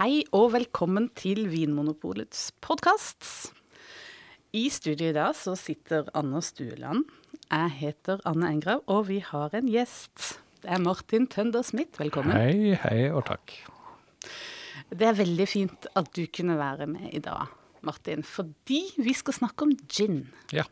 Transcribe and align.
Hei 0.00 0.22
og 0.32 0.54
velkommen 0.54 1.10
til 1.12 1.42
Vinmonopolets 1.52 2.54
podkast. 2.64 3.50
I 4.56 4.62
studio 4.72 5.10
i 5.10 5.12
dag 5.12 5.34
så 5.36 5.52
sitter 5.60 6.06
Anne 6.16 6.40
Stueland. 6.40 7.02
Jeg 7.50 7.74
heter 7.82 8.22
Anne 8.24 8.48
Engrav, 8.48 8.80
og 8.88 9.10
vi 9.10 9.18
har 9.20 9.52
en 9.58 9.68
gjest. 9.68 10.38
Det 10.62 10.72
er 10.72 10.80
Martin 10.80 11.26
Tønder 11.28 11.60
Smith. 11.68 12.00
Velkommen. 12.00 12.32
Hei, 12.32 12.78
hei 12.80 13.10
og 13.12 13.26
takk. 13.28 13.52
Det 14.88 15.10
er 15.10 15.20
veldig 15.20 15.48
fint 15.52 15.90
at 15.92 16.08
du 16.16 16.24
kunne 16.32 16.56
være 16.56 16.88
med 16.88 17.12
i 17.12 17.20
dag, 17.20 17.52
Martin, 17.84 18.24
fordi 18.24 18.80
vi 19.04 19.12
skal 19.20 19.36
snakke 19.36 19.68
om 19.68 19.76
gin. 19.84 20.22
Ja. 20.56 20.64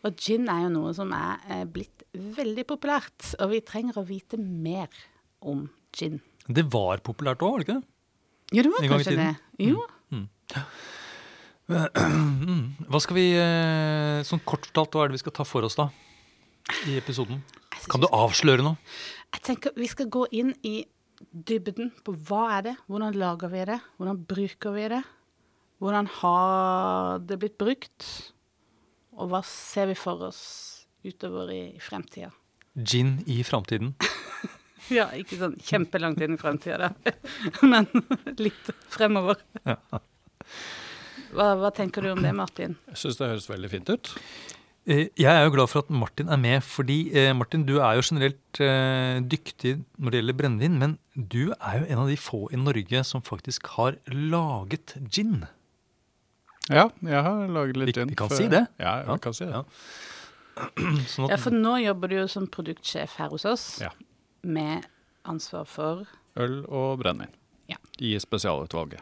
Og 0.00 0.16
gin 0.16 0.48
er 0.48 0.64
jo 0.64 0.74
noe 0.80 0.96
som 0.96 1.12
er 1.12 1.44
eh, 1.44 1.68
blitt 1.68 2.08
veldig 2.16 2.64
populært, 2.72 3.34
og 3.36 3.52
vi 3.52 3.60
trenger 3.60 4.00
å 4.00 4.08
vite 4.08 4.40
mer 4.40 4.88
om 5.44 5.66
gin. 5.92 6.22
Det 6.48 6.70
var 6.72 7.04
populært 7.04 7.44
òg, 7.44 7.58
var 7.58 7.60
det 7.60 7.68
ikke 7.68 7.82
det? 7.82 7.88
Jo, 8.50 8.64
det 8.66 8.70
var 8.72 8.88
kanskje 8.96 9.16
det. 9.16 9.32
tiden. 9.58 9.76
Mm. 11.70 12.74
Hva 12.90 12.98
skal 12.98 13.14
vi, 13.14 13.28
eh, 13.38 14.24
sånn 14.26 14.40
kort 14.42 14.64
fortalt, 14.66 14.96
hva 14.96 15.04
er 15.04 15.12
det 15.12 15.20
vi 15.20 15.22
skal 15.22 15.34
ta 15.36 15.44
for 15.46 15.62
oss 15.62 15.76
da? 15.78 15.84
I 16.90 16.96
episoden? 16.98 17.44
Kan 17.86 18.02
du 18.02 18.08
avsløre 18.10 18.64
noe? 18.66 18.74
Jeg 19.30 19.44
tenker 19.46 19.76
vi 19.78 19.86
skal 19.86 20.08
gå 20.10 20.24
inn 20.34 20.50
i 20.66 20.80
dybden 21.30 21.92
på 22.02 22.16
hva 22.26 22.42
er 22.56 22.66
det, 22.70 22.74
hvordan 22.90 23.14
lager 23.22 23.52
vi 23.52 23.62
det, 23.70 23.78
hvordan 24.00 24.20
bruker 24.32 24.74
vi 24.74 24.88
det, 24.96 25.00
hvordan 25.78 26.10
har 26.18 27.22
det 27.22 27.38
blitt 27.40 27.58
brukt, 27.60 28.08
og 29.14 29.30
hva 29.30 29.42
ser 29.46 29.92
vi 29.92 29.96
for 29.98 30.26
oss 30.26 30.42
utover 31.06 31.52
i 31.54 31.62
fremtida. 31.80 32.32
Gin 32.74 33.20
i 33.30 33.40
framtiden. 33.46 33.94
Ja, 34.98 35.08
ikke 35.14 35.38
sånn 35.40 35.56
kjempelangt 35.62 36.20
inn 36.24 36.34
i 36.34 36.40
fremtida, 36.40 36.90
da, 36.90 37.12
men 37.70 37.86
litt 38.38 38.70
fremover. 38.90 39.38
Ja. 39.66 39.76
Hva, 41.30 41.52
hva 41.60 41.70
tenker 41.74 42.02
du 42.02 42.10
om 42.12 42.22
det, 42.24 42.32
Martin? 42.34 42.74
Jeg 42.90 42.98
syns 43.04 43.20
det 43.20 43.28
høres 43.30 43.46
veldig 43.50 43.70
fint 43.70 43.92
ut. 43.92 44.10
Eh, 44.90 45.04
Jeg 45.20 45.30
er 45.30 45.44
jo 45.44 45.52
glad 45.54 45.70
for 45.70 45.84
at 45.84 45.90
Martin 45.94 46.30
er 46.32 46.40
med, 46.40 46.64
fordi 46.66 46.96
eh, 47.14 47.30
Martin, 47.36 47.62
du 47.68 47.76
er 47.78 48.00
jo 48.00 48.02
generelt 48.08 48.60
eh, 48.64 49.20
dyktig 49.30 49.76
når 50.00 50.10
det 50.16 50.20
gjelder 50.22 50.38
brennevin, 50.40 50.78
men 50.80 50.96
du 51.14 51.52
er 51.52 51.82
jo 51.82 51.86
en 51.92 52.02
av 52.02 52.10
de 52.10 52.16
få 52.18 52.46
i 52.50 52.58
Norge 52.58 53.04
som 53.06 53.22
faktisk 53.22 53.68
har 53.76 54.00
laget 54.10 54.96
gin. 55.12 55.44
Ja, 56.70 56.88
jeg 57.02 57.22
har 57.26 57.46
laget 57.50 57.78
litt 57.78 57.92
Vi- 57.92 57.98
gin. 58.00 58.10
vi 58.10 58.18
kan 58.18 58.30
for, 58.32 58.40
si 58.40 58.48
det. 58.50 58.64
Ja, 58.80 58.96
vi 59.04 59.12
Ja, 59.12 59.18
kan 59.22 59.34
si 59.36 59.44
det. 59.46 59.52
ja. 59.54 59.64
Sånn 61.14 61.30
Ja, 61.30 61.36
for 61.40 61.54
nå 61.54 61.76
jobber 61.84 62.10
du 62.10 62.16
jo 62.18 62.26
som 62.28 62.46
produktsjef 62.50 63.14
her 63.20 63.30
hos 63.32 63.46
oss, 63.48 63.68
Ja. 63.84 63.92
Med 64.42 64.86
ansvar 65.28 65.64
for 65.68 66.06
Øl 66.40 66.64
og 66.66 66.98
brennevin 67.02 67.34
Ja. 67.70 67.76
i 67.98 68.16
spesialutvalget. 68.18 69.00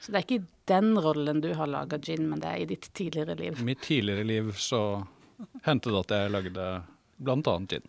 Så 0.00 0.12
det 0.12 0.18
er 0.18 0.24
ikke 0.26 0.38
i 0.38 0.46
den 0.70 0.98
rollen 1.02 1.40
du 1.42 1.50
har 1.54 1.66
laga 1.66 1.98
gin, 1.98 2.28
men 2.30 2.40
det 2.40 2.48
er 2.48 2.62
i 2.62 2.66
ditt 2.70 2.90
tidligere 2.94 3.34
liv. 3.38 3.58
I 3.60 3.64
mitt 3.64 3.80
tidligere 3.82 4.24
liv 4.24 4.52
så 4.54 5.06
hendte 5.66 5.90
det 5.90 5.98
at 6.04 6.14
jeg 6.14 6.30
lagde 6.34 6.66
annet 7.50 7.70
gin. 7.74 7.88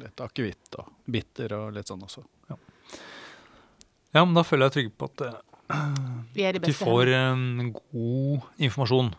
Litt 0.00 0.20
akevitt 0.24 0.76
og 0.80 0.88
bitter 1.04 1.52
og 1.52 1.72
litt 1.76 1.88
sånn 1.88 2.02
også. 2.04 2.22
ja, 2.48 4.24
men 4.24 4.34
da 4.34 4.42
føler 4.44 4.66
jeg 4.70 4.72
trygg 4.76 4.92
på 4.96 5.08
at 5.10 5.24
uh, 5.26 5.96
Vi 6.34 6.44
er 6.48 6.56
de 6.56 6.62
de 6.64 6.72
får 6.72 7.10
um, 7.32 7.72
god 7.72 8.46
informasjon. 8.58 9.14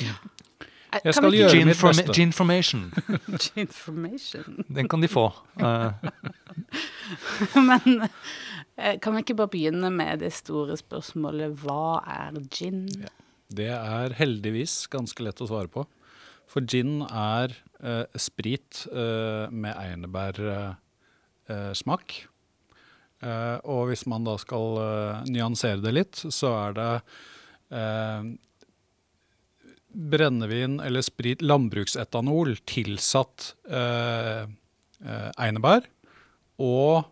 her. 0.00 0.18
Jeg 1.04 1.14
skal 1.16 1.32
gjøre 1.34 1.50
Gin, 1.54 1.66
mitt 1.70 1.80
beste. 1.80 2.12
ginformation. 2.16 2.82
Ginformation. 3.40 4.58
Den 4.76 4.88
kan 4.92 5.00
de 5.04 5.08
få. 5.08 5.28
Eh, 5.62 5.92
Men 7.56 8.02
eh, 8.76 8.98
kan 9.02 9.14
vi 9.16 9.22
ikke 9.24 9.36
bare 9.38 9.50
begynne 9.52 9.90
med 9.92 10.20
det 10.22 10.32
store 10.36 10.76
spørsmålet 10.80 11.54
hva 11.62 12.00
er 12.08 12.36
gin? 12.52 12.84
Det 13.52 13.68
er 13.72 14.14
heldigvis 14.16 14.86
ganske 14.92 15.24
lett 15.26 15.40
å 15.44 15.48
svare 15.50 15.68
på. 15.72 15.84
For 16.50 16.64
gin 16.68 17.00
er 17.08 17.54
eh, 17.82 18.04
sprit 18.20 18.84
eh, 18.92 19.48
med 19.52 19.76
einebærsmak. 19.76 20.78
Eh, 21.52 21.72
smak. 21.76 22.14
Eh, 23.22 23.58
og 23.68 23.88
hvis 23.90 24.06
man 24.10 24.24
da 24.26 24.36
skal 24.40 24.78
eh, 24.82 25.22
nyansere 25.32 25.82
det 25.84 25.92
litt, 25.96 26.22
så 26.32 26.52
er 26.68 26.76
det 26.78 26.88
eh, 27.76 28.32
brennevin 29.94 30.78
eller 30.84 31.02
sprit, 31.04 31.42
landbruksetanol 31.44 32.56
tilsatt 32.68 33.52
eh, 33.70 34.44
eh, 35.04 35.30
einebær 35.38 35.86
og 36.62 37.04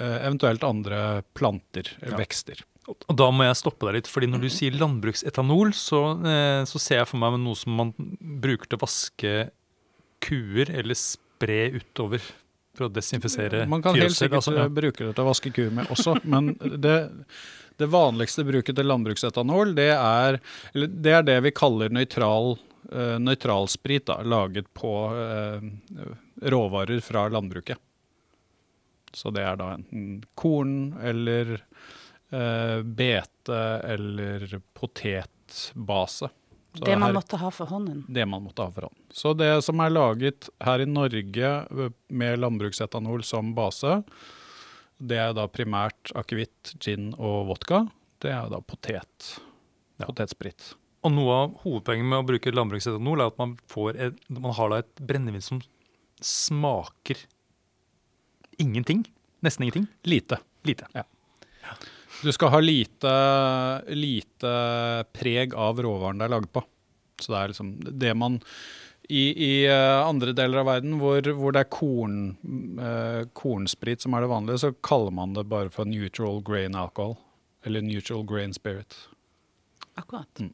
eh, 0.00 0.18
eventuelt 0.26 0.64
andre 0.66 1.22
planter, 1.34 1.90
Ja. 2.06 2.16
vekster. 2.18 2.64
Og 2.88 3.12
da 3.20 3.26
må 3.34 3.44
jeg 3.44 3.56
stoppe 3.60 3.84
deg 3.90 3.98
litt, 3.98 4.08
fordi 4.08 4.30
når 4.32 4.40
du 4.46 4.48
sier 4.48 4.72
landbruksetanol, 4.80 5.74
så, 5.76 5.98
eh, 6.24 6.62
så 6.64 6.80
ser 6.80 7.02
jeg 7.02 7.08
for 7.10 7.20
meg 7.20 7.36
noe 7.42 7.54
som 7.58 7.74
man 7.76 7.90
bruker 8.40 8.64
til 8.70 8.78
å 8.78 8.84
vaske 8.86 9.32
kuer 10.24 10.70
eller 10.72 10.96
spre 10.96 11.66
utover 11.76 12.22
for 12.78 12.86
å 12.88 12.92
desinfisere 12.94 13.66
Man 13.68 13.82
kan 13.84 13.94
helt 13.98 14.14
sikkert 14.16 14.40
altså, 14.40 14.54
ja. 14.56 14.64
eh, 14.64 14.72
bruke 14.72 15.04
det 15.04 15.12
til 15.18 15.24
å 15.24 15.28
vaske 15.28 15.52
kuer 15.54 15.70
med 15.74 15.90
også, 15.92 16.16
men 16.24 16.54
det, 16.80 16.96
det 17.78 17.86
vanligste 17.92 18.44
bruket 18.48 18.76
til 18.78 18.86
landbruksetanol, 18.90 19.74
det 19.78 19.90
er, 19.94 20.38
det, 20.74 21.12
er 21.20 21.22
det 21.26 21.36
vi 21.46 21.52
kaller 21.54 21.92
nøytral, 21.94 22.56
uh, 22.92 23.16
nøytralsprit, 23.22 24.06
da, 24.10 24.20
laget 24.26 24.66
på 24.76 24.92
eh, 25.14 25.68
råvarer 26.50 27.00
fra 27.04 27.26
landbruket. 27.32 27.78
Så 29.16 29.30
det 29.34 29.42
er 29.48 29.56
da 29.56 29.70
enten 29.78 30.18
korn 30.36 30.74
eller 31.00 31.54
eh, 32.30 32.82
bete 32.84 33.60
eller 33.88 34.58
potetbase. 34.76 36.28
Så 36.74 36.84
Det 36.84 36.96
man 36.98 37.08
her- 37.08 37.14
måtte 37.16 37.36
ha 37.40 37.50
for 37.50 37.66
hånden. 37.66 38.04
det 38.08 38.26
man 38.28 38.42
måtte 38.44 38.62
ha 38.62 38.70
for 38.70 38.82
hånden. 38.82 39.02
Så 39.10 39.32
det 39.36 39.64
som 39.64 39.80
er 39.80 39.90
laget 39.90 40.48
her 40.60 40.80
i 40.80 40.86
Norge 40.86 41.48
eh, 41.70 41.88
med 42.10 42.38
landbruksetanol 42.38 43.24
som 43.24 43.54
base, 43.56 44.02
det 44.98 45.18
er 45.22 45.34
da 45.36 45.46
primært 45.50 46.12
akevitt, 46.18 46.74
gin 46.82 47.12
og 47.16 47.48
vodka. 47.52 47.84
Det 48.22 48.32
er 48.34 48.50
da 48.50 48.60
potet. 48.64 49.32
Ja. 49.98 50.06
Potetsprit. 50.06 50.72
Og 51.06 51.14
noe 51.14 51.34
av 51.34 51.58
hovedpoenget 51.62 52.08
med 52.10 52.20
å 52.20 52.26
bruke 52.26 52.52
landbruksetanol 52.54 53.22
er 53.22 53.30
at 53.30 53.38
man, 53.38 53.54
får 53.70 54.00
et, 54.08 54.18
man 54.34 54.54
har 54.58 54.72
da 54.72 54.80
et 54.82 55.04
brennevin 55.06 55.44
som 55.44 55.60
smaker 56.24 57.20
ingenting. 58.58 59.04
Nesten 59.46 59.68
ingenting. 59.68 59.86
Lite. 60.02 60.40
Lite. 60.66 60.90
Du 62.24 62.32
skal 62.34 62.50
ha 62.50 62.58
lite, 62.60 63.12
lite 63.94 64.52
preg 65.14 65.54
av 65.54 65.78
råvaren 65.84 66.18
det 66.18 66.26
er 66.26 66.34
laget 66.34 66.52
på. 66.54 66.64
Så 67.22 67.30
det 67.30 67.38
er 67.38 67.52
liksom 67.52 67.70
det 68.02 68.14
man 68.18 68.40
i, 69.08 69.44
i 69.44 69.66
eh, 69.66 70.06
andre 70.06 70.34
deler 70.36 70.60
av 70.60 70.68
verden 70.68 70.98
hvor, 71.00 71.24
hvor 71.38 71.54
det 71.56 71.62
er 71.64 71.70
korn, 71.72 72.18
eh, 72.76 73.22
kornsprit 73.32 74.04
som 74.04 74.12
er 74.14 74.24
det 74.24 74.32
vanlige, 74.32 74.60
så 74.64 74.74
kaller 74.84 75.14
man 75.16 75.32
det 75.36 75.46
bare 75.48 75.72
for 75.72 75.88
neutral 75.88 76.42
grain 76.44 76.76
alcohol. 76.76 77.16
Eller 77.64 77.82
neutral 77.82 78.26
grain 78.28 78.52
spirit. 78.54 78.94
Akkurat. 79.98 80.28
Mm. 80.38 80.52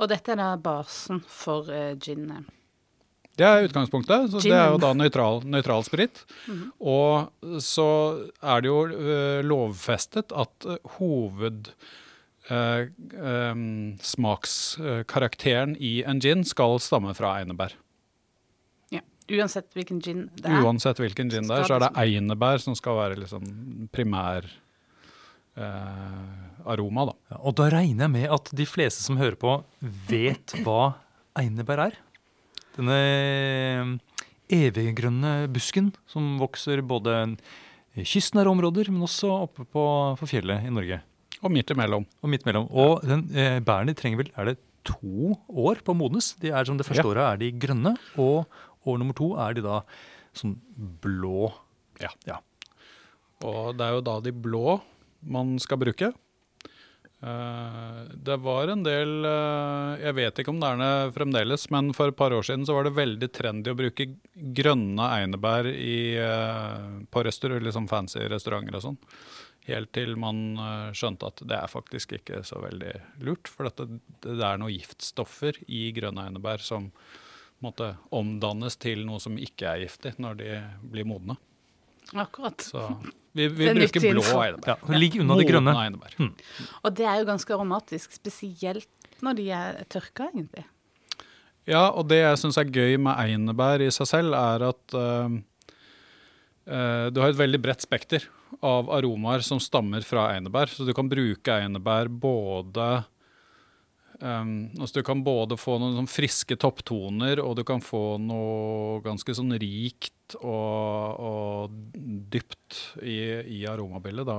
Og 0.00 0.08
dette 0.10 0.32
er 0.32 0.40
da 0.40 0.54
basen 0.58 1.20
for 1.28 1.68
uh, 1.70 1.92
gin. 2.00 2.24
Det 3.38 3.46
er 3.46 3.68
utgangspunktet. 3.68 4.32
så 4.32 4.40
Det 4.42 4.56
er 4.56 4.72
jo 4.72 4.80
da 4.82 4.90
nøytral, 4.96 5.44
nøytral 5.46 5.84
sprit. 5.86 6.24
Mhm. 6.48 6.72
Og 6.80 7.60
så 7.62 7.90
er 8.42 8.64
det 8.64 8.72
jo 8.72 8.80
uh, 8.90 9.44
lovfestet 9.46 10.34
at 10.34 10.66
uh, 10.66 10.80
hoved 10.96 11.70
uh, 12.50 12.88
um, 13.14 13.94
i 15.78 15.94
en 16.02 16.20
gin 16.24 16.44
skal 16.44 16.80
stamme 16.82 17.14
fra 17.14 17.36
einebær. 17.38 17.76
Uansett 19.30 19.68
hvilken 19.76 20.00
gin 20.02 20.24
det 20.34 20.46
er. 20.50 20.62
Uansett 20.64 20.98
hvilken 20.98 21.30
gin 21.30 21.46
det 21.46 21.56
er, 21.60 21.64
så 21.68 21.76
er 21.78 21.84
det 21.86 21.92
einebær 22.02 22.58
som 22.62 22.74
skal 22.78 22.96
være 22.98 23.18
liksom 23.22 23.44
primær 23.94 24.46
eh, 25.56 26.68
aroma, 26.70 27.06
da. 27.10 27.14
Ja, 27.32 27.40
og 27.46 27.56
da 27.60 27.68
regner 27.72 28.06
jeg 28.06 28.14
med 28.14 28.28
at 28.36 28.50
de 28.56 28.66
fleste 28.68 29.04
som 29.04 29.18
hører 29.20 29.38
på, 29.40 29.56
vet 30.10 30.54
hva 30.64 30.94
einebær 31.40 31.84
er. 31.88 31.98
Denne 32.76 32.96
eh, 33.00 33.92
eviggrønne 34.50 35.34
busken 35.52 35.92
som 36.10 36.36
vokser 36.40 36.82
både 36.86 37.16
i 37.98 38.04
kystnære 38.06 38.50
områder, 38.52 38.90
men 38.94 39.06
også 39.06 39.30
oppe 39.46 39.66
på, 39.66 39.84
på 40.20 40.28
fjellet 40.30 40.66
i 40.66 40.72
Norge. 40.74 41.00
Og 41.40 41.52
midt 41.54 41.70
imellom. 41.72 42.04
Og 42.20 42.28
midt 42.30 42.44
mellom. 42.46 42.66
Og 42.70 43.00
den, 43.06 43.24
eh, 43.34 43.58
bærene 43.64 43.94
trenger 43.96 44.20
vel 44.24 44.32
er 44.36 44.50
det 44.52 44.58
to 44.86 45.34
år 45.48 45.80
på 45.84 45.92
å 45.92 45.96
modnes. 45.96 46.32
De 46.40 46.50
er 46.52 46.64
som 46.68 46.76
Det 46.78 46.86
første 46.86 47.02
Ja. 47.04 47.10
året 47.10 47.24
er 47.26 47.36
de 47.40 47.50
grønne, 47.52 47.94
og 48.20 48.46
år 48.88 49.00
nummer 49.00 49.16
to 49.16 49.32
er 49.40 49.56
de 49.56 49.66
da 49.66 49.82
sånn 50.36 50.56
blå. 51.02 51.50
Ja. 52.00 52.12
ja. 52.28 52.38
Og 53.44 53.76
det 53.76 53.86
er 53.86 53.98
jo 53.98 54.06
da 54.06 54.18
de 54.24 54.32
blå 54.32 54.80
man 55.20 55.58
skal 55.60 55.80
bruke. 55.82 56.12
Eh, 57.20 57.96
det 58.14 58.36
var 58.40 58.70
en 58.72 58.80
del 58.80 59.26
eh, 59.28 60.06
Jeg 60.06 60.16
vet 60.16 60.38
ikke 60.40 60.54
om 60.54 60.60
det 60.62 60.70
er 60.70 60.78
det 60.80 61.12
fremdeles, 61.18 61.66
men 61.74 61.92
for 61.96 62.08
et 62.08 62.16
par 62.16 62.32
år 62.32 62.46
siden 62.48 62.64
så 62.64 62.78
var 62.78 62.88
det 62.88 62.96
veldig 62.96 63.28
trendy 63.36 63.72
å 63.72 63.76
bruke 63.76 64.06
grønne 64.56 65.10
einebær 65.18 65.68
i, 65.68 66.16
eh, 66.16 66.88
på 67.12 67.24
restaurant, 67.26 67.60
liksom 67.66 67.90
fancy 67.92 68.24
restauranter 68.24 68.80
og 68.80 68.86
sånn. 68.86 69.00
Helt 69.68 69.92
til 69.92 70.14
man 70.18 70.56
skjønte 70.96 71.28
at 71.28 71.42
det 71.46 71.58
er 71.58 71.68
faktisk 71.68 72.14
ikke 72.16 72.40
så 72.48 72.62
veldig 72.62 72.94
lurt. 73.28 73.50
For 73.52 73.68
dette, 73.68 74.00
det 74.24 74.40
er 74.40 74.56
noen 74.58 74.72
giftstoffer 74.72 75.60
i 75.68 75.90
grønne 75.94 76.24
einebær 76.30 76.64
som 76.64 76.88
måtte 77.64 77.92
omdannes 78.14 78.78
til 78.80 79.04
noe 79.06 79.20
som 79.22 79.36
ikke 79.40 79.68
er 79.68 79.84
giftig 79.84 80.14
når 80.22 80.40
de 80.40 80.50
blir 80.92 81.08
modne. 81.08 81.36
Akkurat. 82.16 82.60
Så 82.64 82.88
vi, 83.36 83.46
vi 83.46 83.68
er 83.68 83.78
bruker 83.78 84.02
blå 84.02 84.24
einebær. 84.40 84.72
Ja, 84.72 84.96
Ligg 84.98 85.20
unna 85.22 85.36
de 85.38 85.46
grønne. 85.46 85.74
Einebær. 85.84 86.16
Og 86.82 86.96
det 86.98 87.06
er 87.06 87.20
jo 87.20 87.28
ganske 87.28 87.54
aromatisk, 87.54 88.16
spesielt 88.18 88.88
når 89.22 89.38
de 89.38 89.46
er 89.54 89.80
tørka, 89.92 90.30
egentlig. 90.32 90.64
Ja, 91.68 91.90
og 91.92 92.08
det 92.10 92.22
jeg 92.22 92.40
syns 92.40 92.58
er 92.58 92.72
gøy 92.72 92.96
med 92.98 93.14
einebær 93.20 93.84
i 93.84 93.90
seg 93.94 94.08
selv, 94.08 94.34
er 94.34 94.64
at 94.70 94.96
uh, 94.96 95.30
uh, 96.66 97.06
du 97.12 97.20
har 97.22 97.30
et 97.30 97.38
veldig 97.38 97.60
bredt 97.62 97.84
spekter 97.84 98.26
av 98.66 98.90
aromaer 98.90 99.44
som 99.46 99.60
stammer 99.62 100.02
fra 100.06 100.32
einebær. 100.34 100.72
Så 100.72 100.88
du 100.88 100.94
kan 100.96 101.10
bruke 101.10 101.60
einebær 101.60 102.10
både 102.10 102.88
um, 104.20 104.52
altså 104.78 105.00
Du 105.00 105.06
kan 105.06 105.22
både 105.26 105.58
få 105.60 105.76
noen 105.80 105.98
sånn 105.98 106.10
friske 106.10 106.56
topptoner, 106.60 107.42
og 107.42 107.56
du 107.58 107.64
kan 107.68 107.82
få 107.84 108.18
noe 108.22 109.00
ganske 109.04 109.34
sånn 109.36 109.54
rikt 109.60 110.36
og, 110.40 111.20
og 111.20 111.76
dypt 112.32 112.80
i, 113.02 113.18
i 113.58 113.60
aromabildet 113.68 114.28
da, 114.28 114.38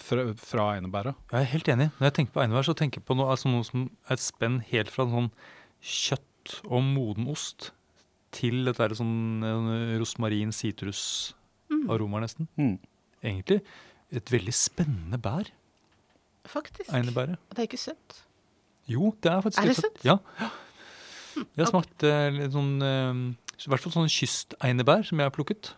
fra, 0.00 0.28
fra 0.40 0.68
einebæra. 0.76 1.14
Jeg 1.32 1.42
er 1.42 1.52
helt 1.54 1.72
enig. 1.74 1.88
Når 1.98 2.10
jeg 2.10 2.16
tenker 2.20 2.36
på 2.36 2.44
einebær, 2.44 2.68
så 2.68 2.76
tenker 2.78 3.02
jeg 3.02 3.08
på 3.08 3.18
noe, 3.18 3.30
altså 3.34 3.52
noe 3.52 3.66
som 3.68 3.88
er 4.06 4.16
et 4.16 4.24
spenn 4.24 4.60
helt 4.70 4.92
fra 4.92 5.08
sånn 5.10 5.32
kjøtt 5.84 6.60
og 6.66 6.86
moden 6.86 7.26
ost 7.30 7.72
til 8.36 8.66
dette 8.66 8.96
sånn 8.98 9.42
rosmarin 9.42 10.00
rosmarin, 10.02 10.54
sitrusaroma 10.54 12.22
nesten. 12.24 12.48
Mm. 12.60 12.76
Egentlig 13.22 13.62
et 14.14 14.30
veldig 14.32 14.54
spennende 14.54 15.18
bær, 15.18 15.50
Faktisk. 16.46 16.92
einebæret. 16.94 17.40
Det 17.50 17.58
er 17.58 17.68
ikke 17.68 17.80
søtt. 17.80 18.20
Jo, 18.90 19.10
det 19.22 19.32
er 19.32 19.42
faktisk 19.44 19.62
Er 19.62 19.70
det 19.72 19.76
sant? 19.80 20.04
Ja. 20.06 20.16
Jeg 21.36 21.64
har 21.64 21.68
smakt 21.72 22.04
eh, 22.06 22.28
litt 22.32 22.54
sånn 22.54 22.76
eh, 22.86 23.18
I 23.64 23.70
hvert 23.72 23.82
fall 23.84 23.94
sånn 23.96 24.12
kysteinebær 24.12 25.02
som 25.08 25.20
jeg 25.20 25.28
har 25.28 25.34
plukket. 25.34 25.72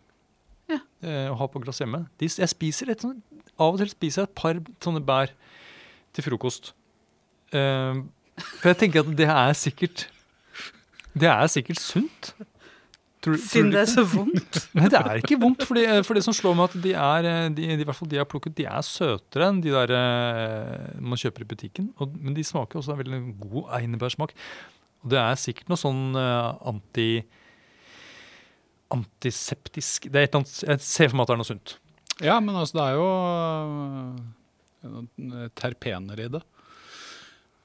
Ja. 0.69 0.79
eh, 1.01 1.27
og 1.33 1.39
har 1.41 1.49
på 1.55 1.63
glass 1.65 1.81
hjemme. 1.81 2.03
De, 2.21 2.29
jeg 2.29 2.51
spiser 2.53 2.91
et 2.93 3.01
sånn, 3.05 3.23
Av 3.59 3.73
og 3.73 3.81
til 3.81 3.89
spiser 3.91 4.23
jeg 4.23 4.29
et 4.29 4.37
par 4.39 4.61
sånne 4.85 5.01
bær 5.03 5.33
til 6.15 6.27
frokost. 6.27 6.73
Eh, 7.57 8.03
for 8.61 8.71
jeg 8.71 8.79
tenker 8.85 9.03
at 9.03 9.11
det 9.19 9.27
er 9.33 9.57
sikkert 9.59 10.05
Det 11.19 11.27
er 11.33 11.49
sikkert 11.51 11.81
sunt. 11.83 12.35
Tror, 13.29 13.41
Siden 13.45 13.73
det 13.75 13.81
er 13.83 13.91
så 13.91 14.05
vondt. 14.09 14.59
Nei, 14.79 14.89
det 14.89 15.01
er 15.01 15.21
ikke 15.21 15.39
vondt. 15.41 15.65
For 15.69 15.77
det, 15.77 15.85
for 16.09 16.17
det 16.17 16.23
som 16.25 16.37
slår 16.37 16.55
meg, 16.57 16.71
at 16.71 16.85
de 16.85 16.93
er, 16.97 17.29
eh, 17.29 17.49
de, 17.53 17.67
de, 17.77 17.85
hvert 17.89 17.99
fall 17.99 18.11
de 18.11 18.21
har 18.21 18.29
plukket, 18.29 18.57
de 18.57 18.65
er 18.69 18.87
søtere 18.87 19.51
enn 19.51 19.61
de 19.65 19.75
der 19.75 19.93
eh, 19.99 21.03
man 21.05 21.21
kjøper 21.21 21.45
i 21.45 21.51
butikken. 21.51 21.91
Og, 22.01 22.15
men 22.17 22.37
de 22.37 22.47
smaker 22.47 22.81
også 22.81 22.95
en 22.95 23.03
veldig 23.03 23.21
god 23.43 23.75
einebærsmak. 23.81 24.33
Og 25.05 25.13
det 25.13 25.21
er 25.21 25.37
sikkert 25.41 25.69
noe 25.73 25.81
sånn 25.81 26.03
eh, 26.19 26.49
anti 26.73 27.11
antiseptisk 28.89 30.07
det 30.09 30.17
er 30.17 30.27
et 30.31 30.37
annet, 30.39 30.53
Jeg 30.65 30.81
ser 30.81 31.11
for 31.11 31.19
meg 31.19 31.27
at 31.27 31.29
det 31.29 31.35
er 31.35 31.41
noe 31.43 31.51
sunt. 31.51 31.75
Ja, 32.25 32.37
men 32.41 32.57
altså, 32.57 32.75
det 32.79 32.85
er 32.89 32.95
jo 32.97 33.09
terpener 35.61 36.17
i 36.25 36.31
det. 36.33 36.41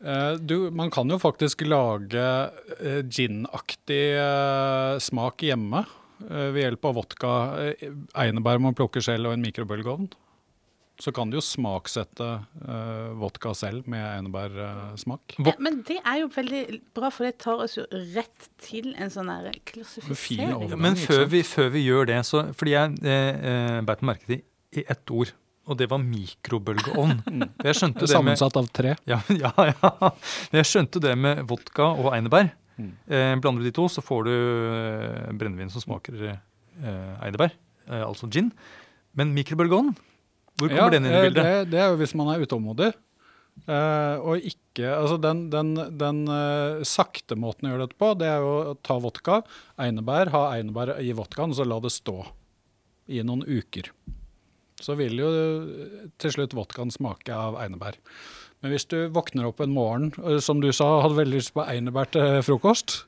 Eh, 0.03 0.33
du, 0.39 0.69
man 0.75 0.91
kan 0.91 1.09
jo 1.09 1.19
faktisk 1.21 1.63
lage 1.67 2.19
uh, 2.19 3.01
ginaktig 3.07 4.01
eh, 4.19 5.00
smak 5.00 5.45
hjemme 5.47 5.85
eh, 6.27 6.50
ved 6.51 6.59
hjelp 6.65 6.89
av 6.89 7.00
vodka, 7.00 7.31
einebær 8.19 8.61
man 8.63 8.75
plukker 8.77 9.03
selv 9.05 9.31
og 9.31 9.38
en 9.38 9.45
mikrobølgeovn. 9.47 10.11
Så 11.01 11.11
kan 11.11 11.31
du 11.31 11.39
jo 11.39 11.41
smaksette 11.41 12.25
eh, 12.67 13.13
vodka 13.17 13.53
selv 13.57 13.88
med 13.89 14.03
einebærsmak. 14.05 15.35
Ja, 15.41 15.55
men 15.57 15.81
det 15.88 15.97
er 16.00 16.19
jo 16.21 16.29
veldig 16.35 16.61
bra, 16.94 17.09
for 17.09 17.25
det 17.25 17.39
tar 17.41 17.63
oss 17.65 17.79
jo 17.79 17.88
rett 18.13 18.50
til 18.61 18.91
en 19.01 19.09
sånn 19.13 19.31
klassifisering. 19.71 20.75
Men 20.77 21.00
før 21.00 21.25
vi, 21.31 21.41
før 21.47 21.73
vi 21.73 21.85
gjør 21.88 22.11
det, 22.11 22.19
så 22.29 22.45
Fordi 22.53 22.75
jeg 22.75 23.00
eh, 23.01 23.47
eh, 23.50 23.79
beit 23.81 24.03
meg 24.05 24.13
merke 24.13 24.29
til 24.29 24.44
i 24.73 24.85
ett 24.89 25.11
ord, 25.13 25.33
og 25.63 25.80
det 25.80 25.88
var 25.92 26.01
mikrobølgeovn. 26.04 27.21
Jeg 27.68 27.77
skjønte 27.80 28.04
det 28.04 28.10
med 28.10 28.13
Sammensatt 28.13 28.57
av 28.60 28.68
tre. 28.75 28.95
Ja, 29.10 29.21
ja, 29.44 29.51
ja. 29.69 30.12
Jeg 30.57 30.69
skjønte 30.69 31.01
det 31.04 31.13
med 31.19 31.44
vodka 31.50 31.94
og 31.94 32.12
einebær. 32.15 32.51
Mm. 32.75 32.89
Eh, 33.07 33.33
blander 33.39 33.63
du 33.63 33.69
de 33.69 33.75
to, 33.75 33.86
så 33.92 34.04
får 34.04 34.27
du 34.27 34.33
eh, 34.33 35.30
brennevin 35.39 35.71
som 35.71 35.83
smaker 35.83 36.25
eh, 36.33 37.13
einebær. 37.24 37.54
Eh, 37.88 38.04
altså 38.04 38.27
gin. 38.33 38.51
Men 39.15 39.31
mikrobølgeovn, 39.36 39.94
hvor 40.60 40.69
kommer 40.74 40.94
den 40.94 41.06
inn 41.07 41.13
i 41.13 41.18
eh, 41.19 41.25
bildet? 41.30 41.48
Det, 41.48 41.71
det 41.74 41.81
er 41.83 41.92
jo 41.94 42.00
hvis 42.01 42.15
man 42.18 42.33
er 42.33 42.44
utålmodig. 42.44 42.92
Eh, 43.69 44.15
og 44.18 44.42
ikke 44.42 44.89
Altså, 44.89 45.19
den, 45.21 45.45
den, 45.54 45.75
den 46.01 46.24
eh, 46.33 46.81
sakte 46.89 47.38
måten 47.38 47.69
å 47.69 47.74
gjøre 47.75 47.86
dette 47.86 48.00
på, 48.01 48.10
det 48.18 48.25
er 48.31 48.42
jo 48.42 48.54
å 48.74 48.75
ta 48.81 48.98
vodka, 49.00 49.44
einebær, 49.77 50.33
ha 50.33 50.48
einebær 50.57 50.95
i 50.98 51.13
vodkaen, 51.15 51.54
og 51.54 51.60
så 51.60 51.68
la 51.69 51.77
det 51.83 51.94
stå 51.94 52.18
i 53.13 53.21
noen 53.25 53.45
uker. 53.45 53.92
Så 54.83 54.97
vil 55.00 55.15
jo 55.21 55.31
eh, 55.31 56.06
til 56.19 56.35
slutt 56.35 56.56
vodkaen 56.57 56.91
smake 56.94 57.31
av 57.31 57.56
einebær. 57.62 57.97
Men 58.63 58.74
hvis 58.75 58.88
du 58.91 58.97
våkner 59.15 59.47
opp 59.50 59.63
en 59.63 59.74
morgen, 59.75 60.12
eh, 60.24 60.39
som 60.44 60.62
du 60.63 60.69
sa, 60.75 61.01
hadde 61.03 61.19
veldig 61.19 61.39
lyst 61.39 61.56
på 61.56 61.65
einebær 61.65 62.12
til 62.12 62.41
frokost, 62.45 63.03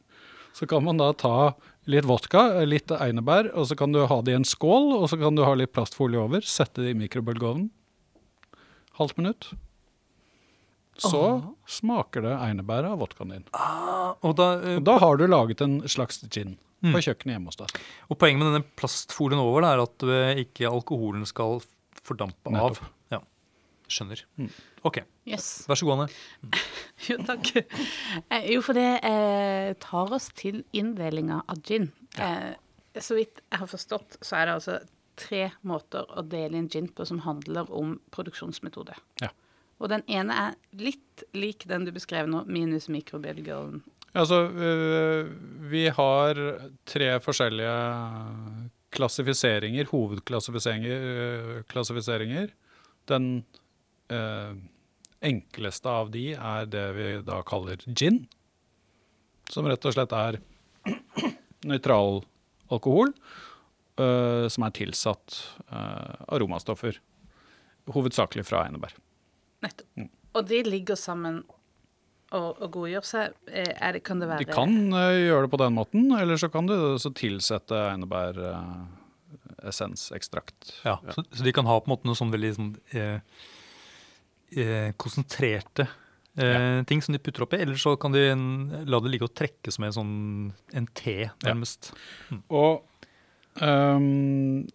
så 0.56 0.68
kan 0.72 0.86
man 0.88 1.01
da 1.01 1.12
ta 1.19 1.54
litt 1.92 2.07
vodka, 2.07 2.63
litt 2.66 2.89
einebær, 2.95 3.51
og 3.54 3.68
så 3.69 3.77
kan 3.77 3.92
du 3.94 4.06
ha 4.07 4.22
det 4.25 4.33
i 4.33 4.39
en 4.39 4.48
skål, 4.48 4.94
og 4.95 5.10
så 5.12 5.19
kan 5.22 5.36
du 5.38 5.44
ha 5.45 5.54
litt 5.57 5.74
plastfolie 5.75 6.22
over, 6.22 6.42
sette 6.48 6.81
det 6.81 6.95
i 6.95 6.98
mikrobølgeovnen. 6.98 7.69
Halvt 8.95 9.19
minutt. 9.19 9.50
Så 10.95 11.19
Åh. 11.19 11.48
smaker 11.68 12.24
det 12.24 12.36
einebæret 12.39 12.94
av 12.95 13.01
vodkaen 13.04 13.33
din. 13.33 13.48
Og, 14.24 14.31
da, 14.39 14.54
eh, 14.63 14.78
Og 14.80 14.86
da 14.88 14.98
har 15.04 15.18
du 15.19 15.28
laget 15.28 15.62
en 15.62 15.81
slags 15.92 16.24
gin. 16.31 16.56
På 16.81 17.01
kjøkkenet 17.01 17.33
hjemme 17.36 17.50
hos 17.51 17.57
deg. 17.57 17.77
og 18.10 18.18
poenget 18.22 18.42
med 18.44 18.50
denne 18.51 18.66
plastfolien 18.77 19.39
over 19.42 19.62
da, 19.66 19.72
er 19.77 19.83
at 19.86 20.04
eh, 20.10 20.44
ikke 20.45 20.69
alkoholen 20.69 21.25
skal 21.30 21.62
fordampe 22.06 22.51
Nettopp. 22.54 22.81
av. 22.81 22.92
Ja, 23.16 23.22
Skjønner. 23.89 24.22
Mm. 24.42 24.50
Ok, 24.86 25.00
Yes. 25.30 25.66
vær 25.69 25.77
så 25.77 25.86
god, 25.86 26.00
Anne. 26.06 26.60
Jo, 27.10 27.18
takk. 27.25 27.51
Eh, 28.30 28.45
jo, 28.54 28.62
for 28.66 28.74
det 28.77 28.88
eh, 29.06 29.72
tar 29.81 30.13
oss 30.13 30.30
til 30.38 30.63
inndelinga 30.74 31.44
av 31.50 31.62
gin. 31.66 31.92
Eh, 32.18 32.54
så 33.01 33.18
vidt 33.18 33.42
jeg 33.51 33.60
har 33.62 33.68
forstått, 33.69 34.19
så 34.25 34.38
er 34.39 34.45
det 34.50 34.56
altså 34.60 34.78
tre 35.19 35.48
måter 35.68 36.06
å 36.18 36.21
dele 36.28 36.57
inn 36.60 36.69
gin 36.71 36.88
på 36.92 37.06
som 37.07 37.21
handler 37.25 37.69
om 37.74 37.98
produksjonsmetode. 38.16 38.94
Ja. 39.24 39.30
Og 39.80 39.89
den 39.92 40.04
ene 40.07 40.33
er 40.50 40.56
litt 40.80 41.23
lik 41.35 41.66
den 41.68 41.83
du 41.88 41.92
beskrev 41.95 42.30
nå, 42.31 42.45
minus 42.47 42.88
mikrobølgeovn. 42.92 43.81
Altså, 44.16 44.45
øh, 44.48 45.31
vi 45.72 45.88
har 45.92 46.40
tre 46.88 47.10
forskjellige 47.19 47.74
klassifiseringer, 48.95 49.90
hovedklassifiseringer. 49.92 51.02
øh, 51.02 51.64
klassifiseringer. 51.68 52.48
Den 53.10 53.45
eh, 54.10 54.56
enkleste 55.26 55.90
av 55.90 56.12
de 56.14 56.34
er 56.34 56.69
det 56.69 56.86
vi 56.95 57.10
da 57.26 57.42
kaller 57.48 57.81
gin, 57.92 58.24
som 59.52 59.68
rett 59.69 59.86
og 59.86 59.95
slett 59.95 60.16
er 60.16 60.40
nøytral 61.69 62.24
alkohol, 62.74 63.14
eh, 64.00 64.45
som 64.52 64.66
er 64.66 64.76
tilsatt 64.80 65.42
eh, 65.69 66.16
aromastoffer, 66.34 67.00
hovedsakelig 67.94 68.45
fra 68.48 68.66
einebær. 68.66 68.95
Nettopp. 69.66 69.90
Mm. 70.00 70.12
Og 70.36 70.48
de 70.50 70.64
ligger 70.68 70.98
sammen 71.00 71.44
og, 72.35 72.59
å 72.61 72.69
godgjør 72.75 73.07
seg. 73.07 73.39
Eh, 73.47 73.71
Er 73.80 73.97
det, 73.97 74.04
kan 74.06 74.21
det 74.21 74.30
være 74.30 74.45
De 74.45 74.51
kan 74.51 74.75
uh, 74.94 75.15
gjøre 75.15 75.47
det 75.47 75.54
på 75.56 75.61
den 75.63 75.75
måten, 75.80 76.11
eller 76.19 76.39
så 76.42 76.51
kan 76.54 76.69
du 76.69 76.75
så 77.01 77.13
tilsette 77.15 77.81
einebær 77.94 78.44
Uh, 78.45 78.85
essensekstrakt. 79.65 80.73
Ja, 80.83 80.99
Så, 81.15 81.23
så 81.31 81.44
de 81.44 81.54
kan 81.56 81.65
ha 81.65 81.77
på 81.80 81.89
en 81.89 81.95
måte 81.95 82.09
noe 82.09 82.18
sånn 82.18 82.33
veldig 82.33 82.51
sånn, 82.57 82.71
eh, 82.95 83.19
eh, 84.56 84.89
konsentrerte 85.01 85.87
eh, 86.37 86.81
ting 86.89 87.04
som 87.04 87.15
de 87.15 87.21
putter 87.23 87.45
oppi, 87.45 87.59
eller 87.63 87.80
så 87.80 87.95
kan 87.99 88.15
de 88.15 88.25
en, 88.31 88.47
la 88.85 89.01
det 89.04 89.13
ligge 89.13 89.30
og 89.30 89.35
trekke 89.37 89.73
som 89.73 89.87
en 89.87 89.95
sånn 89.95 90.15
en 90.75 90.89
te, 90.97 91.31
nærmest. 91.45 91.94
Og 92.49 92.83
øhm, 93.63 94.65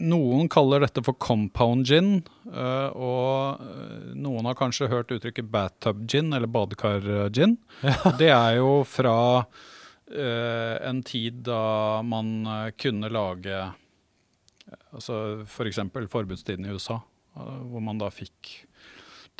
noen 0.00 0.48
kaller 0.50 0.84
dette 0.84 1.02
for 1.04 1.16
compound 1.20 1.86
gin, 1.88 2.22
øh, 2.50 2.88
og 2.96 3.60
øh, 3.64 4.14
noen 4.16 4.48
har 4.48 4.56
kanskje 4.58 4.90
hørt 4.90 5.12
uttrykket 5.14 5.50
bathtub 5.52 6.04
gin, 6.08 6.32
eller 6.36 6.50
badekar-gin. 6.50 7.58
Det 8.20 8.30
er 8.32 8.56
jo 8.58 8.80
fra 8.88 9.18
øh, 10.08 10.76
en 10.88 11.04
tid 11.06 11.44
da 11.46 12.00
man 12.06 12.72
kunne 12.80 13.12
lage 13.12 13.68
altså 14.94 15.44
F.eks. 15.46 15.80
For 15.92 16.10
forbudstiden 16.10 16.66
i 16.66 16.74
USA, 16.74 17.00
hvor 17.34 17.82
man 17.82 18.00
da 18.00 18.10
fikk 18.12 18.66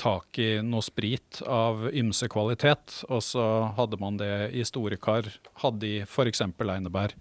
tak 0.01 0.39
i 0.41 0.61
noe 0.65 0.83
sprit 0.85 1.43
av 1.45 1.89
ymse 1.93 2.29
kvalitet, 2.33 3.03
og 3.11 3.21
så 3.25 3.45
hadde 3.77 3.99
man 4.01 4.17
det 4.21 4.51
i 4.57 4.65
store 4.65 4.97
kar, 5.01 5.29
hadde 5.61 5.89
i 5.89 6.01
f.eks. 6.07 6.43
einebær. 6.47 7.15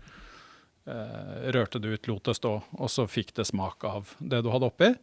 Eh, 0.89 1.51
rørte 1.51 1.79
det 1.79 1.87
ut, 1.87 2.07
lot 2.07 2.25
det 2.25 2.35
stå, 2.39 2.55
og 2.71 2.89
så 2.89 3.05
fikk 3.09 3.33
det 3.37 3.45
smak 3.45 3.83
av 3.85 4.13
det 4.17 4.41
du 4.45 4.49
hadde 4.49 4.69
oppi. 4.71 4.93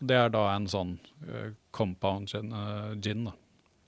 Det 0.00 0.16
er 0.16 0.32
da 0.32 0.46
en 0.54 0.66
sånn 0.70 0.96
eh, 1.28 1.52
compound 1.76 2.30
gin. 2.32 2.50
eh, 2.50 2.96
gin 2.98 3.28
da. 3.28 3.34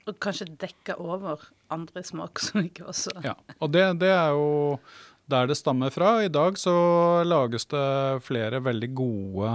Og 0.06 0.18
kanskje 0.22 0.50
dekke 0.60 0.98
over 1.02 1.48
andre 1.72 2.02
smak 2.04 2.42
som 2.42 2.62
ikke 2.62 2.88
også 2.90 3.14
Ja, 3.24 3.36
og 3.58 3.72
det, 3.74 3.84
det 4.02 4.10
er 4.10 4.34
jo 4.34 4.78
der 5.30 5.48
det 5.48 5.56
stammer 5.58 5.90
fra. 5.94 6.16
I 6.22 6.30
dag 6.30 6.58
så 6.60 6.74
lages 7.24 7.66
det 7.70 8.22
flere 8.26 8.60
veldig 8.62 8.90
gode 8.98 9.52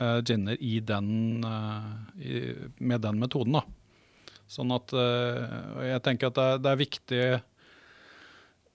uh, 0.00 0.18
ginner 0.26 0.58
i 0.58 0.80
den, 0.82 1.44
uh, 1.46 1.94
i, 2.18 2.42
med 2.82 3.06
den 3.06 3.22
metoden. 3.22 3.60
da. 3.60 3.62
Sånn 4.50 4.74
at 4.74 4.92
uh, 4.92 5.86
Jeg 5.86 6.02
tenker 6.04 6.28
at 6.28 6.36
det 6.36 6.48
er, 6.50 6.58
det 6.66 6.72
er 6.72 6.82
viktig 6.82 7.22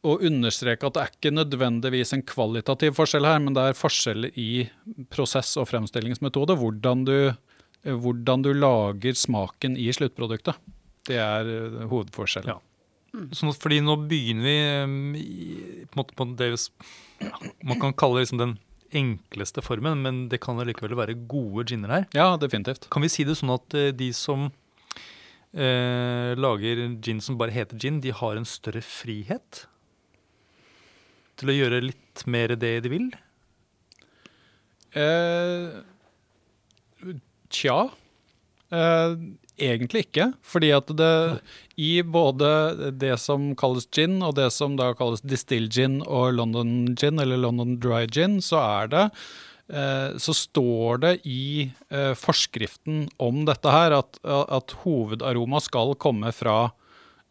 å 0.08 0.16
understreke 0.24 0.88
at 0.88 0.96
det 0.96 1.02
er 1.02 1.14
ikke 1.14 1.34
nødvendigvis 1.36 2.14
en 2.16 2.24
kvalitativ 2.24 2.96
forskjell 3.00 3.28
her, 3.28 3.42
men 3.44 3.56
det 3.58 3.66
er 3.68 3.78
forskjeller 3.78 4.38
i 4.40 4.52
prosess 5.12 5.58
og 5.60 5.68
fremstillingsmetode. 5.72 6.56
Hvordan 6.60 7.04
du, 7.08 7.18
eh, 7.84 7.98
hvordan 8.06 8.46
du 8.46 8.54
lager 8.56 9.18
smaken 9.20 9.76
i 9.76 9.90
sluttproduktet. 9.96 10.56
Det 11.10 11.20
er 11.20 11.52
eh, 11.52 11.86
hovedforskjellen. 11.92 12.56
Ja. 12.56 12.60
Sånn 13.34 13.50
at, 13.50 13.58
fordi 13.60 13.80
nå 13.82 13.96
begynner 14.06 14.46
vi 14.46 14.58
um, 14.86 15.88
på 15.90 15.98
måte 15.98 16.14
på 16.14 16.28
det 16.38 16.52
ja, 16.54 17.34
man 17.66 17.80
kan 17.82 17.96
kalle 17.98 18.20
det 18.20 18.28
liksom 18.28 18.42
den 18.42 18.56
enkleste 18.96 19.64
formen, 19.66 20.04
men 20.06 20.22
det 20.30 20.40
kan 20.44 20.62
likevel 20.66 20.96
være 20.98 21.18
gode 21.30 21.66
ginner 21.70 21.94
her. 21.94 22.06
Ja, 22.16 22.38
definitivt. 22.42 22.88
Kan 22.94 23.06
vi 23.06 23.12
si 23.12 23.26
det 23.28 23.38
sånn 23.38 23.54
at 23.54 23.76
eh, 23.78 23.92
de 23.98 24.12
som 24.16 24.48
eh, 25.52 26.38
lager 26.38 26.86
gin 27.02 27.22
som 27.22 27.38
bare 27.42 27.54
heter 27.54 27.82
gin, 27.82 28.00
de 28.06 28.14
har 28.16 28.38
en 28.38 28.48
større 28.48 28.86
frihet 28.86 29.66
til 31.40 31.52
å 31.52 31.58
gjøre 31.58 31.84
litt 31.88 32.26
mer 32.30 32.54
det 32.60 32.76
de 32.86 32.92
vil? 32.92 33.10
Eh, 34.98 35.80
tja. 37.54 37.80
Eh, 38.70 39.16
egentlig 39.60 40.06
ikke. 40.08 40.32
Fordi 40.46 40.72
at 40.76 40.92
det 40.98 41.14
i 41.80 41.92
både 42.04 42.92
det 43.00 43.16
som 43.22 43.52
kalles 43.60 43.88
gin, 43.96 44.20
og 44.26 44.36
det 44.40 44.50
som 44.56 44.78
da 44.80 44.92
kalles 44.98 45.24
distill 45.26 45.70
gin 45.72 46.00
og 46.06 46.34
London 46.38 46.96
gin, 46.96 47.22
eller 47.22 47.42
London 47.42 47.78
dry 47.82 48.06
gin, 48.08 48.40
så 48.44 48.62
er 48.64 48.92
det 48.94 49.06
eh, 49.72 50.18
så 50.18 50.36
står 50.36 51.04
det 51.06 51.14
i 51.30 51.70
eh, 51.90 52.14
forskriften 52.18 53.08
om 53.22 53.44
dette 53.50 53.74
her 53.74 53.98
at, 54.00 54.22
at 54.26 54.78
hovedaroma 54.84 55.62
skal 55.64 55.96
komme 56.00 56.34
fra 56.36 56.62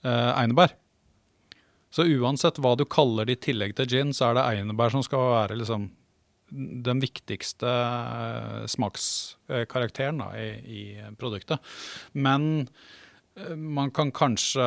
eh, 0.04 0.30
einebær. 0.34 0.76
Så 1.90 2.04
uansett 2.04 2.58
hva 2.60 2.74
du 2.76 2.84
kaller 2.84 3.28
det 3.28 3.38
i 3.38 3.44
tillegg 3.48 3.74
til 3.78 3.88
gin, 3.88 4.12
så 4.16 4.28
er 4.28 4.38
det 4.38 4.48
einebær 4.50 4.92
som 4.92 5.04
skal 5.04 5.30
være 5.32 5.56
liksom 5.60 5.88
den 6.50 7.00
viktigste 7.00 7.68
eh, 7.68 8.66
smakskarakteren 8.66 10.22
da, 10.22 10.30
i, 10.40 10.48
i 10.64 10.82
produktet. 11.20 11.60
Men 12.12 12.68
eh, 13.36 13.54
man 13.56 13.92
kan 13.94 14.12
kanskje 14.12 14.64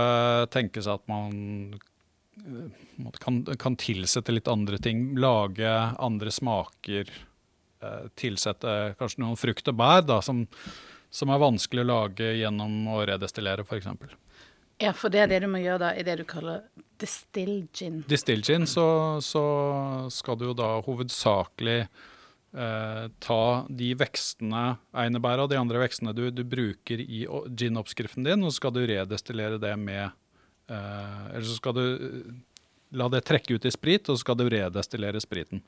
tenke 0.53 0.83
seg 0.83 0.99
at 0.99 1.07
man 1.11 1.79
eh, 2.37 3.09
kan, 3.23 3.41
kan 3.59 3.77
tilsette 3.81 4.35
litt 4.35 4.51
andre 4.51 4.77
ting. 4.81 5.11
Lage 5.19 5.73
andre 5.99 6.33
smaker. 6.33 7.09
Tilsette 8.13 8.93
kanskje 8.99 9.23
noen 9.23 9.39
frukt 9.41 9.71
og 9.71 9.77
bær 9.79 10.03
da, 10.05 10.19
som, 10.21 10.43
som 11.09 11.31
er 11.33 11.39
vanskelig 11.41 11.81
å 11.81 11.87
lage 11.89 12.27
gjennom 12.37 12.91
å 12.93 12.99
redestillere, 13.09 13.65
f.eks. 13.65 13.87
Ja, 14.81 14.91
for 14.93 15.09
det 15.09 15.23
er 15.23 15.31
det 15.31 15.39
du 15.41 15.47
må 15.49 15.63
gjøre 15.63 15.87
da 15.87 15.89
i 15.97 16.05
det 16.05 16.19
du 16.19 16.23
kaller 16.29 16.61
distill 17.01 17.67
gin. 17.73 17.99
Distill 18.09 18.43
gin, 18.45 18.67
så, 18.69 18.85
så 19.25 19.43
skal 20.13 20.37
du 20.39 20.47
jo 20.51 20.53
da 20.57 20.69
hovedsakelig 20.85 21.79
eh, 21.81 23.03
ta 23.23 23.41
de 23.69 23.89
vekstene, 23.99 24.63
einebæra 24.93 25.45
og 25.47 25.51
de 25.53 25.59
andre 25.59 25.81
vekstene 25.83 26.13
du, 26.17 26.27
du 26.31 26.43
bruker 26.47 27.01
i 27.01 27.25
gin-oppskriften 27.57 28.27
din, 28.27 28.43
og 28.45 28.51
så 28.53 28.61
skal 28.61 28.75
du 28.77 28.81
redestillere 28.85 29.59
det 29.61 29.73
med 29.81 30.05
eh, 30.69 31.25
Eller 31.33 31.47
så 31.49 31.57
skal 31.59 31.77
du 31.77 31.83
eh, 31.89 32.31
la 33.01 33.07
det 33.11 33.23
trekke 33.27 33.55
ut 33.55 33.65
i 33.65 33.71
sprit, 33.71 34.09
og 34.09 34.17
så 34.17 34.25
skal 34.25 34.37
du 34.41 34.49
redestillere 34.51 35.21
spriten. 35.23 35.61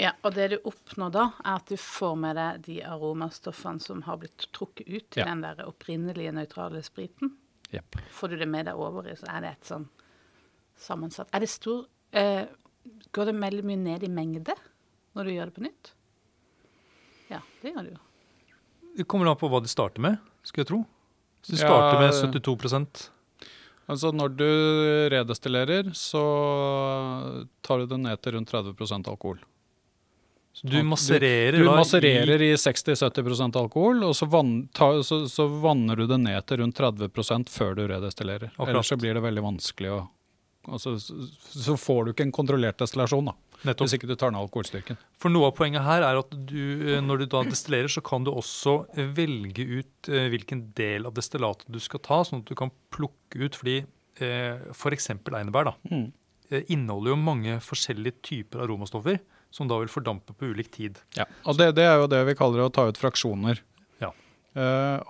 Ja, 0.00 0.10
og 0.26 0.32
det 0.34 0.48
du 0.50 0.56
oppnår 0.66 1.10
da, 1.14 1.24
er 1.44 1.60
at 1.60 1.68
du 1.70 1.76
får 1.78 2.16
med 2.18 2.34
deg 2.40 2.62
de 2.66 2.80
aromastoffene 2.82 3.78
som 3.84 4.00
har 4.08 4.16
blitt 4.24 4.48
trukket 4.56 4.88
ut 4.88 5.18
i 5.18 5.20
Ja. 5.20 5.28
den 5.28 5.44
der 5.44 5.60
opprinnelige 5.68 6.32
nøytrale 6.34 6.80
spriten. 6.82 7.36
Yep. 7.70 8.00
Får 8.10 8.32
du 8.32 8.36
det 8.40 8.48
med 8.50 8.66
deg 8.66 8.74
over 8.80 9.06
i, 9.06 9.14
så 9.18 9.28
er 9.30 9.44
det 9.44 9.52
et 9.52 9.68
sånn 9.70 9.86
sammensatt 10.80 11.28
Er 11.32 11.40
det 11.44 11.50
stor 11.52 11.84
eh, 12.12 12.44
Går 13.14 13.30
det 13.30 13.34
veldig 13.40 13.64
mye 13.64 13.80
ned 13.80 14.02
i 14.04 14.10
mengde 14.12 14.54
når 15.14 15.24
du 15.24 15.30
gjør 15.36 15.50
det 15.50 15.54
på 15.54 15.62
nytt? 15.64 15.92
Ja, 17.30 17.38
det 17.62 17.70
gjør 17.72 17.86
det 17.86 17.92
jo. 17.94 18.00
Det 18.98 19.06
kommer 19.08 19.30
an 19.30 19.38
på 19.40 19.48
hva 19.50 19.60
de 19.62 19.70
starter 19.70 20.02
med, 20.04 20.18
skulle 20.46 20.64
jeg 20.66 20.70
tro. 20.72 20.80
Hvis 21.44 21.54
de 21.54 21.62
Ja, 21.62 21.68
starter 21.68 22.00
med 22.02 22.34
72% 22.44 23.08
Altså 23.92 24.10
Når 24.16 24.30
du 24.38 24.48
redestillerer, 25.12 25.90
så 25.92 26.20
tar 27.60 27.82
du 27.82 27.86
det 27.90 27.98
ned 28.00 28.20
til 28.24 28.32
rundt 28.38 28.48
30% 28.52 29.10
alkohol. 29.12 29.42
Så 30.54 30.68
du 30.70 30.76
massererer 30.86 31.58
Du 31.58 31.64
du 31.64 31.70
massererer 31.70 32.40
i 32.46 32.52
60-70% 32.54 33.56
alkohol, 33.58 34.04
og 34.06 34.14
så, 34.16 34.26
vann, 34.30 34.68
ta, 34.72 35.02
så, 35.02 35.24
så 35.28 35.48
vanner 35.60 35.98
du 35.98 36.06
det 36.06 36.20
ned 36.22 36.46
til 36.46 36.62
rundt 36.62 36.78
30% 36.78 37.50
før 37.50 37.74
du 37.76 37.82
redestillerer. 37.90 38.52
Akkurat. 38.54 38.70
Ellers 38.72 38.88
så 38.92 38.96
blir 38.96 39.14
det 39.18 39.24
veldig 39.24 39.42
vanskelig 39.50 39.90
å 39.92 39.98
altså, 40.68 40.94
så, 41.00 41.74
får 41.78 42.04
du 42.04 42.12
ikke 42.12 42.24
en 42.28 42.32
kontrollert 42.34 42.78
destillasjon, 42.80 43.26
da, 43.30 43.34
nettopp. 43.64 43.84
hvis 43.86 43.96
ikke 43.98 44.08
du 44.10 44.14
tar 44.20 44.30
ned 44.34 44.40
alkoholstyrken. 44.44 44.98
For 45.20 45.32
noe 45.34 45.48
av 45.50 45.56
poenget 45.58 45.84
her 45.84 46.02
er 46.06 46.20
at 46.20 46.30
du, 46.48 46.60
eh, 46.94 47.00
når 47.04 47.24
du 47.24 47.26
da 47.34 47.42
destillerer, 47.48 47.88
så 47.92 48.02
kan 48.04 48.24
du 48.26 48.30
også 48.32 48.74
eh, 48.96 49.08
velge 49.16 49.66
ut 49.80 50.08
eh, 50.12 50.28
hvilken 50.32 50.66
del 50.78 51.06
av 51.08 51.14
destillatet 51.16 51.68
du 51.72 51.80
skal 51.82 52.00
ta, 52.04 52.22
sånn 52.24 52.42
at 52.44 52.50
du 52.50 52.54
kan 52.58 52.72
plukke 52.94 53.44
ut 53.44 53.56
fordi 53.60 53.80
f.eks. 54.14 55.08
For 55.26 55.34
einebær 55.40 55.64
da, 55.72 55.72
Mm. 55.90 56.12
eh, 56.50 56.62
inneholder 56.70 57.10
jo 57.10 57.16
mange 57.18 57.56
forskjellige 57.60 58.20
typer 58.22 58.62
aromastoffer 58.62 59.18
som 59.50 59.66
da 59.68 59.78
vil 59.78 59.88
fordampe 59.90 60.32
på 60.34 60.50
ulik 60.54 60.70
tid. 60.70 60.98
Ja. 61.16 61.24
Og 61.46 61.56
det, 61.58 61.74
det 61.76 61.84
er 61.86 61.98
jo 61.98 62.06
det 62.10 62.24
vi 62.26 62.34
kaller 62.38 62.64
å 62.64 62.72
ta 62.72 62.86
ut 62.88 62.98
fraksjoner. 62.98 63.60
Ja. 64.02 64.10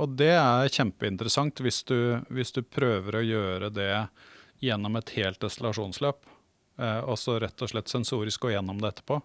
Og 0.01 0.17
det 0.17 0.33
er 0.37 0.69
kjempeinteressant 0.73 1.61
hvis 1.65 1.83
du, 1.85 2.21
hvis 2.33 2.53
du 2.53 2.63
prøver 2.63 3.17
å 3.21 3.25
gjøre 3.25 3.71
det 3.73 3.91
gjennom 4.65 4.97
et 5.01 5.15
helt 5.19 5.41
destillasjonsløp. 5.45 6.27
eh, 6.79 7.01
og 7.07 7.19
så 7.21 7.39
rett 7.39 7.63
og 7.63 7.71
slett 7.71 7.93
sensorisk 7.93 8.47
gå 8.47 8.55
gjennom 8.55 8.81
det 8.83 8.95
etterpå. 8.95 9.21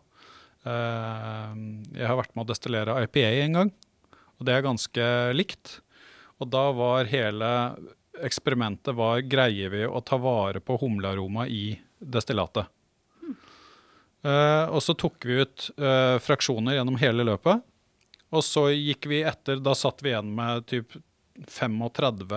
Eh, 0.70 1.54
jeg 1.98 2.08
har 2.08 2.20
vært 2.20 2.36
med 2.36 2.46
å 2.46 2.50
destillere 2.52 2.98
IPA 3.06 3.30
en 3.46 3.58
gang, 3.60 3.72
og 4.38 4.46
det 4.46 4.54
er 4.56 4.68
ganske 4.68 5.06
likt. 5.34 5.80
Og 6.40 6.52
da 6.52 6.70
var 6.76 7.10
hele 7.12 7.50
eksperimentet 8.24 8.96
var 8.96 9.24
greier 9.28 9.72
vi 9.72 9.86
å 9.88 10.02
ta 10.04 10.20
vare 10.20 10.60
på 10.64 10.78
humlearoma 10.82 11.48
i 11.48 11.80
destillatet. 12.00 12.68
Eh, 14.24 14.66
og 14.68 14.82
så 14.84 14.96
tok 15.00 15.24
vi 15.26 15.40
ut 15.44 15.70
eh, 15.80 16.18
fraksjoner 16.24 16.76
gjennom 16.76 17.00
hele 17.00 17.26
løpet. 17.28 17.64
Og 18.36 18.44
så 18.46 18.68
gikk 18.74 19.08
vi 19.10 19.24
etter, 19.26 19.62
da 19.64 19.74
satt 19.78 20.04
vi 20.04 20.12
igjen 20.12 20.34
med 20.36 20.68
typ 20.70 20.98
35 21.48 22.28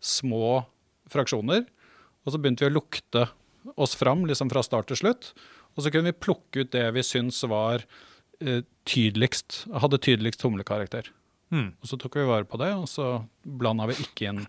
små 0.00 0.62
fraksjoner. 1.10 1.66
Og 2.28 2.34
så 2.34 2.40
begynte 2.42 2.66
vi 2.66 2.70
å 2.70 2.76
lukte 2.76 3.24
oss 3.80 3.96
fram 3.96 4.26
liksom 4.28 4.52
fra 4.52 4.60
start 4.64 4.90
til 4.92 5.00
slutt. 5.00 5.32
Og 5.76 5.84
så 5.84 5.92
kunne 5.94 6.12
vi 6.12 6.20
plukke 6.20 6.64
ut 6.64 6.74
det 6.74 6.84
vi 6.92 7.04
syns 7.06 7.40
var 7.48 7.84
eh, 8.44 8.60
tydeligst, 8.88 9.64
hadde 9.72 10.00
tydeligst 10.04 10.44
humlekarakter. 10.44 11.08
Mm. 11.54 11.72
Og 11.80 11.88
så 11.88 11.96
tok 12.00 12.18
vi 12.20 12.28
vare 12.28 12.44
på 12.48 12.60
det, 12.60 12.74
og 12.76 12.84
så 12.90 13.22
blanda 13.40 13.88
vi 13.88 13.96
ikke 14.04 14.28
inn 14.28 14.44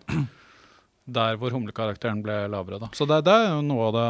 der 1.10 1.38
hvor 1.40 1.54
humlekarakteren 1.54 2.20
ble 2.24 2.36
lavere. 2.52 2.80
Da. 2.82 2.90
Så 2.96 3.06
det, 3.08 3.22
det 3.26 3.34
er 3.34 3.48
jo 3.54 3.64
noe 3.66 3.88
av 3.88 3.96
det, 3.96 4.06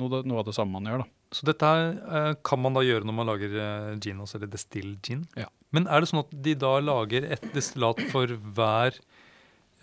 noe, 0.00 0.22
noe 0.24 0.40
av 0.40 0.48
det 0.48 0.56
samme 0.56 0.78
man 0.78 0.88
gjør. 0.88 1.04
da. 1.04 1.12
Så 1.36 1.44
dette 1.44 1.68
her 1.68 1.90
eh, 1.92 2.32
kan 2.46 2.62
man 2.64 2.76
da 2.78 2.82
gjøre 2.86 3.04
når 3.04 3.16
man 3.18 3.28
lager 3.28 3.56
eh, 3.60 3.94
gin, 4.00 4.22
også, 4.24 4.38
eller 4.38 4.52
destill 4.52 4.94
gin. 5.04 5.26
Ja. 5.36 5.50
Men 5.76 5.84
er 5.84 6.00
det 6.00 6.08
sånn 6.10 6.22
at 6.22 6.32
de 6.46 6.54
da 6.56 6.78
lager 6.80 7.26
et 7.28 7.44
destillat 7.52 8.00
for 8.12 8.32
hver 8.56 8.96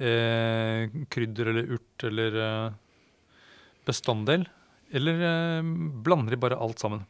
eh, 0.02 0.90
krydder 1.14 1.52
eller 1.52 1.76
urt 1.78 2.08
eller 2.10 2.40
eh, 2.42 2.80
bestanddel? 3.88 4.46
Eller 4.96 5.22
eh, 5.22 5.64
blander 6.06 6.36
de 6.36 6.42
bare 6.42 6.60
alt 6.62 6.82
sammen? 6.82 7.06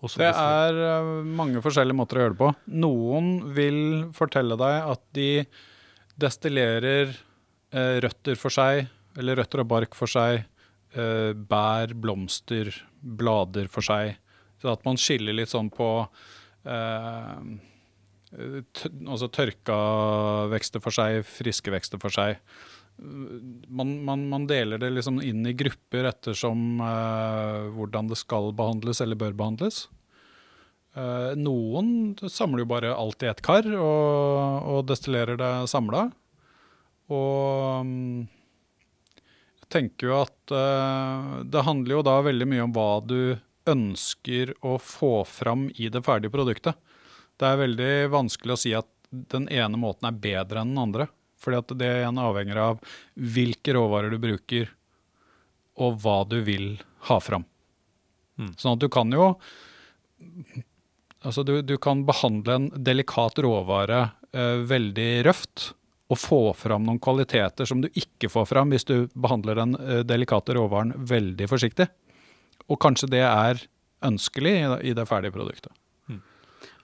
Det 0.00 0.30
er 0.30 0.78
eh, 0.86 1.10
mange 1.26 1.62
forskjellige 1.64 1.96
måter 1.96 2.18
å 2.18 2.24
gjøre 2.24 2.34
det 2.34 2.40
på. 2.40 2.52
Noen 2.82 3.32
vil 3.56 3.80
fortelle 4.16 4.58
deg 4.60 4.92
at 4.94 5.02
de 5.16 5.30
destillerer 6.20 7.12
eh, 7.12 7.96
røtter 8.04 8.40
for 8.40 8.54
seg, 8.54 8.86
eller 9.20 9.40
røtter 9.40 9.64
og 9.64 9.70
bark 9.70 9.96
for 9.98 10.10
seg, 10.10 10.46
bær, 10.90 11.92
blomster, 12.02 12.66
blader 12.98 13.68
for 13.70 13.86
seg. 13.86 14.16
Så 14.58 14.72
at 14.72 14.82
man 14.82 14.96
skiller 14.98 15.36
litt 15.38 15.52
sånn 15.52 15.68
på 15.70 15.86
altså 18.34 19.28
tørka 19.30 19.76
vekster 20.50 20.82
for 20.82 20.90
seg, 20.94 21.22
friske 21.30 21.70
vekster 21.70 22.02
for 22.02 22.10
seg. 22.14 22.42
Man, 23.00 23.94
man, 24.04 24.26
man 24.28 24.46
deler 24.48 24.80
det 24.82 24.90
liksom 24.92 25.22
inn 25.24 25.46
i 25.48 25.54
grupper 25.56 26.10
ettersom 26.10 26.82
uh, 26.84 27.70
hvordan 27.72 28.10
det 28.10 28.18
skal 28.20 28.50
behandles 28.56 29.00
eller 29.00 29.16
bør 29.20 29.36
behandles. 29.38 29.86
Uh, 30.92 31.32
noen 31.38 32.18
samler 32.28 32.64
jo 32.64 32.70
bare 32.72 32.92
alt 32.92 33.22
i 33.24 33.30
ett 33.30 33.40
kar 33.46 33.64
og, 33.72 34.66
og 34.74 34.82
destillerer 34.90 35.38
det 35.40 35.52
samla. 35.70 36.08
Og 37.10 37.80
um, 37.80 38.26
jeg 39.62 39.70
tenker 39.72 40.10
jo 40.10 40.18
at 40.24 40.54
uh, 40.54 41.40
det 41.46 41.64
handler 41.66 41.96
jo 41.96 42.06
da 42.06 42.18
veldig 42.26 42.50
mye 42.52 42.66
om 42.66 42.74
hva 42.74 42.90
du 43.06 43.38
ønsker 43.70 44.52
å 44.66 44.76
få 44.82 45.22
fram 45.28 45.68
i 45.78 45.88
det 45.92 46.02
ferdige 46.04 46.34
produktet. 46.34 46.76
Det 47.40 47.48
er 47.48 47.62
veldig 47.62 47.92
vanskelig 48.12 48.56
å 48.56 48.60
si 48.60 48.74
at 48.76 48.90
den 49.10 49.48
ene 49.48 49.78
måten 49.80 50.08
er 50.10 50.20
bedre 50.20 50.62
enn 50.62 50.74
den 50.74 50.84
andre. 50.84 51.08
Fordi 51.40 51.60
at 51.62 51.72
det 51.80 51.88
igjen 52.02 52.20
avhenger 52.20 52.58
av 52.60 52.82
hvilke 53.16 53.74
råvarer 53.76 54.12
du 54.12 54.18
bruker, 54.20 54.68
og 55.80 55.96
hva 56.02 56.18
du 56.28 56.40
vil 56.44 56.74
ha 57.08 57.16
fram. 57.24 57.46
Mm. 58.40 58.50
Sånn 58.60 58.76
at 58.76 58.82
du 58.84 58.88
kan 58.92 59.12
jo 59.14 59.30
Altså, 61.20 61.42
du, 61.44 61.58
du 61.64 61.74
kan 61.80 62.02
behandle 62.08 62.54
en 62.56 62.66
delikat 62.84 63.36
råvare 63.44 63.98
eh, 64.32 64.62
veldig 64.68 65.08
røft 65.26 65.66
og 66.10 66.18
få 66.18 66.38
fram 66.56 66.86
noen 66.88 67.00
kvaliteter 67.02 67.68
som 67.68 67.82
du 67.84 67.90
ikke 67.92 68.30
får 68.32 68.48
fram 68.48 68.72
hvis 68.72 68.86
du 68.88 68.94
behandler 69.12 69.60
den 69.60 69.76
eh, 69.76 70.00
delikate 70.08 70.56
råvaren 70.56 70.94
veldig 70.96 71.48
forsiktig. 71.50 71.86
Og 72.72 72.80
kanskje 72.80 73.10
det 73.12 73.20
er 73.26 73.60
ønskelig 74.08 74.54
i, 74.88 74.94
det- 74.96 75.06
ferdige 75.10 75.34
produktet. 75.36 75.72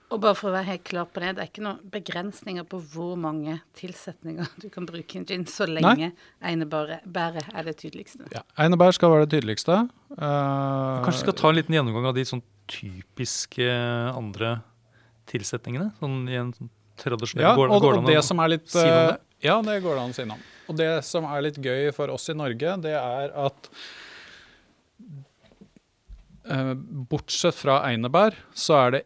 Og 0.07 0.21
bare 0.23 0.37
for 0.39 0.47
å 0.49 0.53
være 0.55 0.69
helt 0.69 0.83
klar 0.87 1.07
på 1.11 1.19
det, 1.19 1.33
det 1.35 1.43
er 1.43 1.49
ikke 1.49 1.63
noen 1.65 1.79
begrensninger 1.91 2.63
på 2.71 2.79
hvor 2.93 3.17
mange 3.19 3.57
tilsetninger 3.75 4.53
du 4.63 4.69
kan 4.71 4.87
bruke 4.87 5.17
i 5.17 5.19
en 5.19 5.25
gin, 5.27 5.43
så 5.51 5.67
lenge 5.67 6.13
einebæret 6.39 7.49
er 7.51 7.67
det 7.67 7.75
tydeligste. 7.81 8.29
Ja. 8.31 8.45
Einebær 8.63 8.95
skal 8.95 9.11
være 9.11 9.25
det 9.27 9.33
tydeligste. 9.35 9.81
Uh, 10.15 11.03
Kanskje 11.03 11.17
vi 11.17 11.25
skal 11.25 11.37
ta 11.41 11.51
en 11.51 11.59
liten 11.59 11.75
gjennomgang 11.75 12.07
av 12.13 12.15
de 12.15 12.23
sånn 12.29 12.43
typiske 12.71 13.67
andre 14.13 14.61
tilsetningene? 15.27 15.89
Sånn 15.99 16.21
i 16.31 16.39
en 16.39 16.53
sånn 16.55 16.71
tradisjonell 17.03 17.49
Ja, 17.49 17.51
går, 17.59 17.75
og, 17.75 17.83
går 17.83 17.99
og 17.99 18.07
det 18.07 18.21
som 18.25 18.39
er 18.43 18.53
litt 18.55 18.71
si 18.71 18.79
eh, 18.81 18.95
det? 19.11 19.19
Ja, 19.43 19.59
det 19.65 19.81
går 19.83 19.99
det 19.99 20.05
an 20.05 20.15
å 20.15 20.17
si 20.17 20.27
noe 20.29 20.39
om. 20.39 20.47
Og 20.71 20.79
det 20.79 20.89
som 21.07 21.27
er 21.27 21.43
litt 21.49 21.59
gøy 21.63 21.91
for 21.95 22.15
oss 22.15 22.31
i 22.31 22.37
Norge, 22.37 22.77
det 22.87 22.95
er 22.95 23.35
at 23.43 23.69
uh, 26.47 26.73
bortsett 27.11 27.59
fra 27.59 27.81
einebær, 27.91 28.39
så 28.55 28.79
er 28.85 28.95
det 28.95 29.05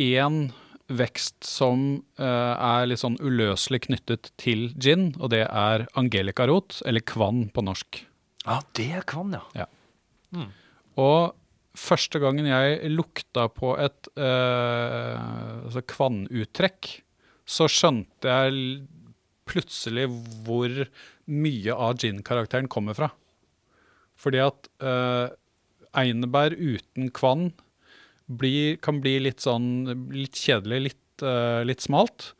én 0.00 0.48
vekst 0.92 1.46
som 1.48 2.02
eh, 2.20 2.54
er 2.54 2.88
litt 2.88 3.00
sånn 3.00 3.16
uløselig 3.22 3.86
knyttet 3.86 4.32
til 4.40 4.68
gin, 4.76 5.12
og 5.18 5.32
det 5.32 5.46
er 5.46 5.86
angelikarot, 5.98 6.82
eller 6.84 7.04
kvann 7.08 7.46
på 7.54 7.64
norsk. 7.64 8.02
Ja, 8.44 8.60
det 8.76 8.90
er 9.00 9.06
kvann, 9.08 9.32
ja. 9.56 9.68
Og 11.00 11.32
første 11.78 12.20
gangen 12.22 12.46
jeg 12.46 12.90
lukta 12.92 13.48
på 13.50 13.74
et 13.80 14.10
eh, 14.18 15.16
altså 15.64 15.82
kvannuttrekk, 15.94 16.90
så 17.44 17.68
skjønte 17.68 18.30
jeg 18.30 18.84
plutselig 19.48 20.06
hvor 20.44 20.84
mye 21.28 21.74
av 21.74 21.98
gin-karakteren 22.00 22.68
kommer 22.72 22.96
fra. 22.96 23.10
Fordi 24.20 24.40
at 24.44 24.68
eh, 24.84 25.32
einebær 25.96 26.54
uten 26.56 27.10
kvann 27.14 27.50
blir, 28.26 28.76
kan 28.82 29.00
bli 29.04 29.18
litt 29.26 29.44
sånn 29.44 29.86
litt 30.14 30.38
kjedelig, 30.38 30.80
litt, 30.88 31.24
uh, 31.24 31.62
litt 31.66 31.84
smalt. 31.84 32.32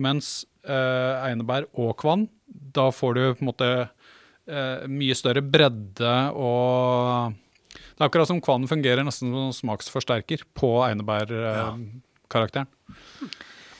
Mens 0.00 0.44
uh, 0.68 1.26
einebær 1.26 1.68
og 1.78 1.96
kvann, 2.00 2.28
da 2.46 2.90
får 2.94 3.16
du 3.16 3.22
på 3.34 3.44
en 3.44 3.50
måte 3.50 3.70
uh, 3.88 4.88
mye 4.90 5.16
større 5.18 5.42
bredde 5.44 6.14
og 6.34 7.36
Det 7.70 8.02
er 8.02 8.08
akkurat 8.08 8.30
som 8.30 8.40
kvann 8.42 8.68
fungerer 8.68 9.04
nesten 9.04 9.32
som 9.34 9.52
smaksforsterker 9.54 10.40
på 10.56 10.70
einebærkarakteren. 10.86 12.68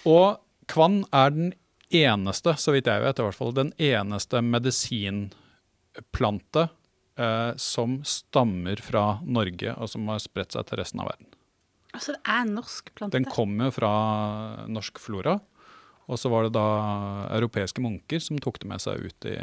Og 0.09 0.39
kvann 0.71 1.03
er 1.11 1.35
den 1.35 1.51
eneste, 1.91 2.55
så 2.57 2.73
vidt 2.75 2.87
jeg 2.91 3.03
vet 3.03 3.19
i 3.19 3.23
hvert 3.27 3.37
fall, 3.37 3.55
den 3.57 3.73
eneste 3.81 4.41
medisinplante 4.45 6.69
eh, 7.19 7.53
som 7.57 8.05
stammer 8.07 8.77
fra 8.85 9.19
Norge, 9.27 9.75
og 9.77 9.91
som 9.91 10.09
har 10.13 10.19
spredt 10.23 10.53
seg 10.57 10.67
til 10.69 10.79
resten 10.83 11.01
av 11.03 11.07
verden. 11.13 11.30
Altså, 11.97 12.15
det 12.15 12.21
er 12.23 12.45
en 12.45 12.53
norsk 12.59 12.93
plante. 12.97 13.17
Den 13.19 13.27
kommer 13.31 13.73
fra 13.75 13.91
norsk 14.71 15.01
flora, 15.03 15.39
og 16.11 16.19
så 16.21 16.31
var 16.33 16.47
det 16.47 16.55
da 16.57 16.67
europeiske 17.37 17.83
munker 17.83 18.23
som 18.23 18.39
tok 18.43 18.61
det 18.63 18.71
med 18.71 18.83
seg 18.83 19.03
ut 19.07 19.29
i, 19.31 19.37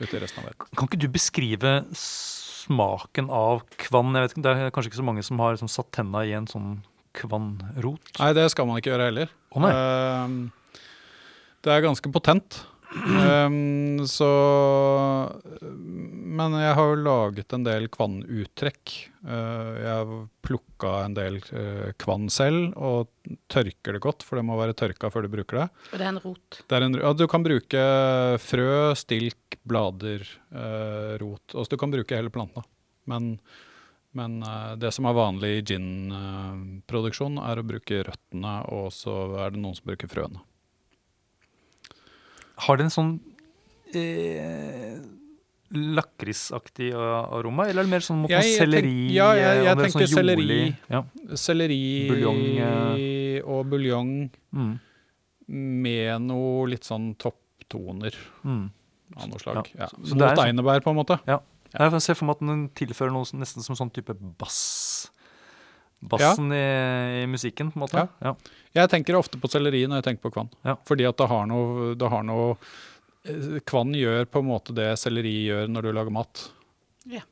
ut 0.00 0.12
i 0.12 0.20
resten 0.22 0.42
av 0.42 0.50
verden. 0.50 0.70
Kan 0.76 0.88
ikke 0.88 1.00
du 1.04 1.08
beskrive 1.12 1.74
smaken 1.96 3.32
av 3.32 3.64
kvann? 3.80 4.14
Jeg 4.16 4.26
vet 4.26 4.36
ikke, 4.36 4.44
Det 4.46 4.54
er 4.54 4.72
kanskje 4.74 4.92
ikke 4.92 5.02
så 5.02 5.08
mange 5.10 5.24
som 5.26 5.44
har 5.44 5.56
liksom, 5.56 5.72
satt 5.72 5.92
tenna 5.96 6.24
i 6.24 6.34
en 6.36 6.48
sånn 6.50 6.78
kvannrot? 7.18 8.14
Nei, 8.20 8.32
det 8.36 8.48
skal 8.52 8.68
man 8.68 8.80
ikke 8.80 8.92
gjøre 8.92 9.10
heller. 9.10 9.32
Å, 9.52 9.62
nei. 9.64 9.72
Ehm, 9.74 10.40
det 11.64 11.72
er 11.74 11.84
ganske 11.84 12.12
potent. 12.14 12.62
Ehm, 12.96 14.06
så 14.08 14.28
Men 15.60 16.54
jeg 16.56 16.74
har 16.78 16.88
jo 16.88 17.02
laget 17.02 17.52
en 17.52 17.64
del 17.66 17.88
kvannuttrekk. 17.92 18.94
Uh, 19.28 19.74
jeg 19.82 19.90
har 19.90 20.10
plukka 20.46 20.92
en 21.04 21.16
del 21.16 21.38
uh, 21.50 21.90
kvann 22.00 22.28
selv 22.32 22.76
og 22.78 23.10
tørker 23.50 23.96
det 23.96 24.02
godt, 24.04 24.22
for 24.24 24.38
det 24.38 24.46
må 24.46 24.56
være 24.60 24.76
tørka 24.78 25.10
før 25.12 25.26
du 25.26 25.32
bruker 25.32 25.64
det. 25.64 25.68
Og 25.90 25.96
det 25.98 26.06
er 26.06 26.12
en 26.12 26.20
rot. 26.22 26.60
er 26.78 26.86
en, 26.86 26.98
ja, 27.02 27.12
du 27.18 27.24
kan 27.28 27.44
bruke 27.44 27.82
frø, 28.44 28.68
stilk, 28.96 29.58
blader, 29.68 30.24
uh, 30.54 31.16
rot. 31.20 31.44
Altså 31.56 31.74
du 31.74 31.80
kan 31.82 31.92
bruke 31.92 32.16
hele 32.16 32.32
planta. 32.32 32.62
Men, 33.08 33.34
men 34.16 34.38
det 34.76 34.92
som 34.92 35.08
er 35.08 35.16
vanlig 35.16 35.52
i 35.56 35.64
ginproduksjon, 35.72 37.40
er 37.40 37.60
å 37.60 37.66
bruke 37.66 38.02
røttene, 38.04 38.58
og 38.76 38.92
så 38.92 39.16
er 39.40 39.54
det 39.54 39.62
noen 39.64 39.76
som 39.78 39.88
bruker 39.88 40.12
frøene. 40.12 40.44
Har 42.66 42.76
det 42.76 42.84
en 42.88 42.90
sånn 42.94 43.12
eh, 43.94 44.98
lakrisaktig 45.72 46.90
aroma, 46.96 47.66
eller 47.68 47.82
er 47.82 47.88
det 47.88 47.92
mer 47.92 48.04
sånn 48.04 48.22
mot 48.22 48.30
Jeg- 48.30 48.58
selleri? 48.58 49.12
ja, 49.12 49.32
jeg- 49.34 49.58
eh, 49.58 49.64
jeg 49.64 49.76
tenker 49.76 50.06
sånn 50.06 50.16
selleri. 50.18 50.76
Ja. 50.90 51.02
Selleri 51.34 52.08
Buljong, 52.08 53.44
og 53.46 53.66
buljong 53.70 54.30
Mm. 54.54 54.80
med 55.48 56.22
noe 56.22 56.66
litt 56.68 56.82
sånn 56.84 57.16
topptoner 57.16 58.14
Mm. 58.44 58.70
av 59.16 59.28
noe 59.28 59.38
slag. 59.38 59.66
Ja, 59.74 59.80
Ja. 59.80 59.88
Mot 59.98 60.06
sånn- 60.08 60.36
einebær, 60.38 60.80
på 60.82 60.90
en 60.90 60.96
måte. 60.96 61.20
Jeg 61.74 62.00
ser 62.02 62.14
for 62.14 62.24
meg 62.24 62.36
at 62.36 62.40
den 62.40 62.68
tilfører 62.70 63.12
noe 63.12 63.24
nesten 63.38 63.62
som 63.62 63.76
sånn 63.76 63.92
type 63.92 64.14
bass. 64.38 65.10
Bassen 66.00 66.52
i, 66.54 67.22
i 67.22 67.26
musikken, 67.26 67.72
på 67.72 67.80
en 67.80 67.84
måte. 67.86 68.04
Ja. 68.22 68.34
Jeg 68.78 68.90
tenker 68.92 69.16
ofte 69.18 69.40
på 69.42 69.50
selleri 69.50 69.80
når 69.90 69.98
jeg 70.02 70.06
tenker 70.12 70.28
på 70.28 70.34
kvann. 70.36 70.52
Ja. 70.64 70.76
Fordi 70.86 71.08
at 71.08 71.18
det 71.18 71.26
har 71.32 71.48
noe, 71.50 71.94
det 71.98 72.10
har 72.12 72.22
noe 72.28 72.52
eh, 73.24 73.58
Kvann 73.66 73.96
gjør 73.98 74.28
på 74.30 74.44
en 74.44 74.48
måte 74.52 74.76
det 74.76 74.92
selleri 75.00 75.34
gjør 75.48 75.66
når 75.74 75.88
du 75.88 75.92
lager 75.96 76.14
mat. 76.14 76.44
Ja. 77.10 77.24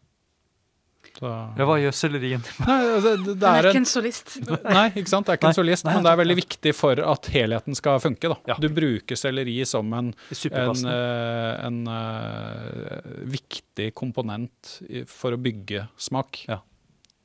Så, 1.16 1.30
Ja, 1.56 1.64
hva 1.64 1.78
gjør 1.80 1.94
sellerien? 1.96 2.42
Nei, 2.66 2.76
det, 3.00 3.12
det, 3.24 3.36
det 3.40 3.48
er 3.48 3.56
er 3.62 3.68
ikke 3.70 3.78
en 3.78 3.86
en 3.86 3.88
solist. 3.88 4.34
Nei, 4.76 4.84
ikke 5.00 5.08
sant? 5.14 5.24
Det 5.28 5.32
er 5.36 5.38
ikke 5.40 5.52
en 5.54 5.56
solist, 5.56 5.86
Nei, 5.86 5.94
men 5.96 6.04
det 6.04 6.12
er 6.12 6.20
veldig 6.20 6.36
viktig 6.42 6.74
for 6.76 7.00
at 7.14 7.30
helheten 7.32 7.78
skal 7.78 8.02
funke. 8.02 8.32
Da. 8.34 8.36
Ja. 8.50 8.58
Du 8.60 8.66
bruker 8.74 9.16
selleri 9.16 9.54
som 9.68 9.94
en, 9.96 10.10
en, 10.50 10.84
eh, 10.92 11.52
en 11.70 11.80
eh, 11.94 13.10
viktig 13.32 13.92
komponent 13.96 14.74
for 15.08 15.36
å 15.38 15.40
bygge 15.40 15.86
smak 15.96 16.42
Ja. 16.50 16.60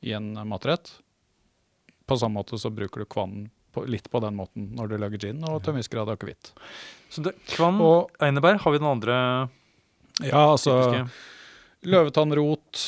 i 0.06 0.14
en 0.16 0.32
matrett. 0.48 0.94
På 2.06 2.16
samme 2.18 2.40
måte 2.40 2.58
så 2.60 2.70
bruker 2.74 3.04
du 3.04 3.08
kvann 3.10 3.36
på, 3.72 3.84
litt 3.88 4.08
på 4.12 4.20
den 4.20 4.36
måten 4.36 4.66
når 4.76 4.90
du 4.90 4.94
lager 5.00 5.22
gin, 5.28 5.40
og 5.48 5.62
til 5.64 5.72
en 5.72 5.78
viss 5.80 5.88
grad 5.92 6.10
akevitt. 6.12 6.50
Så 7.12 7.22
det, 7.24 7.32
kvann, 7.54 7.78
Og 7.80 8.10
einebær, 8.22 8.58
har 8.60 8.74
vi 8.74 8.80
den 8.82 8.90
andre 8.90 9.16
ja, 10.20 10.42
altså 10.52 10.74
typiske? 10.76 11.06
løvetannrot, 11.92 12.82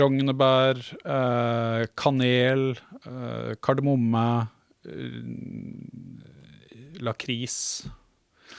rognebær, 0.00 0.80
eh, 1.04 1.82
kanel, 2.00 2.64
eh, 3.06 3.52
kardemomme, 3.62 4.24
eh, 4.88 5.20
lakris. 7.04 7.58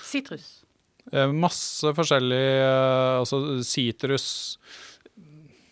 Sitrus. 0.03 0.59
Eh, 1.11 1.27
masse 1.35 1.89
forskjellig 1.97 2.45
eh, 2.63 3.17
Altså 3.19 3.41
sitrus 3.67 4.27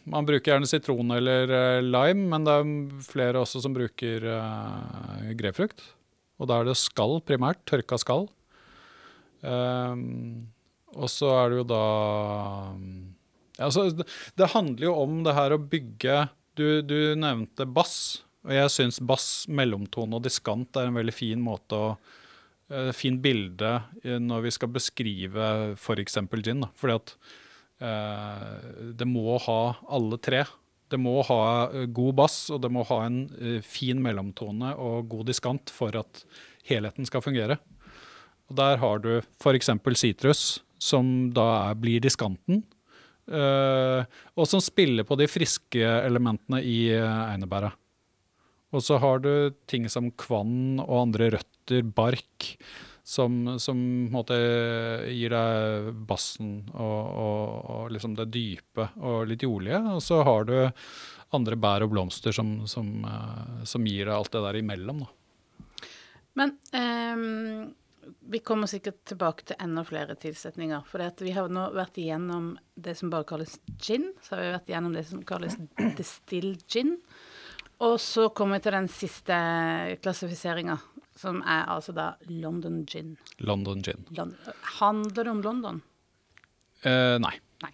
Man 0.10 0.26
bruker 0.26 0.54
gjerne 0.54 0.70
sitron 0.70 1.14
eller 1.14 1.52
eh, 1.54 1.84
lime, 1.86 2.26
men 2.32 2.46
det 2.48 2.54
er 2.58 2.72
flere 3.06 3.42
også 3.44 3.62
som 3.62 3.76
bruker 3.76 4.26
uh, 4.26 5.28
grepfrukt. 5.38 5.84
Og 6.42 6.50
da 6.50 6.58
er 6.58 6.72
det 6.72 6.80
skall 6.80 7.20
primært. 7.22 7.62
Tørka 7.70 8.00
skall. 8.02 8.26
Um, 9.42 10.50
og 10.98 11.08
så 11.10 11.30
er 11.38 11.52
det 11.52 11.62
jo 11.62 11.68
da 11.72 11.86
altså, 13.64 13.88
det, 13.90 14.52
handler 14.54 14.86
jo 14.86 14.96
om 15.02 15.22
det 15.26 15.34
her 15.38 15.56
å 15.56 15.62
bygge 15.62 16.18
Du, 16.58 16.66
du 16.86 17.16
nevnte 17.18 17.66
bass, 17.66 18.22
og 18.46 18.54
jeg 18.54 18.74
syns 18.74 19.00
bass, 19.02 19.46
mellomtone 19.48 20.18
og 20.18 20.26
diskant 20.26 20.78
er 20.78 20.90
en 20.90 20.98
veldig 21.00 21.16
fin 21.16 21.42
måte 21.42 21.78
å 21.78 21.88
eh, 22.70 22.92
fint 22.94 23.22
bilde 23.24 23.72
eh, 24.04 24.20
når 24.20 24.48
vi 24.48 24.54
skal 24.58 24.74
beskrive 24.76 25.48
f.eks. 25.78 26.20
gin. 26.44 26.66
Da. 26.66 26.70
Fordi 26.76 26.98
at 26.98 27.14
eh, 27.16 27.40
det 27.82 29.08
må 29.10 29.38
ha 29.42 29.62
alle 29.90 30.20
tre 30.22 30.44
Det 30.92 31.00
må 31.00 31.22
ha 31.24 31.70
eh, 31.72 31.88
god 31.88 32.18
bass, 32.20 32.38
og 32.52 32.62
det 32.62 32.72
må 32.74 32.84
ha 32.90 33.06
en 33.08 33.22
eh, 33.40 33.62
fin 33.64 34.02
mellomtone 34.04 34.74
og 34.76 35.08
god 35.12 35.30
diskant 35.32 35.72
for 35.72 35.96
at 35.96 36.26
helheten 36.68 37.08
skal 37.08 37.24
fungere. 37.24 37.58
Og 38.52 38.58
der 38.60 38.82
har 38.82 39.00
du 39.00 39.14
f.eks. 39.40 39.72
sitrus, 39.96 40.42
som 40.82 41.32
da 41.32 41.48
er, 41.70 41.80
blir 41.80 42.04
diskanten. 42.04 42.66
eh, 43.32 44.04
og 44.36 44.50
som 44.52 44.60
spiller 44.60 45.08
på 45.08 45.16
de 45.16 45.30
friske 45.32 45.80
elementene 45.80 46.60
i 46.60 46.92
einebæret. 46.92 47.78
Og 48.72 48.84
så 48.84 49.00
har 49.04 49.20
du 49.24 49.52
ting 49.68 49.88
som 49.92 50.12
kvann 50.12 50.80
og 50.80 51.08
andre 51.08 51.32
røtter, 51.38 51.84
bark, 51.84 52.52
som, 53.12 53.60
som 53.60 53.80
måte 54.14 54.38
gir 55.12 55.34
deg 55.34 55.90
bassen 56.08 56.62
og, 56.72 57.02
og, 57.24 57.66
og 57.76 57.90
liksom 57.92 58.16
det 58.16 58.30
dype 58.32 58.88
og 59.02 59.26
litt 59.28 59.44
jordlige. 59.44 59.82
Og 59.98 60.00
så 60.06 60.22
har 60.24 60.48
du 60.48 60.56
andre 61.36 61.58
bær 61.60 61.84
og 61.84 61.92
blomster 61.92 62.36
som, 62.36 62.62
som, 62.72 62.94
eh, 63.08 63.66
som 63.68 63.88
gir 63.88 64.06
deg 64.06 64.16
alt 64.16 64.32
det 64.32 64.44
der 64.46 64.60
imellom. 64.62 65.04
Da. 65.04 65.12
Men 66.40 66.56
um, 66.72 67.74
vi 68.32 68.40
kommer 68.48 68.72
sikkert 68.72 69.04
tilbake 69.12 69.50
til 69.50 69.60
enda 69.60 69.84
flere 69.88 70.16
tilsetninger. 70.20 70.88
For 70.88 71.04
vi 71.20 71.36
har 71.36 71.52
nå 71.52 71.68
vært 71.76 72.00
igjennom 72.00 72.54
det 72.76 72.96
som 73.00 73.12
bare 73.12 73.28
kalles 73.28 73.60
gin. 73.76 74.14
Så 74.24 74.36
har 74.38 74.46
vi 74.46 74.56
vært 74.56 74.72
igjennom 74.72 74.96
det 74.96 75.06
som 75.12 75.28
kalles 75.28 75.60
distilled 76.00 76.64
gin. 76.72 76.96
Og 77.82 77.98
så 78.02 78.28
kommer 78.30 78.60
vi 78.60 78.68
til 78.68 78.76
den 78.78 78.88
siste 78.94 79.36
klassifiseringa, 80.04 80.76
som 81.22 81.44
er 81.46 81.68
altså 81.70 81.94
da 81.96 82.14
London 82.30 82.82
gin. 82.90 83.16
London 83.40 83.84
gin. 83.86 84.04
Lon 84.18 84.34
Handler 84.80 85.24
det 85.24 85.32
om 85.32 85.46
London? 85.46 85.82
Eh, 86.82 87.18
nei. 87.22 87.36
Nei. 87.62 87.72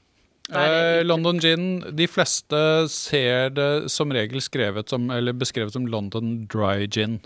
Eh, 0.63 1.01
London 1.03 1.39
gin, 1.43 1.67
de 1.95 2.07
fleste 2.07 2.59
ser 2.91 3.51
det 3.55 3.89
som 3.91 4.11
regel 4.15 4.39
skrevet 4.43 4.91
som, 4.91 5.09
eller 5.11 5.35
beskrevet 5.35 5.75
som 5.75 5.87
London 5.91 6.45
dry 6.51 6.87
gin. 6.87 7.19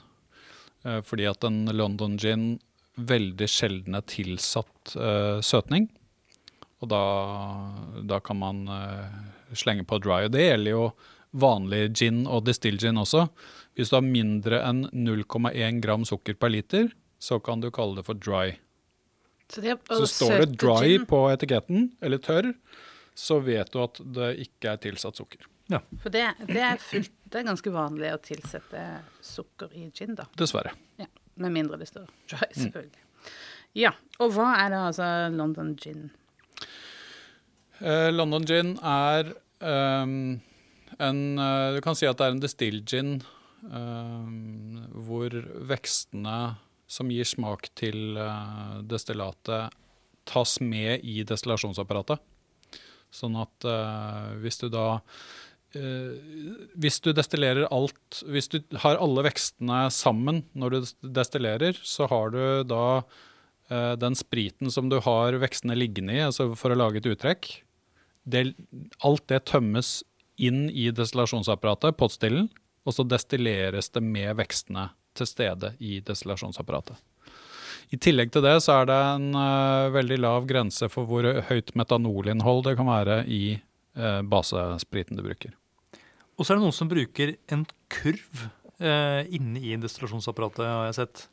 Eh, 0.86 1.02
fordi 1.06 1.28
at 1.30 1.46
en 1.46 1.66
London 1.78 2.18
gin 2.22 2.56
veldig 2.98 3.48
sjelden 3.50 3.98
er 3.98 4.06
tilsatt 4.10 4.96
eh, 4.98 5.38
søtning. 5.46 5.90
Og 6.82 6.90
da, 6.90 7.04
da 8.10 8.18
kan 8.26 8.42
man 8.42 8.66
eh, 8.74 9.20
slenge 9.54 9.86
på 9.86 10.02
dry. 10.02 10.26
Og 10.26 10.34
det 10.34 10.48
gjelder 10.48 10.74
jo 10.74 10.86
vanlig 11.32 11.84
gin 11.94 12.24
og 12.26 12.48
distill 12.50 12.80
gin 12.82 13.00
også. 13.00 13.28
Hvis 13.78 13.90
du 13.92 13.96
har 13.98 14.04
mindre 14.06 14.60
enn 14.68 14.86
0,1 14.92 15.80
gram 15.84 16.04
sukker 16.08 16.36
per 16.40 16.52
liter, 16.52 16.90
så 17.22 17.40
kan 17.44 17.62
du 17.64 17.70
kalle 17.72 18.00
det 18.02 18.06
for 18.08 18.18
dry. 18.20 18.58
Så, 19.52 19.62
det 19.64 19.74
er, 19.76 19.80
Så 19.90 20.08
står 20.08 20.46
det 20.46 20.50
dry 20.60 20.94
gin, 20.98 21.06
på 21.08 21.22
etiketten, 21.32 21.90
eller 22.02 22.20
tørr, 22.24 22.54
så 23.16 23.40
vet 23.44 23.72
du 23.74 23.82
at 23.84 24.00
det 24.16 24.30
ikke 24.46 24.74
er 24.74 24.82
tilsatt 24.84 25.20
sukker. 25.20 25.48
For 26.02 26.12
det, 26.12 26.26
det, 26.50 26.60
er 26.68 26.80
fullt, 26.84 27.12
det 27.32 27.40
er 27.42 27.46
ganske 27.48 27.72
vanlig 27.72 28.10
å 28.12 28.20
tilsette 28.24 28.82
sukker 29.24 29.72
i 29.80 29.86
gin, 29.96 30.16
da. 30.20 30.26
Dessverre. 30.40 30.74
Ja, 31.00 31.08
Med 31.40 31.54
mindre 31.56 31.80
det 31.80 31.88
står 31.92 32.10
dry, 32.32 32.48
Mm. 32.52 32.58
selvfølgelig. 32.66 33.06
Ja, 33.80 33.94
og 34.20 34.34
hva 34.36 34.50
er 34.60 34.74
da 34.74 34.82
altså 34.90 35.06
London 35.32 35.76
gin? 35.80 36.10
Eh, 37.80 38.10
London 38.12 38.44
gin 38.46 38.74
er 38.84 39.30
um, 39.64 40.42
en 41.00 41.22
eh, 41.40 41.76
Du 41.78 41.80
kan 41.86 41.96
si 41.96 42.06
at 42.10 42.20
det 42.20 42.28
er 42.28 42.36
en 42.36 42.44
distill 42.44 42.82
gin 42.84 43.14
hvor 43.62 45.36
vekstene 45.70 46.38
som 46.92 47.12
gir 47.12 47.28
smak 47.28 47.70
til 47.80 48.20
eh, 48.20 48.82
destillatet, 48.90 49.72
tas 50.28 50.58
med 50.62 51.06
i 51.08 51.24
destillasjonsapparatet. 51.28 52.22
Sånn 53.12 53.38
at 53.40 53.68
eh, 53.68 54.28
hvis 54.44 54.62
du 54.62 54.70
da 54.72 54.86
eh, 55.76 56.14
Hvis 56.80 57.02
du 57.04 57.10
destillerer 57.12 57.68
alt 57.68 58.22
Hvis 58.24 58.48
du 58.54 58.62
har 58.80 59.02
alle 59.04 59.26
vekstene 59.26 59.82
sammen 59.92 60.46
når 60.56 60.72
du 60.78 61.10
destillerer, 61.20 61.76
så 61.84 62.08
har 62.12 62.32
du 62.32 62.44
da 62.70 62.86
eh, 63.68 63.98
den 64.00 64.16
spriten 64.16 64.72
som 64.72 64.88
du 64.92 65.02
har 65.04 65.36
vekstene 65.44 65.76
liggende 65.76 66.16
i, 66.16 66.24
altså 66.24 66.54
for 66.56 66.72
å 66.72 66.80
lage 66.80 67.02
et 67.02 67.12
uttrekk, 67.12 67.52
det, 68.24 68.54
alt 69.04 69.28
det 69.32 69.44
tømmes 69.50 70.00
inn 70.42 70.70
i 70.70 70.88
destillasjonsapparatet, 70.96 71.98
pottstillen, 72.00 72.48
og 72.86 72.96
så 72.96 73.06
destilleres 73.06 73.92
det 73.94 74.04
med 74.04 74.36
vekstene 74.40 74.90
til 75.18 75.28
stede 75.30 75.74
i 75.84 76.00
destillasjonsapparatet. 76.06 76.98
I 77.92 78.00
tillegg 78.00 78.32
til 78.32 78.46
det 78.46 78.56
så 78.64 78.80
er 78.80 78.88
det 78.88 79.00
en 79.18 79.34
uh, 79.36 79.92
veldig 79.92 80.18
lav 80.24 80.46
grense 80.48 80.88
for 80.92 81.10
hvor 81.10 81.28
høyt 81.50 81.74
metanolinnhold 81.76 82.64
det 82.70 82.78
kan 82.80 82.88
være 82.88 83.18
i 83.28 83.58
uh, 84.00 84.22
basespriten 84.24 85.20
du 85.20 85.26
bruker. 85.26 85.52
Og 86.40 86.48
så 86.48 86.54
er 86.54 86.60
det 86.60 86.64
noen 86.64 86.78
som 86.78 86.90
bruker 86.92 87.36
en 87.52 87.66
kurv 87.92 88.46
uh, 88.80 89.22
inne 89.28 89.60
i 89.60 89.76
destillasjonsapparatet, 89.82 90.64
har 90.64 90.88
jeg 90.88 91.00
sett. 91.02 91.26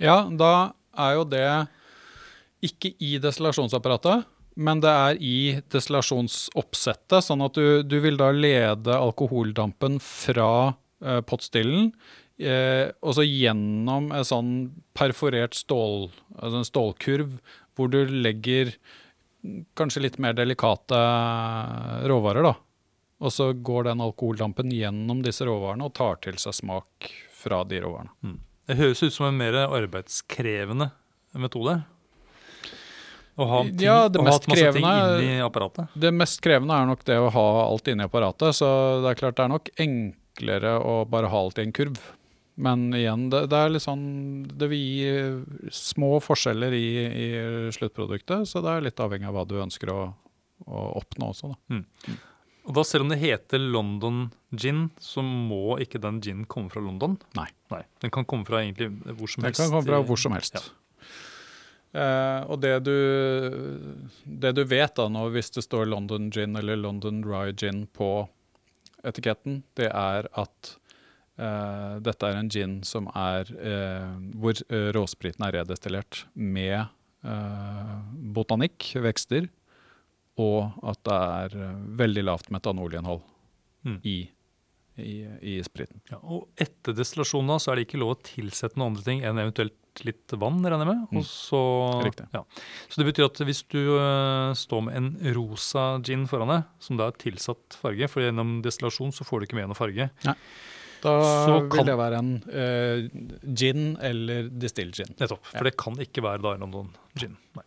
Ja, 0.00 0.22
da 0.24 0.72
er 0.96 1.18
jo 1.18 1.28
det 1.28 1.46
ikke 2.64 2.94
i 2.96 3.18
destillasjonsapparatet, 3.20 4.24
men 4.60 4.82
det 4.84 4.90
er 4.92 5.20
i 5.24 5.36
destillasjonsoppsettet, 5.72 7.24
sånn 7.24 7.44
at 7.46 7.56
du, 7.56 7.82
du 7.86 7.96
vil 8.04 8.18
da 8.20 8.30
lede 8.34 8.96
alkoholdampen 8.96 9.96
fra 10.04 10.50
eh, 11.00 11.20
pottstillen, 11.24 11.90
eh, 12.36 12.92
og 13.00 13.16
så 13.16 13.24
gjennom 13.24 14.10
en 14.12 14.26
sånn 14.26 14.50
perforert 14.96 15.56
stål, 15.56 16.10
altså 16.36 16.60
en 16.60 16.68
stålkurv, 16.68 17.38
hvor 17.78 17.92
du 17.92 18.02
legger 18.12 18.74
kanskje 19.78 20.04
litt 20.04 20.18
mer 20.20 20.36
delikate 20.36 20.98
råvarer, 22.10 22.44
da. 22.50 22.54
Og 23.20 23.32
så 23.32 23.50
går 23.52 23.88
den 23.88 24.04
alkoholdampen 24.04 24.72
gjennom 24.72 25.20
disse 25.24 25.44
råvarene 25.48 25.88
og 25.88 25.96
tar 25.96 26.20
til 26.24 26.36
seg 26.40 26.56
smak 26.56 27.08
fra 27.40 27.62
de 27.68 27.80
råvarene. 27.84 28.36
Det 28.68 28.76
høres 28.78 29.02
ut 29.02 29.16
som 29.16 29.26
en 29.28 29.40
mer 29.40 29.56
arbeidskrevende 29.64 30.90
metode. 31.40 31.80
Å 33.40 33.48
ha 33.48 33.60
ting, 33.64 33.80
Ja, 33.86 33.96
det 34.12 34.20
å 34.20 34.24
ha 34.26 34.28
mest 34.30 34.46
masse 34.50 34.70
ting 34.74 34.84
krevende- 34.84 35.24
inni 35.24 35.40
apparatet. 35.44 35.88
Det 36.06 36.12
mest 36.12 36.40
krevende 36.44 36.76
er 36.76 36.86
nok 36.90 37.04
det 37.08 37.16
å 37.18 37.30
ha 37.32 37.46
alt 37.64 37.88
inni 37.88 38.04
apparatet, 38.06 38.54
så 38.60 38.70
det 39.02 39.12
er 39.14 39.20
klart 39.22 39.36
det 39.40 39.44
er 39.46 39.52
nok 39.54 39.70
enklere 39.80 40.74
å 40.84 40.96
bare 41.08 41.30
ha 41.32 41.38
alt 41.44 41.58
i 41.58 41.62
en 41.66 41.72
kurv. 41.76 41.98
Men 42.60 42.90
igjen, 42.92 43.28
det, 43.32 43.46
det 43.48 43.56
er 43.56 43.70
litt 43.72 43.84
sånn 43.86 44.02
Det 44.58 44.66
vil 44.68 44.80
gi 44.82 45.70
små 45.72 46.18
forskjeller 46.20 46.74
i, 46.76 46.88
i 47.08 47.28
sluttproduktet, 47.72 48.44
så 48.50 48.60
det 48.60 48.74
er 48.74 48.84
litt 48.90 49.00
avhengig 49.00 49.30
av 49.30 49.38
hva 49.38 49.46
du 49.48 49.54
ønsker 49.62 49.88
å, 49.94 50.00
å 50.68 50.82
oppnå 51.00 51.30
også, 51.32 51.54
da. 51.54 51.78
Og 52.68 52.74
da 52.76 52.84
Selv 52.84 53.06
om 53.06 53.08
det 53.14 53.18
heter 53.22 53.58
London 53.62 54.26
gin, 54.52 54.90
så 55.00 55.22
må 55.24 55.78
ikke 55.80 55.98
den 56.02 56.20
ginen 56.20 56.44
komme 56.50 56.68
fra 56.70 56.82
London? 56.84 57.16
Nei. 57.38 57.48
Den 58.04 58.12
kan 58.12 58.26
komme 58.28 58.44
fra 58.44 58.60
egentlig 58.60 58.90
hvor 59.16 59.30
som 59.30 59.40
den 59.40 59.48
helst. 59.48 59.62
kan 59.62 59.70
komme 59.72 59.86
fra 59.88 60.02
hvor 60.04 60.20
som 60.20 60.36
helst. 60.36 60.58
Ja. 60.58 60.60
Eh, 61.92 62.40
og 62.46 62.60
det 62.62 62.74
du, 62.86 62.94
det 64.24 64.52
du 64.54 64.62
vet 64.70 64.94
da 64.98 65.08
nå, 65.10 65.24
hvis 65.34 65.50
det 65.56 65.64
står 65.66 65.88
London 65.90 66.28
gin 66.34 66.54
eller 66.60 66.78
London 66.78 67.22
Rye 67.26 67.54
gin 67.58 67.86
på 67.96 68.28
etiketten, 69.06 69.62
det 69.80 69.88
er 69.90 70.28
at 70.38 70.74
eh, 71.40 71.96
dette 72.04 72.28
er 72.30 72.38
en 72.38 72.50
gin 72.52 72.78
som 72.86 73.08
er 73.16 73.48
eh, 73.58 74.12
hvor 74.38 74.60
råspriten 74.94 75.46
er 75.48 75.56
redestillert 75.60 76.24
med 76.34 76.76
eh, 76.80 77.96
botanikk, 78.36 78.92
vekster, 79.02 79.48
og 80.40 80.76
at 80.86 81.00
det 81.04 81.16
er 81.16 81.58
veldig 82.00 82.26
lavt 82.30 82.52
metanolinnhold 82.54 83.26
Mm. 83.80 83.94
i, 84.04 84.28
i, 85.00 85.12
i 85.40 85.52
spriten. 85.64 86.02
Ja, 86.10 86.18
og 86.20 86.50
etter 86.60 86.92
destillasjonen 86.92 87.56
så 87.64 87.70
er 87.72 87.78
det 87.78 87.86
ikke 87.86 88.00
lov 88.02 88.10
å 88.12 88.18
tilsette 88.20 88.76
noen 88.76 88.90
andre 88.90 89.04
ting 89.06 89.22
enn 89.24 89.40
eventuelt 89.40 89.72
litt 90.06 90.34
vann, 90.40 90.60
regner 90.62 90.86
jeg 90.86 90.90
med. 90.90 91.00
Mm. 91.10 91.20
Og 91.20 91.26
så, 91.28 91.60
Riktig. 92.06 92.26
Ja. 92.34 92.44
så 92.88 93.00
det 93.00 93.06
betyr 93.10 93.26
at 93.26 93.40
hvis 93.48 93.62
du 93.72 93.80
uh, 93.96 94.52
står 94.56 94.84
med 94.86 94.98
en 95.00 95.10
rosa 95.36 95.86
gin 96.06 96.26
foran 96.30 96.52
deg, 96.54 96.68
som 96.82 97.00
da 97.00 97.08
er 97.10 97.18
tilsatt 97.20 97.78
farge, 97.80 98.08
for 98.12 98.24
gjennom 98.24 98.60
destillasjon 98.64 99.14
så 99.16 99.26
får 99.26 99.40
du 99.42 99.48
ikke 99.48 99.58
med 99.60 99.72
noe 99.72 99.78
farge, 99.78 100.10
Nei. 100.26 100.36
Da 101.00 101.12
Så 101.46 101.54
vil 101.72 101.86
det 101.88 101.96
være 101.96 102.18
en 102.20 102.32
uh, 102.52 103.04
gin 103.56 103.94
eller 104.04 104.50
distilled 104.52 104.98
gin. 104.98 105.14
nettopp. 105.16 105.46
For 105.48 105.64
det 105.64 105.72
kan 105.80 105.96
ikke 105.96 106.24
være 106.26 106.44
da 106.44 106.56
noen 106.60 106.90
gin. 107.16 107.38
Nei. 107.56 107.64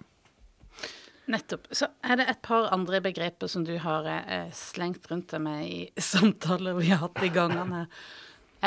Nettopp. 1.34 1.70
Så 1.72 1.88
er 2.04 2.20
det 2.20 2.28
et 2.30 2.42
par 2.44 2.68
andre 2.76 3.00
begreper 3.04 3.48
som 3.48 3.64
du 3.64 3.74
har 3.80 4.08
eh, 4.12 4.50
slengt 4.54 5.08
rundt 5.12 5.32
deg 5.32 5.42
med 5.46 5.62
i 5.66 5.78
samtaler 6.12 6.76
vi 6.76 6.90
har 6.92 7.00
hatt 7.06 7.22
i 7.24 7.32
gangene. 7.34 7.86
Eh, 7.86 8.02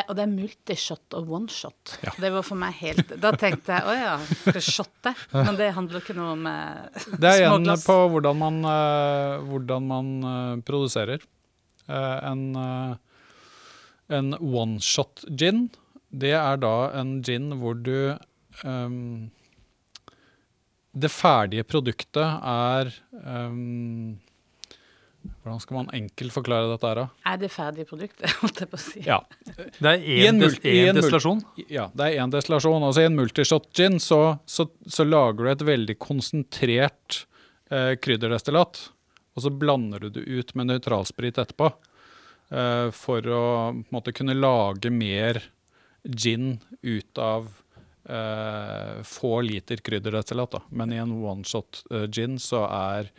og 0.04 0.12
det 0.18 0.26
er 0.26 0.32
multishot 0.32 1.16
og 1.16 1.30
oneshot. 1.38 1.94
Ja. 2.04 2.12
Det 2.20 2.30
var 2.34 2.44
for 2.44 2.60
meg 2.60 2.76
helt 2.82 3.14
Da 3.22 3.30
tenkte 3.38 3.78
jeg 3.78 3.88
å 3.88 3.94
ja, 3.96 4.12
skal 4.42 4.60
shotte? 4.64 5.14
Men 5.32 5.56
det 5.56 5.70
handler 5.76 6.04
ikke 6.04 6.16
noe 6.18 6.34
om 6.34 6.44
småglass. 6.44 7.08
Det 7.22 7.30
er 7.30 7.40
igjen 7.40 7.56
småglass. 7.56 7.86
på 7.88 7.96
hvordan 8.12 8.38
man, 8.42 8.60
eh, 8.74 9.48
hvordan 9.48 9.90
man 9.94 10.14
eh, 10.32 10.62
produserer. 10.68 11.26
Eh, 11.86 12.16
en 12.30 12.46
en 14.08 14.34
one-shot 14.38 15.24
gin, 15.38 15.66
det 16.10 16.34
er 16.38 16.60
da 16.62 16.74
en 16.98 17.18
gin 17.26 17.50
hvor 17.60 17.74
du 17.74 18.14
um, 18.62 19.30
Det 20.96 21.10
ferdige 21.12 21.66
produktet 21.68 22.24
er 22.24 22.92
ehm, 23.20 24.16
Hvordan 25.42 25.60
skal 25.62 25.76
man 25.78 25.88
enkelt 25.96 26.32
forklare 26.34 26.68
dette 26.72 26.88
her, 26.90 27.00
da? 27.00 27.06
Er 27.32 27.36
det 27.42 27.50
ferdig 27.54 27.86
produktet, 27.88 28.30
holdt 28.42 28.60
jeg 28.62 28.70
på 28.72 28.78
å 28.78 28.82
si? 28.82 29.02
Ja, 29.06 29.18
Det 29.80 29.92
er 29.92 30.04
en 30.28 30.40
én 30.42 30.88
en 30.90 30.98
destillasjon. 31.00 31.42
ja 31.70 31.88
det 31.94 32.08
er 32.10 32.20
én 32.24 32.32
destillasjon. 32.34 32.82
Altså 32.88 33.02
I 33.04 33.08
en 33.10 33.16
multishot 33.18 33.68
gin 33.76 33.98
så, 34.02 34.20
så, 34.46 34.68
så 34.86 35.06
lager 35.06 35.44
du 35.44 35.50
et 35.52 35.66
veldig 35.72 35.98
konsentrert 36.02 37.24
eh, 37.70 37.94
krydderdestillat. 38.00 38.82
Og 39.36 39.44
så 39.44 39.50
blander 39.52 40.06
du 40.06 40.10
det 40.16 40.24
ut 40.24 40.54
med 40.56 40.70
nøytralsprit 40.70 41.36
etterpå. 41.42 41.72
eh, 42.50 42.88
for 42.96 43.20
å 43.26 43.42
på 43.74 43.84
en 43.84 43.84
måte, 43.92 44.14
kunne 44.16 44.34
lage 44.38 44.88
mer 44.90 45.42
gin 46.06 46.60
ut 46.86 47.18
av 47.18 47.48
eh, 48.08 49.02
få 49.02 49.40
liter 49.42 49.76
krydderdestillat. 49.84 50.50
da. 50.56 50.62
Men 50.70 50.92
i 50.94 51.00
en 51.02 51.12
one-shot 51.22 51.82
eh, 51.90 52.06
gin 52.08 52.38
så 52.38 52.64
er 52.70 53.10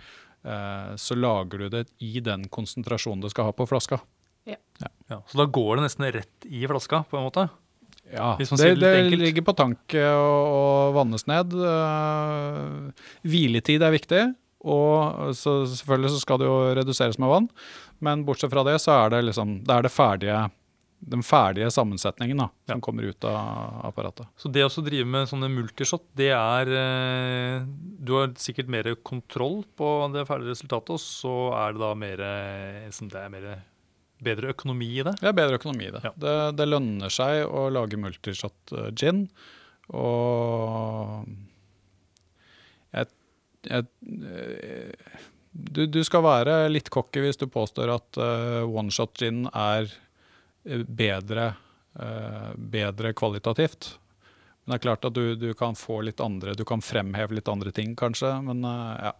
så 0.97 1.15
lager 1.17 1.65
du 1.65 1.69
det 1.73 1.83
i 2.03 2.21
den 2.23 2.45
konsentrasjonen 2.53 3.23
det 3.25 3.33
skal 3.33 3.49
ha 3.49 3.55
på 3.55 3.67
flaska. 3.67 3.99
Ja, 4.47 5.21
så 5.27 5.39
da 5.39 5.45
går 5.49 5.77
det 5.77 5.87
nesten 5.87 6.05
rett 6.13 6.45
i 6.47 6.61
flaska, 6.69 7.03
på 7.09 7.19
en 7.19 7.25
måte. 7.27 7.47
Ja, 8.13 8.35
Hvis 8.39 8.51
man 8.53 8.59
det, 8.61 8.67
sier 8.67 8.77
det 8.79 8.91
litt 9.03 9.17
det 9.17 9.19
ligger 9.25 9.45
på 9.49 9.55
tank 9.57 9.95
eh, 9.97 10.15
og, 10.15 10.51
og 10.57 10.93
vannes 10.95 11.25
ned. 11.27 11.55
Eh, 11.55 13.07
hviletid 13.27 13.83
er 13.83 13.95
viktig, 13.95 14.21
og 14.67 15.33
så 15.35 15.59
selvfølgelig 15.67 16.13
så 16.13 16.21
skal 16.23 16.39
det 16.41 16.47
jo 16.47 16.59
reduseres 16.77 17.19
med 17.19 17.31
vann. 17.33 17.49
Men 18.03 18.23
bortsett 18.27 18.53
fra 18.53 18.63
det, 18.67 18.77
så 18.83 18.95
er 18.95 19.15
det 19.15 19.25
liksom 19.27 19.57
det 19.67 19.75
er 19.75 19.87
det 19.87 19.93
ferdige, 19.93 20.45
den 20.99 21.21
ferdige 21.23 21.69
sammensetningen 21.71 22.37
da, 22.41 22.47
som 22.65 22.77
Ja. 22.77 22.81
kommer 22.81 23.03
ut 23.03 23.23
av 23.23 23.85
apparatet. 23.85 24.27
Så 24.37 24.49
det 24.51 24.63
å 24.65 24.83
drive 24.83 25.05
med 25.05 25.27
sånne 25.29 25.49
multishot, 25.49 26.03
det 26.15 26.31
er 26.33 26.67
eh, 26.67 27.65
Du 27.99 28.13
har 28.13 28.33
sikkert 28.39 28.67
mer 28.67 28.95
kontroll 29.03 29.63
på 29.77 30.11
det 30.13 30.25
ferdige 30.27 30.55
resultatet, 30.55 30.89
og 30.89 30.99
så 30.99 31.53
er 31.53 31.73
det 31.73 31.79
da 31.81 31.93
mer 31.93 32.17
det 32.17 33.13
er 33.13 33.29
mer 33.29 33.63
bedre 34.23 34.49
økonomi 34.53 34.89
i 34.99 35.03
det. 35.05 35.13
Er 35.21 35.33
bedre 35.33 35.59
økonomi 35.59 35.87
i 35.87 35.91
det. 35.93 36.01
Ja. 36.03 36.11
det. 36.17 36.35
Det 36.57 36.67
lønner 36.67 37.09
seg 37.13 37.45
å 37.45 37.67
lage 37.69 37.99
multishot 37.99 38.73
eh, 38.73 38.89
gin, 38.97 39.27
og 39.93 41.27
jeg, 42.93 43.07
jeg, 43.69 43.85
eh, 44.23 45.21
du, 45.51 45.85
du 45.87 46.01
skal 46.03 46.25
være 46.25 46.57
litt 46.71 46.89
cocky 46.93 47.23
hvis 47.23 47.39
du 47.39 47.47
påstår 47.49 47.89
at 47.93 48.19
uh, 48.21 48.63
one-shot 48.67 49.15
gin 49.17 49.45
er 49.53 49.87
bedre, 50.87 51.47
eh, 51.99 52.51
bedre 52.57 53.13
kvalitativt. 53.17 53.93
Men 54.67 54.73
det 54.73 54.79
er 54.81 54.83
klart 54.83 55.05
at 55.07 55.15
du, 55.15 55.35
du 55.39 55.53
kan 55.55 55.77
få 55.79 56.01
litt 56.03 56.19
andre, 56.19 56.51
du 56.59 56.65
kan 56.67 56.81
fremheve 56.83 57.37
litt 57.37 57.47
andre 57.47 57.71
ting, 57.71 57.93
kanskje. 57.95 58.33
Men 58.43 58.65
eh, 58.67 59.05
ja. 59.07 59.13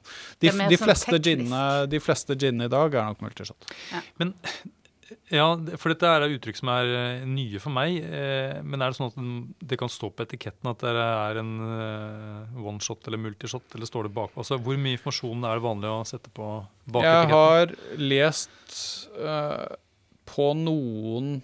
De, 0.44 0.50
de, 0.52 0.56
sånn 0.76 0.82
fleste 0.90 1.20
ginne, 1.24 1.62
de 1.88 2.02
fleste 2.04 2.36
ginene 2.36 2.68
i 2.68 2.74
dag 2.74 2.98
er 3.00 3.08
nok 3.14 3.22
multishot. 3.24 3.70
Men 4.20 4.34
ja, 5.32 5.46
for 5.80 5.94
dette 5.94 6.10
er 6.12 6.26
uttrykk 6.36 6.58
som 6.60 6.68
er 6.74 6.90
eh, 6.92 7.22
nye 7.32 7.62
for 7.64 7.72
meg. 7.72 7.96
eh, 8.04 8.58
Men 8.68 8.84
er 8.84 8.92
det 8.92 8.98
sånn 9.00 9.08
at 9.14 9.64
det 9.72 9.80
kan 9.80 9.92
stå 9.92 10.10
på 10.12 10.26
etiketten 10.28 10.68
at 10.74 10.84
det 10.84 10.92
er 11.00 11.40
en 11.40 11.54
one-shot 12.68 13.08
eller 13.08 13.22
multishot, 13.24 13.72
eller 13.76 13.88
står 13.88 14.10
det 14.10 14.16
bak? 14.20 14.36
Altså, 14.36 14.60
Hvor 14.60 14.76
mye 14.76 14.98
informasjon 15.00 15.48
er 15.48 15.62
det 15.62 15.64
vanlig 15.70 15.94
å 15.96 16.04
sette 16.12 16.32
på 16.36 16.50
bak 16.92 17.08
Jeg 17.08 17.24
etiketten? 17.24 17.40
har 17.40 17.76
lest 18.04 18.82
eh, 19.16 19.66
på 20.28 20.52
noen 20.60 21.40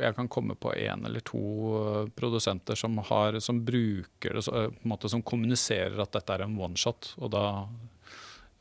Jeg 0.00 0.14
kan 0.16 0.28
komme 0.32 0.56
på 0.58 0.72
én 0.74 1.04
eller 1.06 1.22
to 1.26 1.40
eh, 1.78 2.08
produsenter 2.18 2.74
som, 2.78 2.96
har, 3.08 3.36
som 3.40 3.60
bruker 3.64 4.34
det, 4.38 4.42
eh, 4.48 4.70
på 4.72 4.82
en 4.84 4.92
måte 4.92 5.08
som 5.12 5.22
kommuniserer 5.22 5.98
at 6.02 6.12
dette 6.16 6.34
er 6.34 6.44
en 6.46 6.56
one-shot. 6.58 7.12
Og 7.22 7.30
da 7.34 7.44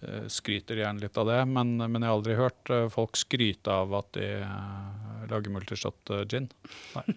eh, 0.05 0.27
skryter 0.31 0.77
de 0.77 0.83
gjerne 0.85 1.01
litt 1.03 1.17
av 1.17 1.27
det. 1.31 1.39
Men, 1.49 1.75
men 1.81 1.97
jeg 2.01 2.07
har 2.11 2.17
aldri 2.19 2.37
hørt 2.39 2.73
folk 2.93 3.17
skryte 3.19 3.73
av 3.73 3.95
at 3.99 4.11
de 4.19 4.29
lager 5.31 5.55
multishot 5.55 6.13
gin. 6.31 6.49
Det- 6.95 7.09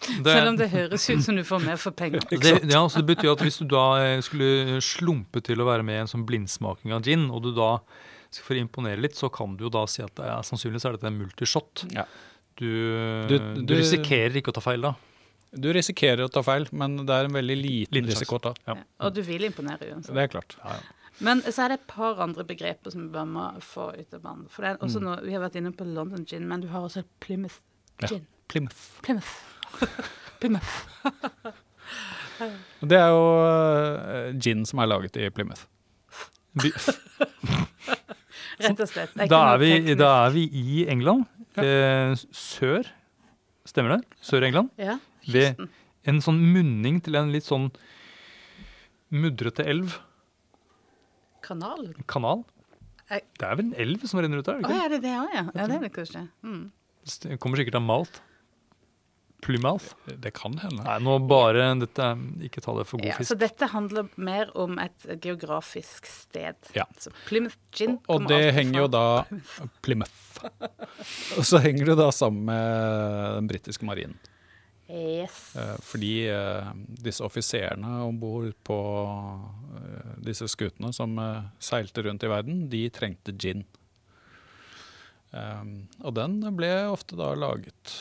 Selv 0.24 0.48
om 0.54 0.56
det 0.56 0.70
høres 0.72 1.02
ut 1.10 1.20
som 1.26 1.36
du 1.36 1.42
får 1.44 1.60
mer 1.66 1.76
for 1.76 1.92
penger. 1.92 2.22
Det, 2.30 2.54
ja, 2.70 2.78
så 2.88 3.02
det 3.02 3.10
betyr 3.10 3.34
at 3.34 3.42
Hvis 3.44 3.58
du 3.60 3.66
da 3.68 3.82
skulle 4.24 4.78
slumpe 4.80 5.42
til 5.44 5.60
å 5.60 5.66
være 5.68 5.84
med 5.84 5.98
i 5.98 6.04
en 6.06 6.08
sånn 6.14 6.24
blindsmaking 6.28 6.94
av 6.96 7.04
gin, 7.04 7.26
og 7.28 7.42
du 7.44 7.50
da 7.58 7.74
for 8.38 8.54
å 8.54 8.60
imponere 8.62 9.00
litt, 9.00 9.14
så 9.18 9.30
kan 9.32 9.56
du 9.56 9.64
jo 9.66 9.70
da 9.74 9.86
si 9.90 10.02
at 10.02 10.18
er, 10.22 10.42
sannsynligvis 10.46 10.84
er 10.86 10.92
dette 10.98 11.06
en 11.10 11.18
multishot. 11.18 11.86
Ja. 11.94 12.04
Du, 12.60 12.66
Du- 13.28 13.38
du, 13.38 13.62
du- 13.64 13.74
risikerer 13.74 14.36
ikke 14.38 14.52
å 14.52 14.54
ta 14.54 14.60
feil 14.60 14.80
da. 14.82 14.94
Du 15.52 15.72
risikerer 15.72 16.22
å 16.28 16.30
ta 16.30 16.42
feil, 16.46 16.68
men 16.70 16.96
det 17.06 17.10
er 17.10 17.24
en 17.26 17.32
veldig 17.34 17.56
liten, 17.58 17.94
Liten 17.96 18.10
risiko 18.12 18.36
å 18.38 18.42
ta. 18.42 18.52
Ja. 18.68 18.74
Ja. 18.76 18.82
Og 19.06 19.14
du 19.14 19.22
vil 19.26 19.42
imponere 19.48 19.88
uansett. 19.90 20.14
Det 20.14 20.22
er 20.22 20.28
klart. 20.28 20.54
Men 21.20 21.42
så 21.42 21.64
er 21.64 21.68
det 21.72 21.80
et 21.80 21.86
par 21.88 22.20
andre 22.22 22.44
begreper 22.44 22.92
som 22.92 23.02
vi 23.02 23.08
bare 23.12 23.26
må 23.26 23.48
få 23.60 23.88
ut 23.98 24.14
av 24.14 24.22
banen. 24.22 24.46
For 24.48 24.62
det 24.62 24.70
er 24.70 24.78
også 24.86 25.00
noe, 25.02 25.18
Vi 25.26 25.32
har 25.34 25.42
vært 25.42 25.56
inne 25.58 25.72
på 25.74 25.84
London 25.92 26.24
gin, 26.24 26.46
men 26.48 26.60
du 26.62 26.68
har 26.68 26.80
også 26.86 27.02
Plymouth 27.20 27.58
Ja. 28.00 28.08
gin. 28.08 28.26
Plymouth. 28.48 29.00
Plymouth. 29.02 29.34
Plymouth. 30.40 30.86
Det 32.80 32.96
er 32.96 33.10
jo 33.10 33.24
eh, 33.44 34.32
gin 34.40 34.64
som 34.64 34.78
er 34.80 34.86
laget 34.86 35.16
i 35.20 35.28
Plymouth. 35.34 35.66
Vi, 36.62 36.70
Rett 38.60 38.82
og 38.84 38.90
slett. 38.90 39.12
Er 39.16 39.30
da, 39.30 39.40
er 39.54 39.60
vi, 39.62 39.94
da 39.98 40.10
er 40.26 40.34
vi 40.34 40.44
i 40.60 40.84
England. 40.92 41.26
Eh, 41.60 42.12
sør, 42.36 42.88
stemmer 43.68 43.96
det? 43.96 44.00
Sør-England. 44.24 44.70
Ja, 44.80 44.98
Ved 45.30 45.58
en 46.08 46.20
sånn 46.24 46.38
munning 46.52 47.00
til 47.04 47.18
en 47.20 47.32
litt 47.34 47.44
sånn 47.44 47.68
mudrete 49.10 49.66
elv. 49.68 49.98
Kanal? 51.44 51.90
Kanal. 52.10 52.44
Det 53.10 53.42
er 53.42 53.56
vel 53.58 53.66
en 53.70 53.76
elv 53.82 54.04
som 54.06 54.20
renner 54.22 54.38
ut 54.40 54.46
der? 54.46 54.60
Ikke? 54.62 54.70
Å, 54.70 54.76
det 54.76 54.82
er 54.84 54.92
det 54.94 55.00
det 55.02 55.14
òg, 55.18 55.30
ja? 55.34 55.44
Ja, 55.50 55.66
det 55.66 55.76
er 55.80 55.86
det 55.88 55.92
kanskje. 55.96 56.22
Mm. 56.46 56.60
Det 57.24 57.38
kommer 57.42 57.58
sikkert 57.58 57.80
av 57.80 57.82
Malt. 57.88 58.20
Plymouth. 59.42 59.94
Det 60.06 60.32
kan 60.36 60.56
hende. 60.60 60.82
Nei, 60.84 60.96
nå 61.04 61.16
bare 61.30 61.70
dette, 61.80 62.08
Ikke 62.46 62.62
ta 62.64 62.74
det 62.78 62.86
for 62.88 63.00
god 63.00 63.08
Ja, 63.08 63.18
så 63.24 63.36
dette 63.38 63.70
handler 63.72 64.10
mer 64.20 64.50
om 64.58 64.78
et 64.82 65.06
geografisk 65.22 66.08
sted. 66.10 66.58
Ja. 66.76 66.86
Så 67.00 67.12
Plymouth 67.26 67.58
gin 67.74 67.98
Og 68.06 68.20
kommer 68.20 68.34
det 68.34 68.54
henger 68.58 68.84
jo 68.84 68.90
da 68.92 69.04
Plymouth. 69.84 70.44
Og 71.38 71.46
så 71.46 71.60
henger 71.62 71.92
det 71.92 72.00
da 72.00 72.10
sammen 72.14 72.44
med 72.48 73.40
den 73.40 73.50
britiske 73.50 73.86
marinen. 73.88 74.18
Yes. 74.90 75.56
Eh, 75.56 75.76
Fordi 75.86 76.14
eh, 76.28 76.70
disse 77.04 77.22
offiserene 77.22 78.00
om 78.02 78.16
bord 78.18 78.54
på 78.66 78.78
eh, 79.78 80.16
disse 80.26 80.48
skutene 80.50 80.90
som 80.92 81.14
seilte 81.62 82.02
rundt 82.06 82.26
i 82.26 82.32
verden, 82.32 82.64
de 82.72 82.88
trengte 82.94 83.34
gin. 83.38 83.62
Um, 85.30 85.74
og 86.02 86.14
den 86.16 86.40
ble 86.58 86.70
ofte 86.90 87.14
da 87.18 87.32
laget 87.38 87.96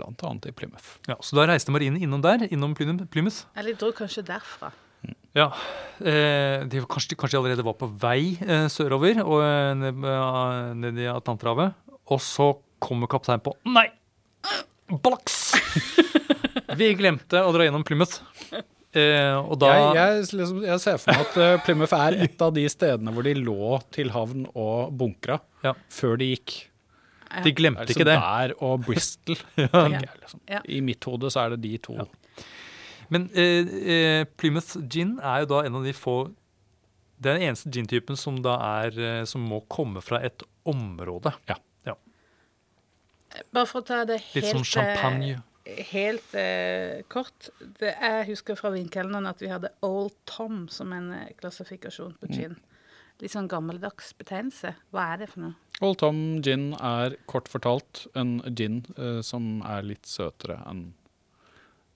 annet 0.00 0.46
i 0.48 0.52
Plymouth. 0.56 0.96
Ja, 1.06 1.18
så 1.22 1.36
da 1.36 1.44
reiste 1.50 1.72
marinen 1.74 2.00
innom 2.02 2.22
der, 2.24 2.46
innom 2.50 2.72
Plymouth. 2.74 3.44
Eller 3.58 3.76
dro 3.78 3.92
kanskje 3.94 4.24
derfra. 4.26 4.72
Ja, 5.34 5.48
eh, 6.04 6.62
de, 6.68 6.82
kanskje, 6.88 7.16
kanskje 7.18 7.36
de 7.36 7.40
allerede 7.40 7.64
var 7.66 7.76
på 7.80 7.88
vei 8.02 8.34
eh, 8.44 8.66
sørover 8.70 9.22
og 9.24 9.40
eh, 9.42 9.70
ned, 9.80 10.02
ned 10.82 11.00
i 11.02 11.08
Atlanterhavet. 11.10 11.74
Og 12.12 12.20
så 12.22 12.50
kommer 12.82 13.10
kapteinen 13.10 13.42
på 13.44 13.54
Nei! 13.72 13.86
Blaks! 14.92 15.52
Vi 16.78 16.90
glemte 16.98 17.40
å 17.44 17.52
dra 17.54 17.66
gjennom 17.66 17.84
Plymouth. 17.86 18.20
Eh, 18.92 19.36
og 19.40 19.54
da 19.60 19.70
Jeg, 19.72 19.94
jeg, 19.96 20.26
liksom, 20.40 20.58
jeg 20.68 20.82
ser 20.84 20.98
for 21.00 21.12
meg 21.16 21.24
at 21.30 21.64
Plymouth 21.64 21.96
er 21.96 22.18
et 22.26 22.44
av 22.44 22.52
de 22.56 22.66
stedene 22.68 23.14
hvor 23.16 23.24
de 23.24 23.32
lå 23.40 23.78
til 23.94 24.12
havn 24.12 24.44
og 24.52 24.92
bunkra 25.00 25.40
Ja. 25.64 25.72
før 25.92 26.18
de 26.20 26.32
gikk. 26.34 26.58
De 27.44 27.52
glemte 27.56 27.80
Altså 27.86 27.94
ikke 27.96 28.04
det. 28.08 28.16
Der 28.20 28.52
og 28.60 28.84
Bristol. 28.86 29.36
tenker 29.56 29.98
jeg, 30.06 30.18
liksom. 30.20 30.40
Ja. 30.50 30.60
I 30.68 30.80
mitt 30.84 31.04
hode 31.08 31.30
så 31.32 31.44
er 31.46 31.54
det 31.56 31.60
de 31.64 31.72
to. 31.78 31.96
Ja. 31.96 32.04
Men 33.12 33.26
eh, 33.34 33.72
eh, 33.94 34.24
Plymouth 34.40 34.78
gin 34.88 35.18
er 35.20 35.42
jo 35.44 35.50
da 35.54 35.62
en 35.66 35.74
av 35.80 35.84
de 35.84 35.92
få 35.92 36.14
Det 37.22 37.30
er 37.30 37.36
den 37.38 37.48
eneste 37.50 37.70
gin-typen 37.70 38.16
som 38.16 38.38
da 38.42 38.54
er 38.82 38.96
eh, 38.98 39.24
Som 39.28 39.44
må 39.46 39.60
komme 39.68 40.00
fra 40.02 40.18
et 40.24 40.42
område. 40.68 41.32
Ja. 41.50 41.58
Bare 43.52 43.64
for 43.68 43.80
å 43.80 43.86
ta 43.88 44.02
det 44.08 44.18
helt 44.20 44.34
Litt 44.42 44.50
som 44.52 44.64
champagne. 44.66 45.38
eh, 45.64 45.82
Helt 45.92 46.34
eh, 46.36 47.00
kort. 47.08 47.48
Det 47.80 47.92
jeg 47.94 48.26
husker 48.28 48.58
fra 48.58 48.72
vinkelneren 48.74 49.28
at 49.30 49.40
vi 49.40 49.48
hadde 49.48 49.70
Old 49.86 50.12
Tom 50.28 50.66
som 50.72 50.92
en 50.92 51.12
eh, 51.16 51.30
klassifikasjon 51.40 52.12
Mm. 52.12 52.18
på 52.20 52.32
gin. 52.34 52.56
Litt 53.22 53.36
sånn 53.36 53.46
gammeldags 53.46 54.10
betegnelse. 54.18 54.72
Hva 54.90 55.12
er 55.12 55.20
det 55.22 55.28
for 55.30 55.44
noe? 55.44 55.54
Old 55.82 56.00
Tom 56.02 56.18
gin 56.42 56.72
er 56.82 57.14
kort 57.30 57.46
fortalt 57.50 58.04
en 58.18 58.40
gin 58.58 58.80
eh, 58.96 59.20
som 59.22 59.60
er 59.66 59.84
litt 59.86 60.08
søtere 60.10 60.58
enn 60.66 60.88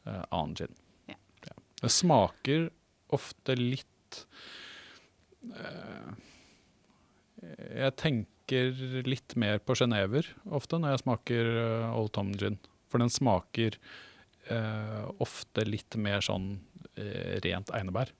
eh, 0.06 0.22
annen 0.30 0.54
gin. 0.58 0.76
Ja. 1.10 1.18
Det 1.82 1.90
smaker 1.90 2.68
ofte 3.14 3.56
litt 3.58 4.20
eh, 5.50 6.14
Jeg 7.42 7.94
tenker 7.98 8.78
litt 9.06 9.34
mer 9.38 9.58
på 9.62 9.74
sjenever 9.78 10.30
ofte 10.46 10.78
når 10.78 10.94
jeg 10.94 11.04
smaker 11.04 11.50
eh, 11.64 11.98
Old 11.98 12.14
Tom 12.14 12.30
gin. 12.38 12.60
For 12.86 13.02
den 13.02 13.10
smaker 13.10 13.80
eh, 14.46 15.02
ofte 15.18 15.66
litt 15.66 15.98
mer 15.98 16.22
sånn 16.22 16.52
eh, 16.94 17.42
rent 17.42 17.74
einebær. 17.74 18.14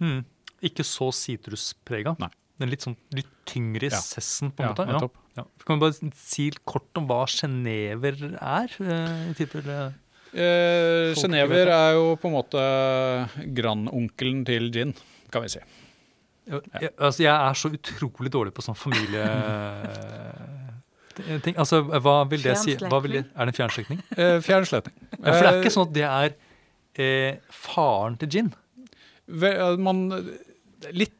Mm. 0.00 0.24
Ikke 0.64 0.84
så 0.88 1.12
sitrusprega. 1.12 2.16
Nei. 2.20 2.32
Den 2.58 2.70
litt, 2.72 2.80
sånn, 2.80 2.96
litt 3.12 3.28
tyngre 3.44 3.90
Ja. 3.90 3.98
sessen, 4.00 4.50
på 4.50 4.62
en 4.64 4.68
Ja, 4.68 4.72
måte. 4.74 4.86
nettopp. 4.88 5.16
Ja. 5.36 5.44
Kan 5.66 5.78
vi 5.78 5.80
bare 5.90 6.12
si 6.16 6.50
kort 6.64 6.88
om 6.96 7.06
hva 7.06 7.26
genever 7.28 8.16
er? 8.40 8.68
eh, 8.80 9.30
i 9.30 9.34
tilfelle 9.34 9.94
Eh, 10.36 11.14
Genever 11.14 11.68
er 11.70 11.92
jo 11.94 12.16
på 12.16 12.26
en 12.28 12.34
måte 12.34 13.54
grandonkelen 13.54 14.44
til 14.44 14.70
gin, 14.70 14.94
kan 15.30 15.42
vi 15.42 15.48
si. 15.48 15.60
Ja, 16.46 16.60
jeg, 16.80 16.90
altså, 16.98 17.18
jeg 17.24 17.32
er 17.32 17.54
så 17.54 17.70
utrolig 17.72 18.30
dårlig 18.30 18.52
på 18.52 18.62
sånn 18.62 18.76
familie... 18.76 19.24
ting. 21.42 21.56
Altså, 21.56 21.80
hva 21.88 22.16
vil 22.28 22.42
det 22.44 22.56
si? 22.60 22.74
Hva 22.76 23.00
vil 23.02 23.12
det, 23.18 23.24
er 23.32 23.48
det 23.48 23.54
en 23.54 23.58
fjernslektning? 23.58 24.02
Eh, 24.16 24.36
fjernslekning. 24.44 24.94
Ja, 25.16 25.16
for 25.24 25.40
det 25.40 25.46
er 25.46 25.54
Eh, 25.56 25.60
ikke 25.62 25.72
sånn 25.74 25.88
at 25.88 25.94
det 25.96 26.04
er 26.04 26.34
eh, 27.02 27.38
faren 27.50 28.18
til 28.20 28.28
gin. 28.28 28.52
Ve- 29.26 29.56
eh, 29.56 29.76
Man 29.76 30.08
Litt 30.92 31.14
man- 31.14 31.15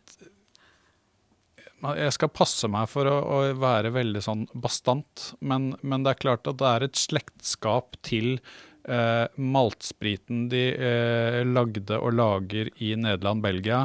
Jeg 1.83 2.13
skal 2.17 2.29
passe 2.33 2.69
meg 2.73 2.89
for 2.89 3.05
å, 3.11 3.17
å 3.21 3.41
være 3.61 3.91
veldig 3.93 4.23
sånn 4.25 4.47
bastant, 4.57 5.33
men, 5.45 5.75
men 5.83 6.03
det 6.07 6.15
er 6.15 6.23
klart 6.23 6.49
at 6.49 6.57
det 6.63 6.71
er 6.71 6.87
et 6.87 6.97
slektskap 6.97 7.99
til 8.07 8.39
eh, 8.89 9.27
maltspriten 9.37 10.47
de 10.53 10.63
eh, 10.73 11.43
lagde 11.45 11.99
og 12.01 12.15
lager 12.17 12.71
i 12.81 12.95
Nederland, 12.97 13.45
Belgia, 13.45 13.83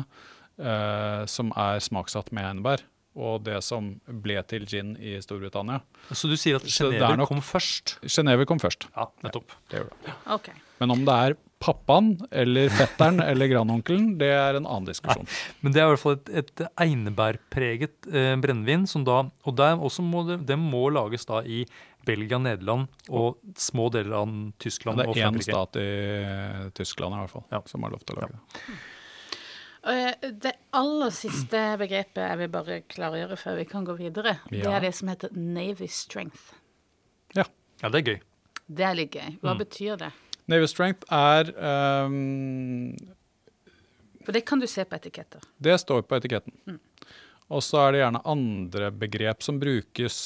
eh, 0.57 1.25
som 1.27 1.51
er 1.59 1.83
smaksatt 1.83 2.31
med 2.31 2.47
enebær. 2.53 2.87
og 3.13 3.41
det 3.43 3.57
som 3.67 3.89
ble 4.07 4.39
til 4.47 4.63
gin 4.71 4.93
i 4.95 5.17
Storbritannia. 5.19 5.81
Så 6.15 6.29
du 6.31 6.37
sier 6.39 6.55
at 6.55 6.63
det 6.63 7.01
er 7.03 7.17
nok- 7.19 7.27
kom 7.27 7.41
først? 7.43 7.97
Genéve 8.07 8.45
kom 8.47 8.57
først. 8.57 8.87
Ja, 8.95 9.09
nettopp. 9.25 9.51
Det 9.67 9.81
gjør 9.81 9.89
det. 10.05 10.13
Okay. 10.37 10.53
Men 10.79 10.91
om 10.95 11.03
det 11.03 11.17
er 11.25 11.35
pappaen 11.61 12.15
eller 12.31 12.71
fetteren 12.73 13.21
eller 13.29 13.49
grandonkelen, 13.51 14.15
det 14.19 14.31
er 14.33 14.57
en 14.57 14.65
annen 14.65 14.89
diskusjon. 14.89 15.29
Men 15.61 15.75
det 15.75 15.81
er 15.83 15.87
i 15.87 15.93
hvert 15.93 16.03
fall 16.03 16.17
et, 16.17 16.31
et 16.41 16.63
einebærpreget 16.85 18.09
eh, 18.11 18.33
brennevin, 18.41 18.87
som 18.89 19.05
da, 19.07 19.21
og 19.45 19.57
det 19.59 19.71
også 19.77 20.05
må 20.05 20.25
det, 20.27 20.41
det 20.49 20.57
må 20.59 20.87
lages 20.93 21.27
da 21.29 21.43
i 21.45 21.63
Belgia, 22.05 22.39
Nederland 22.41 22.87
og 23.13 23.37
små 23.61 23.91
deler 23.93 24.15
av 24.23 24.31
Tyskland 24.61 24.97
Det 24.97 25.05
er 25.11 25.27
én 25.27 25.35
stat 25.45 25.77
i 25.77 25.89
Tyskland 26.73 27.13
i 27.13 27.19
hvert 27.21 27.33
fall 27.35 27.45
Ja. 27.53 27.59
som 27.69 27.85
har 27.85 27.93
lov 27.93 28.01
til 28.01 28.17
å 28.17 28.23
lage 28.23 28.33
det. 28.33 28.63
Ja. 28.71 28.79
Det 30.45 30.51
aller 30.77 31.13
siste 31.13 31.61
begrepet 31.81 32.21
jeg 32.21 32.39
vil 32.41 32.49
bare 32.53 32.81
klargjøre 32.89 33.37
før 33.37 33.55
vi 33.61 33.67
kan 33.69 33.85
gå 33.85 33.95
videre, 33.97 34.35
det 34.49 34.65
er 34.65 34.83
det 34.83 34.91
som 34.97 35.09
heter 35.09 35.33
Navy 35.37 35.87
Strength. 35.89 36.51
Ja, 37.37 37.45
det 37.89 38.01
er 38.01 38.05
gøy. 38.11 38.19
Det 38.71 38.85
er 38.85 38.97
litt 38.97 39.15
gøy. 39.17 39.39
Hva 39.41 39.55
betyr 39.57 39.97
det? 40.01 40.11
Navy 40.51 40.67
Strength 40.69 41.07
er 41.15 41.51
um, 42.05 42.91
For 44.25 44.35
det 44.35 44.43
kan 44.47 44.61
du 44.61 44.67
se 44.69 44.85
på 44.85 44.97
etiketter. 44.99 45.43
Det 45.57 45.77
står 45.81 46.03
på 46.05 46.19
etiketten. 46.19 46.79
Og 47.51 47.63
så 47.65 47.85
er 47.85 47.91
det 47.91 48.01
gjerne 48.03 48.23
andre 48.31 48.91
begrep 48.95 49.43
som 49.43 49.59
brukes. 49.59 50.17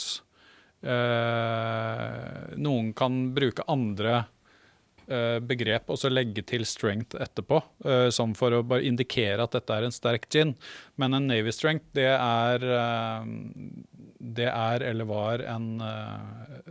Eh, 0.85 2.55
noen 2.61 2.91
kan 2.93 3.15
bruke 3.33 3.65
andre 3.71 4.19
eh, 5.07 5.39
begrep 5.41 5.89
og 5.89 5.97
så 5.97 6.11
legge 6.11 6.43
til 6.45 6.65
strength 6.69 7.17
etterpå, 7.17 7.61
eh, 7.85 8.09
som 8.13 8.35
for 8.37 8.53
å 8.53 8.61
bare 8.67 8.85
indikere 8.85 9.41
at 9.41 9.55
dette 9.57 9.73
er 9.73 9.87
en 9.87 9.95
sterk 9.95 10.29
gin. 10.29 10.53
Men 11.01 11.17
en 11.17 11.25
Navy 11.31 11.53
strength, 11.55 11.87
det 11.97 12.11
er 12.13 12.67
eh, 12.77 13.31
Det 14.35 14.49
er 14.49 14.83
eller 14.83 15.05
var 15.09 15.41
en 15.49 15.81
eh, 15.81 16.61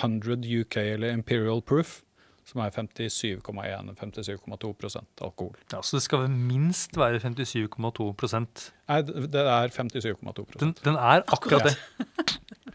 100 0.00 0.44
UK 0.62 0.76
eller 0.94 1.12
Imperial 1.12 1.60
proof, 1.60 2.02
som 2.48 2.62
er 2.64 2.70
57,1-57,2% 2.72 5.20
alkohol. 5.24 5.56
Ja, 5.72 5.80
så 5.84 5.96
det 5.98 6.04
skal 6.06 6.28
minst 6.32 6.96
være 6.98 7.20
57,2% 7.20 8.72
Nei, 8.88 9.02
det 9.04 9.42
er 9.42 9.68
57,2 9.74 10.46
den, 10.62 10.72
den 10.80 10.96
er 10.96 11.22
akkurat 11.28 11.64
det. 11.68 11.76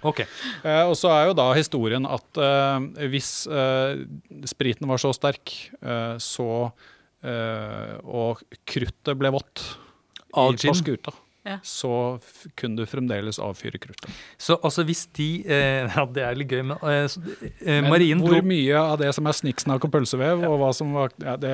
Ok. 0.04 0.20
Eh, 0.64 0.86
og 0.88 0.96
så 1.00 1.10
er 1.12 1.26
jo 1.30 1.34
da 1.36 1.54
historien 1.56 2.06
at 2.08 2.38
eh, 2.40 2.80
hvis 3.12 3.48
eh, 3.48 3.98
spriten 4.48 4.88
var 4.88 4.98
så 5.00 5.14
sterk, 5.16 5.72
eh, 5.80 6.18
så 6.24 6.72
eh, 7.24 7.98
Og 8.04 8.38
kruttet 8.68 9.18
ble 9.20 9.30
vått 9.36 9.78
Av 10.40 10.54
i, 10.54 10.56
på 10.60 10.74
skuta, 10.76 11.12
Ja. 11.44 11.58
så 11.60 12.20
kunne 12.56 12.80
du 12.80 12.88
fremdeles 12.88 13.36
avfyre 13.44 13.80
kruttet. 13.82 14.08
Så 14.40 14.56
altså 14.64 14.86
hvis 14.88 15.02
de 15.18 15.44
eh, 15.44 15.90
Ja, 15.98 16.06
det 16.08 16.24
er 16.24 16.38
litt 16.40 16.54
gøy, 16.54 16.62
men 16.70 16.78
eh, 16.80 17.04
så, 17.12 17.20
eh, 17.60 17.82
Men 17.84 18.22
hvor 18.22 18.38
dro 18.38 18.40
mye 18.48 18.80
av 18.80 18.96
det 19.02 19.10
som 19.18 19.28
er 19.28 19.36
snikksnakk 19.36 19.84
og 19.84 19.92
pølsevev, 19.92 20.46
og 20.48 20.56
hva 20.62 20.72
som 20.76 20.94
var 20.96 21.12
ja, 21.20 21.36
det, 21.40 21.52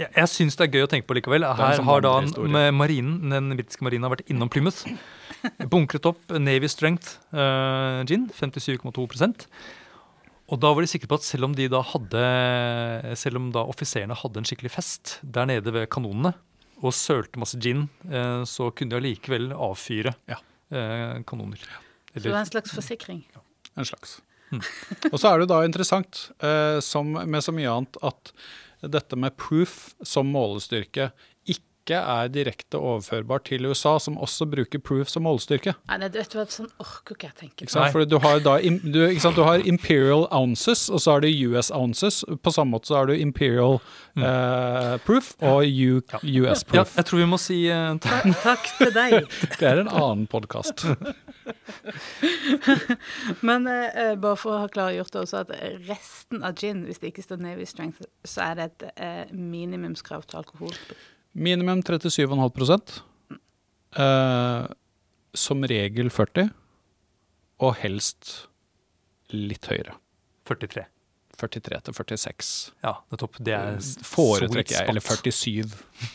Jeg, 0.00 0.08
jeg 0.16 0.32
syns 0.32 0.56
det 0.56 0.68
er 0.68 0.78
gøy 0.78 0.86
å 0.86 0.90
tenke 0.94 1.08
på 1.10 1.18
likevel. 1.20 1.44
er 1.44 1.60
Her 1.60 1.76
sånn 1.76 1.90
har 1.90 2.06
da 2.06 2.14
med 2.24 2.72
marinen, 2.78 3.20
den 3.34 3.52
britiske 3.58 3.84
marinen 3.84 4.08
har 4.08 4.16
vært 4.16 4.32
innom 4.32 4.48
Plymouth. 4.52 4.88
Bunkret 5.72 6.08
opp 6.08 6.32
Navy 6.40 6.72
Strength 6.72 7.20
uh, 7.36 8.00
gin, 8.08 8.26
57,2% 8.34 9.44
Og 10.48 10.58
da 10.58 10.72
var 10.72 10.82
de 10.82 10.88
sikre 10.90 11.10
på 11.12 11.18
at 11.20 11.26
selv 11.26 11.46
om 11.46 11.54
de 11.54 11.68
da 11.70 11.82
hadde 11.84 12.22
Selv 13.20 13.38
om 13.38 13.52
da 13.54 13.62
offiserene 13.68 14.16
hadde 14.18 14.40
en 14.40 14.48
skikkelig 14.48 14.72
fest 14.74 15.18
der 15.22 15.46
nede 15.52 15.74
ved 15.76 15.86
kanonene 15.92 16.32
og 16.82 16.92
sølte 16.94 17.40
masse 17.40 17.58
gin, 17.60 17.88
eh, 18.10 18.44
så 18.46 18.70
kunne 18.74 18.90
de 18.94 19.00
allikevel 19.00 19.50
avfyre 19.52 20.14
Ja. 20.28 20.36
kanoner. 21.24 21.58
Eller, 22.14 22.20
Så 22.20 22.22
det 22.22 22.32
var 22.32 22.40
en 22.44 22.46
slags 22.50 22.70
forsikring. 22.76 23.22
En 23.76 23.84
slags. 23.84 24.20
Og 25.12 25.18
så 25.20 25.30
er 25.32 25.38
det 25.40 25.48
da 25.48 25.62
interessant, 25.64 26.30
eh, 26.40 26.78
som 26.84 27.12
med 27.12 27.40
så 27.44 27.52
mye 27.56 27.68
annet, 27.72 27.96
at 28.02 28.32
dette 28.82 29.16
med 29.16 29.34
proof 29.36 29.94
som 30.06 30.28
målestyrke 30.32 31.10
ikke 31.88 32.00
er 32.04 32.28
direkte 32.32 32.76
overførbart 32.78 33.46
til 33.48 33.64
USA, 33.68 33.94
som 34.02 34.18
også 34.20 34.44
bruker 34.50 34.78
proof 34.84 35.08
som 35.08 35.24
målestyrke. 35.24 35.72
Nei, 35.88 35.96
nei, 36.02 36.08
du 36.12 36.18
vet 36.20 36.34
hva, 36.36 36.44
sånn 36.52 36.68
orker 36.82 37.16
ikke 37.16 37.28
jeg 37.30 37.36
tenke 37.40 37.64
på. 37.64 37.70
sant? 37.72 37.86
Nei. 37.86 37.92
For 37.94 38.04
du 38.04 38.18
har, 38.20 38.40
da, 38.44 38.58
du, 38.60 39.00
ikke 39.08 39.24
sant? 39.24 39.38
du 39.38 39.44
har 39.46 39.64
imperial 39.68 40.26
ounces, 40.34 40.86
og 40.92 41.00
så 41.00 41.14
har 41.16 41.24
du 41.24 41.28
US 41.48 41.70
ounces. 41.74 42.20
På 42.44 42.52
samme 42.52 42.76
måte 42.76 42.90
så 42.92 42.98
har 43.00 43.08
du 43.08 43.14
imperial 43.16 43.78
eh, 44.20 44.98
proof 45.06 45.32
og 45.40 45.64
U, 45.64 46.02
US 46.44 46.64
Ja, 46.74 46.84
jeg 46.84 47.08
tror 47.08 47.18
vi 47.22 47.30
må 47.32 47.38
si 47.40 47.62
eh, 47.72 47.94
ta- 48.04 48.20
Takk 48.44 48.68
til 48.78 48.92
deg. 48.94 49.16
Det 49.58 49.66
er 49.66 49.80
en 49.82 49.88
annen 49.90 50.26
podkast. 50.30 50.84
Men 53.48 53.66
eh, 53.72 54.12
bare 54.20 54.36
for 54.38 54.52
å 54.54 54.60
ha 54.64 54.68
klargjort 54.72 55.12
det 55.14 55.22
også 55.24 55.40
at 55.46 55.52
resten 55.88 56.44
av 56.44 56.58
gin, 56.60 56.84
hvis 56.88 57.00
det 57.02 57.12
ikke 57.14 57.24
står 57.24 57.40
Navy 57.42 57.64
Strength, 57.68 58.04
så 58.28 58.44
er 58.50 58.58
det 58.60 58.68
et 58.98 59.32
minimumskrav 59.32 60.26
til 60.28 60.42
alkohol. 60.42 60.74
Minimum 61.38 61.82
37,5 61.86 62.98
eh, 63.96 64.66
Som 65.38 65.64
regel 65.70 66.10
40, 66.10 66.48
og 67.62 67.74
helst 67.82 68.48
litt 69.34 69.66
høyere. 69.70 69.94
43. 70.48 70.84
43 71.38 71.78
til 71.86 71.94
46. 71.94 72.48
Ja, 72.82 72.94
nettopp. 73.12 73.36
Det 73.46 73.52
er 73.54 73.76
s- 73.78 73.92
Foretrekker 74.02 74.74
jeg. 74.80 74.88
Eller 74.90 75.04
47. 75.04 75.74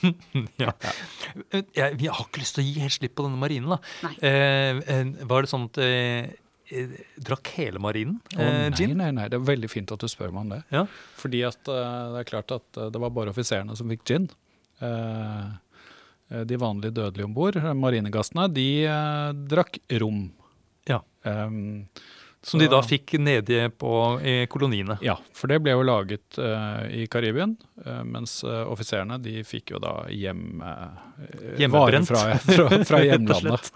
ja. 0.63 0.73
Jeg, 1.53 1.67
jeg 1.77 2.09
har 2.11 2.25
ikke 2.25 2.41
lyst 2.41 2.57
til 2.57 2.63
å 2.63 2.67
gi 2.67 2.81
helt 2.83 2.95
slipp 2.97 3.15
på 3.19 3.23
denne 3.27 3.39
marinen. 3.39 3.69
da. 3.71 3.77
Nei. 4.03 4.13
Eh, 4.19 4.81
eh, 4.97 5.13
var 5.29 5.45
det 5.45 5.51
sånn 5.53 5.69
at 5.69 5.79
eh, 5.85 6.33
eh, 6.73 6.97
Drakk 7.23 7.53
hele 7.55 7.79
marinen 7.83 8.17
eh, 8.35 8.65
nei, 8.67 8.75
gin? 8.75 8.97
nei, 8.99 9.11
nei, 9.15 9.29
det 9.31 9.39
er 9.39 9.47
veldig 9.47 9.69
fint 9.71 9.93
at 9.95 10.03
du 10.03 10.09
spør 10.11 10.33
meg 10.35 10.43
om 10.47 10.51
det. 10.57 10.61
Ja. 10.75 10.83
Fordi 11.21 11.43
at 11.47 11.71
eh, 11.71 11.93
det 12.17 12.23
er 12.25 12.29
klart 12.33 12.55
at 12.57 12.81
eh, 12.83 12.89
det 12.91 13.03
var 13.05 13.13
bare 13.15 13.31
offiserene 13.31 13.77
som 13.79 13.93
fikk 13.93 14.03
gin. 14.11 14.27
Eh, 14.83 15.45
eh, 16.33 16.43
de 16.49 16.57
vanlige 16.61 16.95
dødelige 16.99 17.27
om 17.29 17.33
bord, 17.37 17.59
marinegassene, 17.79 18.49
de 18.53 18.67
eh, 18.89 19.29
drakk 19.53 19.79
rom. 20.03 20.25
Ja. 20.89 20.99
Um, 21.23 21.85
Som 22.43 22.59
de 22.59 22.67
da 22.67 22.81
fikk 22.83 23.13
nede 23.23 23.69
på 23.79 23.91
i 24.19 24.33
koloniene. 24.51 24.97
Ja, 25.05 25.13
for 25.31 25.47
det 25.47 25.61
ble 25.63 25.71
jo 25.77 25.85
laget 25.87 26.35
uh, 26.41 26.83
i 26.91 27.05
Karibien, 27.07 27.53
Uh, 27.83 28.01
mens 28.07 28.33
uh, 28.47 28.65
offiserene 28.71 29.15
de 29.23 29.41
fikk 29.47 29.71
jo 29.73 29.79
da 29.83 29.93
hjem 30.11 30.59
uh, 30.63 30.91
Hjemmebrent. 31.59 32.07
fra, 32.07 32.35
fra, 32.43 32.67
fra 32.87 32.99
hjemlandet. 33.07 33.71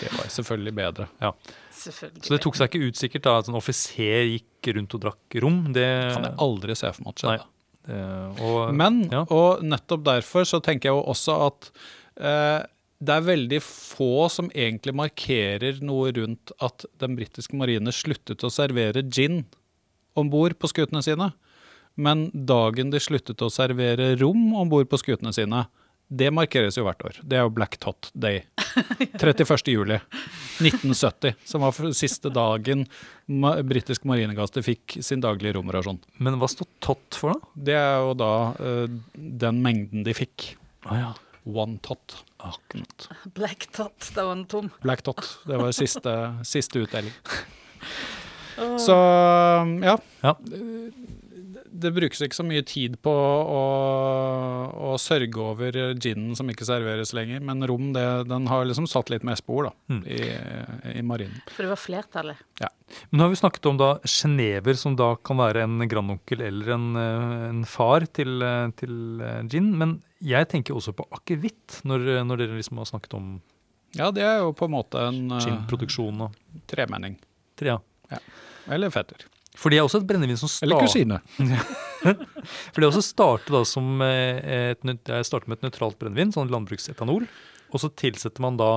Det 0.00 0.10
var 0.16 0.28
selvfølgelig 0.34 0.74
bedre. 0.74 1.06
Selvfølgelig. 1.78 2.24
Så 2.26 2.34
det 2.34 2.40
tok 2.44 2.58
seg 2.58 2.70
ikke 2.72 2.90
ut 2.90 2.98
sikkert 2.98 3.26
da 3.28 3.36
at 3.40 3.50
en 3.50 3.58
offiser 3.58 4.26
gikk 4.32 4.70
rundt 4.76 4.94
og 4.98 5.02
drakk 5.06 5.38
rom. 5.42 5.60
Det, 5.74 5.86
Kan 6.16 6.26
jeg 6.28 6.34
aldri 6.46 6.76
se 6.78 6.90
for 6.96 7.06
meg 7.06 7.14
at 7.14 7.22
skjedde. 7.24 7.38
eh, 7.46 7.54
og, 7.88 8.74
Men, 8.76 9.04
ja. 9.12 9.24
og 9.32 9.62
nettopp 9.64 10.04
derfor 10.06 10.48
så 10.48 10.60
tenker 10.64 10.90
jeg 10.90 10.98
jo 10.98 11.06
også 11.12 11.36
at 11.46 11.70
eh, 12.20 12.60
det 12.98 13.14
er 13.14 13.26
veldig 13.28 13.60
få 13.62 14.26
som 14.32 14.50
egentlig 14.50 14.94
markerer 14.98 15.78
noe 15.86 16.10
rundt 16.16 16.52
at 16.64 16.86
den 16.98 17.14
britiske 17.18 17.56
marine 17.58 17.94
sluttet 17.94 18.42
å 18.42 18.50
servere 18.50 19.04
gin 19.06 19.44
om 20.18 20.30
bord 20.32 20.56
på 20.58 20.70
skutene 20.70 21.02
sine. 21.06 21.30
Men 21.98 22.28
dagen 22.32 22.90
de 22.90 23.00
sluttet 23.02 23.42
å 23.42 23.50
servere 23.50 24.12
rom 24.18 24.50
om 24.58 24.70
bord 24.70 24.90
på 24.90 24.98
skutene 25.00 25.32
sine, 25.34 25.64
det 26.08 26.30
markeres 26.32 26.78
jo 26.78 26.86
hvert 26.86 27.02
år. 27.04 27.20
Det 27.22 27.36
er 27.36 27.44
jo 27.44 27.52
Black 27.52 27.76
Tot 27.82 28.10
Day. 28.16 28.44
31. 29.18 29.68
juli 29.72 29.98
1970, 30.62 31.34
som 31.44 31.64
var 31.64 31.76
siste 31.96 32.30
dagen 32.32 32.86
britisk 33.68 34.06
marinegaster 34.08 34.64
fikk 34.64 34.98
sin 35.04 35.22
daglige 35.24 35.56
romrasjon. 35.58 36.00
Men 36.22 36.38
hva 36.40 36.48
står 36.50 36.68
tot 36.84 37.18
for, 37.18 37.34
da? 37.34 37.52
Det 37.68 37.76
er 37.76 37.96
jo 38.06 38.14
da 38.18 38.32
uh, 38.56 38.98
den 39.44 39.60
mengden 39.64 40.06
de 40.06 40.16
fikk. 40.16 40.52
Ah, 40.86 41.00
ja. 41.02 41.12
One 41.48 41.78
Tot. 41.84 42.22
Akkurat. 42.44 43.08
Black 43.34 43.68
Tot, 43.74 44.10
da 44.14 44.28
var 44.28 44.36
den 44.36 44.46
tom. 44.50 44.72
Black 44.84 45.02
Tot. 45.02 45.24
Det 45.48 45.60
var 45.60 45.72
siste, 45.76 46.14
siste 46.54 46.84
utdeling. 46.84 47.14
Så 48.78 48.96
ja. 49.84 49.96
Ja. 50.24 50.34
Det 51.78 51.92
brukes 51.94 52.20
ikke 52.24 52.36
så 52.36 52.46
mye 52.46 52.64
tid 52.66 52.96
på 53.04 53.12
å, 53.12 53.62
å 54.98 55.02
sørge 55.02 55.40
over 55.40 55.78
ginen 56.02 56.34
som 56.36 56.50
ikke 56.50 56.66
serveres 56.68 57.14
lenger, 57.16 57.40
men 57.46 57.62
rom 57.70 57.92
det, 57.94 58.04
den 58.28 58.46
har 58.50 58.66
liksom 58.68 58.88
satt 58.90 59.08
litt 59.14 59.24
med 59.24 59.38
spor 59.40 59.70
da, 59.70 59.72
Mm. 59.88 60.02
i, 60.04 60.98
i 60.98 61.02
marinen. 61.06 61.40
For 61.54 61.62
det 61.64 61.70
var 61.72 61.80
flertallet. 61.80 62.42
Men 62.60 63.20
nå 63.20 63.24
har 63.26 63.32
vi 63.32 63.40
snakket 63.40 63.66
om 63.70 63.78
da 63.80 63.90
genever, 64.04 64.76
som 64.80 64.96
da 64.98 65.12
kan 65.16 65.38
være 65.40 65.62
en 65.64 65.78
grandonkel 65.88 66.42
eller 66.44 66.74
en, 66.74 66.86
eh, 66.96 67.48
en 67.50 67.62
far 67.68 68.06
til, 68.12 68.42
eh, 68.42 68.70
til 68.80 69.20
eh, 69.22 69.42
gin. 69.48 69.70
Men 69.78 70.02
jeg 70.24 70.48
tenker 70.50 70.74
også 70.76 70.92
på 70.98 71.06
akevitt, 71.14 71.80
når, 71.88 72.24
når 72.26 72.42
dere 72.42 72.58
liksom 72.58 72.80
har 72.82 72.88
snakket 72.90 73.14
om 73.14 73.40
Ja, 73.96 74.10
det 74.12 74.22
er 74.26 74.40
jo 74.42 74.52
på 74.52 74.66
en 74.68 74.74
måte 74.74 75.00
en 75.00 75.30
ginproduksjon 75.40 76.20
og 76.26 76.34
tremenning. 76.68 77.16
tre. 77.56 77.78
Ja. 78.10 78.18
Eller 78.68 78.90
fetter. 78.92 79.24
For 79.58 79.74
det 79.74 79.80
er 79.80 79.86
også 79.86 80.02
et 80.02 80.08
brennevin 80.08 80.38
som 80.38 80.50
Eller 80.62 80.78
starter 80.78 80.86
kusine. 80.86 81.18
For 82.72 82.78
det 82.78 82.88
også 82.88 83.02
starter 83.02 83.50
da 83.58 83.62
som 83.66 83.86
eh, 84.06 84.70
et, 84.70 84.86
jeg 84.86 85.26
starter 85.26 85.50
med 85.50 85.58
et 85.58 85.64
nøytralt 85.66 85.98
brennevin, 85.98 86.30
sånn 86.34 86.52
landbruksetanol. 86.52 87.26
Og 87.68 87.78
så 87.82 87.88
tilsetter 87.98 88.40
man 88.44 88.58
da 88.60 88.70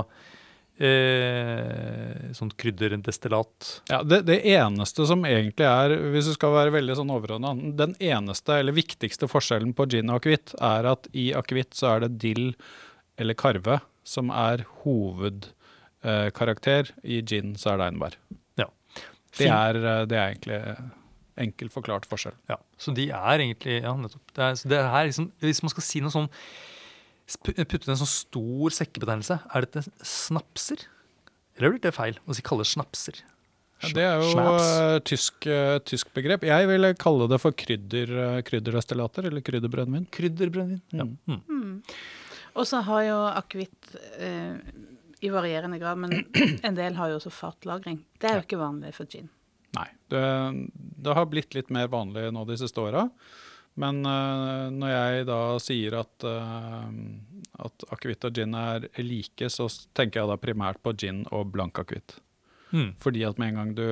eh, 0.82 2.32
sånn 2.36 2.52
krydderdestillat. 2.58 3.82
Ja, 3.92 4.02
det, 4.04 4.22
det 4.30 4.40
eneste 4.56 5.06
som 5.10 5.26
egentlig 5.28 5.68
er, 5.70 5.90
hvis 6.16 6.28
du 6.32 6.34
skal 6.36 6.52
være 6.58 6.76
veldig 6.80 6.96
sånn 7.00 7.14
overordna, 7.14 7.50
den 7.78 7.94
eneste 8.02 8.52
eller 8.62 8.74
viktigste 8.78 9.26
forskjellen 9.32 9.74
på 9.78 9.84
gin 9.92 10.12
og 10.12 10.18
akevitt, 10.22 10.50
er 10.58 10.82
at 10.96 11.02
i 11.14 11.26
akevitt 11.38 11.74
så 11.78 11.86
er 11.96 12.00
det 12.06 12.12
dill 12.26 12.48
eller 13.22 13.36
karve 13.38 13.76
som 14.08 14.26
er 14.34 14.58
hovedkarakter. 14.82 16.84
I 17.06 17.22
gin 17.22 17.56
så 17.60 17.70
er 17.74 17.78
det 17.78 17.86
einbær. 17.92 18.14
Det 19.38 19.48
er, 19.48 19.76
eh, 19.78 20.06
det 20.06 20.18
er 20.18 20.34
egentlig 20.34 20.60
enkelt 21.42 21.74
forklart 21.74 22.06
forskjell. 22.10 22.36
Ja, 22.52 22.58
så 22.78 22.94
de 22.94 23.10
er 23.10 23.40
egentlig 23.40 23.82
Ja, 23.82 23.94
nettopp. 23.98 24.34
Det 24.36 24.44
er, 24.44 24.58
så 24.60 24.68
det 24.70 24.80
er 24.84 25.08
liksom, 25.08 25.32
hvis 25.40 25.64
man 25.64 25.70
skal 25.74 25.84
si 25.88 26.02
noe 26.04 26.12
sånn 26.14 26.30
Putte 27.32 27.88
en 27.88 27.96
sånn 27.96 28.10
stor 28.12 28.74
sekkebetegnelse, 28.76 29.38
er 29.56 29.64
dette 29.64 29.86
snapser? 30.04 30.82
Eller 31.56 31.72
blir 31.72 31.80
det 31.86 31.94
feil 31.96 32.18
å 32.28 32.36
si 32.36 32.44
kalle 32.44 32.66
snapser? 32.68 33.22
Ja, 33.82 33.90
det 33.96 34.04
er 34.04 34.18
jo 34.20 34.34
Snaps. 34.34 34.66
eh, 34.68 34.98
tysk, 35.08 35.48
eh, 35.48 35.78
tysk 35.88 36.12
begrep. 36.14 36.44
Jeg 36.44 36.68
ville 36.68 36.92
kalle 37.00 37.30
det 37.32 37.40
for 37.42 37.56
krydder, 37.56 38.12
eh, 38.26 38.42
krydderdestillater 38.46 39.26
eller 39.30 39.42
krydderbrennevin. 39.42 40.10
Krydderbrennevin. 40.12 40.82
Ja. 40.92 41.06
Mm. 41.08 41.18
Mm. 41.26 41.42
Mm. 41.48 41.82
Og 42.60 42.68
så 42.68 42.82
har 42.84 43.02
jo 43.08 43.18
akevitt 43.32 43.96
eh, 44.20 44.60
i 45.22 45.30
varierende 45.30 45.78
grad, 45.80 46.02
men 46.02 46.26
en 46.68 46.76
del 46.76 46.98
har 46.98 47.12
jo 47.12 47.20
også 47.20 47.32
fatlagring. 47.34 48.02
Det 48.18 48.30
er 48.30 48.40
jo 48.40 48.46
ikke 48.48 48.62
vanlig 48.62 48.96
for 48.98 49.10
gin. 49.10 49.30
Nei. 49.78 49.88
Det, 50.12 50.24
det 51.06 51.16
har 51.16 51.30
blitt 51.32 51.56
litt 51.56 51.70
mer 51.72 51.92
vanlig 51.94 52.28
nå 52.34 52.44
de 52.50 52.58
siste 52.60 52.82
åra. 52.82 53.06
Men 53.80 54.02
uh, 54.04 54.68
når 54.74 54.92
jeg 54.92 55.28
da 55.30 55.42
sier 55.64 55.96
at, 56.02 56.26
uh, 56.28 56.90
at 57.64 57.86
akevitt 57.96 58.28
og 58.28 58.36
gin 58.36 58.58
er 58.58 58.90
like, 59.00 59.48
så 59.54 59.70
tenker 59.96 60.22
jeg 60.22 60.32
da 60.34 60.40
primært 60.42 60.82
på 60.84 60.96
gin 60.98 61.24
og 61.32 61.54
blank 61.54 61.80
akevitt. 61.80 62.18
Mm. 62.72 62.96
Fordi 63.04 63.24
at 63.28 63.40
med 63.40 63.52
en 63.52 63.60
gang 63.62 63.72
du 63.76 63.86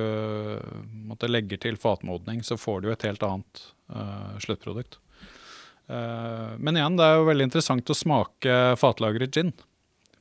måtte 1.08 1.30
legger 1.30 1.60
til 1.60 1.78
fatmodning, 1.80 2.42
så 2.44 2.58
får 2.60 2.82
du 2.82 2.90
et 2.90 3.06
helt 3.08 3.24
annet 3.24 3.64
uh, 3.92 4.36
sluttprodukt. 4.42 4.98
Uh, 5.90 6.56
men 6.58 6.76
igjen, 6.76 6.96
det 6.98 7.06
er 7.06 7.18
jo 7.18 7.28
veldig 7.28 7.48
interessant 7.48 7.92
å 7.92 7.96
smake 7.96 8.60
fatlagret 8.80 9.36
gin. 9.36 9.54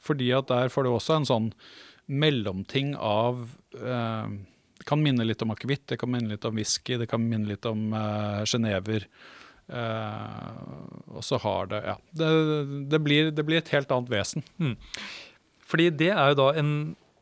Fordi 0.03 0.31
at 0.35 0.49
der 0.51 0.71
får 0.73 0.85
du 0.85 0.93
også 0.93 1.19
en 1.19 1.27
sånn 1.29 1.49
mellomting 2.09 2.95
av 2.95 3.43
eh, 3.77 4.29
Det 4.79 4.87
kan 4.89 5.01
minne 5.03 5.25
litt 5.27 5.43
om 5.45 5.51
akevitt, 5.53 5.87
det 5.91 5.99
kan 6.01 6.11
minne 6.11 6.31
litt 6.31 6.47
om 6.47 6.55
whisky, 6.57 6.97
det 6.97 7.09
kan 7.11 7.21
minne 7.21 7.51
litt 7.51 7.65
om 7.67 7.91
uh, 7.93 8.45
genever. 8.47 9.03
Eh, 9.69 10.53
og 11.13 11.21
så 11.25 11.37
har 11.43 11.67
det 11.69 11.81
Ja. 11.85 11.97
Det, 12.15 12.29
det, 12.89 12.99
blir, 13.03 13.29
det 13.35 13.45
blir 13.45 13.59
et 13.59 13.73
helt 13.75 13.91
annet 13.91 14.09
vesen. 14.09 14.45
Fordi 15.69 15.89
det 15.93 16.09
er 16.15 16.31
jo 16.31 16.39
da 16.39 16.47
en 16.57 16.71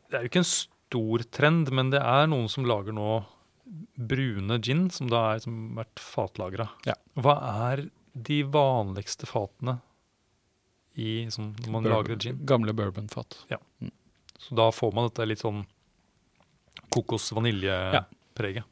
Det 0.08 0.16
er 0.16 0.24
jo 0.24 0.30
ikke 0.30 0.40
en 0.40 0.52
stor 0.54 1.24
trend, 1.36 1.72
men 1.74 1.90
det 1.92 2.00
er 2.00 2.30
noen 2.30 2.48
som 2.48 2.64
lager 2.64 2.94
nå 2.96 3.18
brune 3.98 4.56
gin, 4.64 4.86
som 4.88 5.10
da 5.10 5.34
er 5.34 5.42
som 5.44 5.74
vært 5.76 6.00
fatlagra. 6.00 6.70
Ja. 6.88 6.94
Hva 7.18 7.34
er 7.68 7.82
de 8.16 8.38
vanligste 8.48 9.28
fatene 9.28 9.80
i, 10.98 11.10
sånn, 11.32 11.52
når 11.62 11.74
man 11.74 11.86
Bur 11.86 11.94
lager 11.94 12.20
gin? 12.20 12.38
Gamle 12.48 12.74
bourbonfat. 12.76 13.40
Så 14.38 14.54
da 14.58 14.68
får 14.74 14.94
man 14.94 15.08
dette 15.08 15.26
litt 15.26 15.42
sånn 15.42 15.64
kokos-vaniljepreget. 16.94 18.64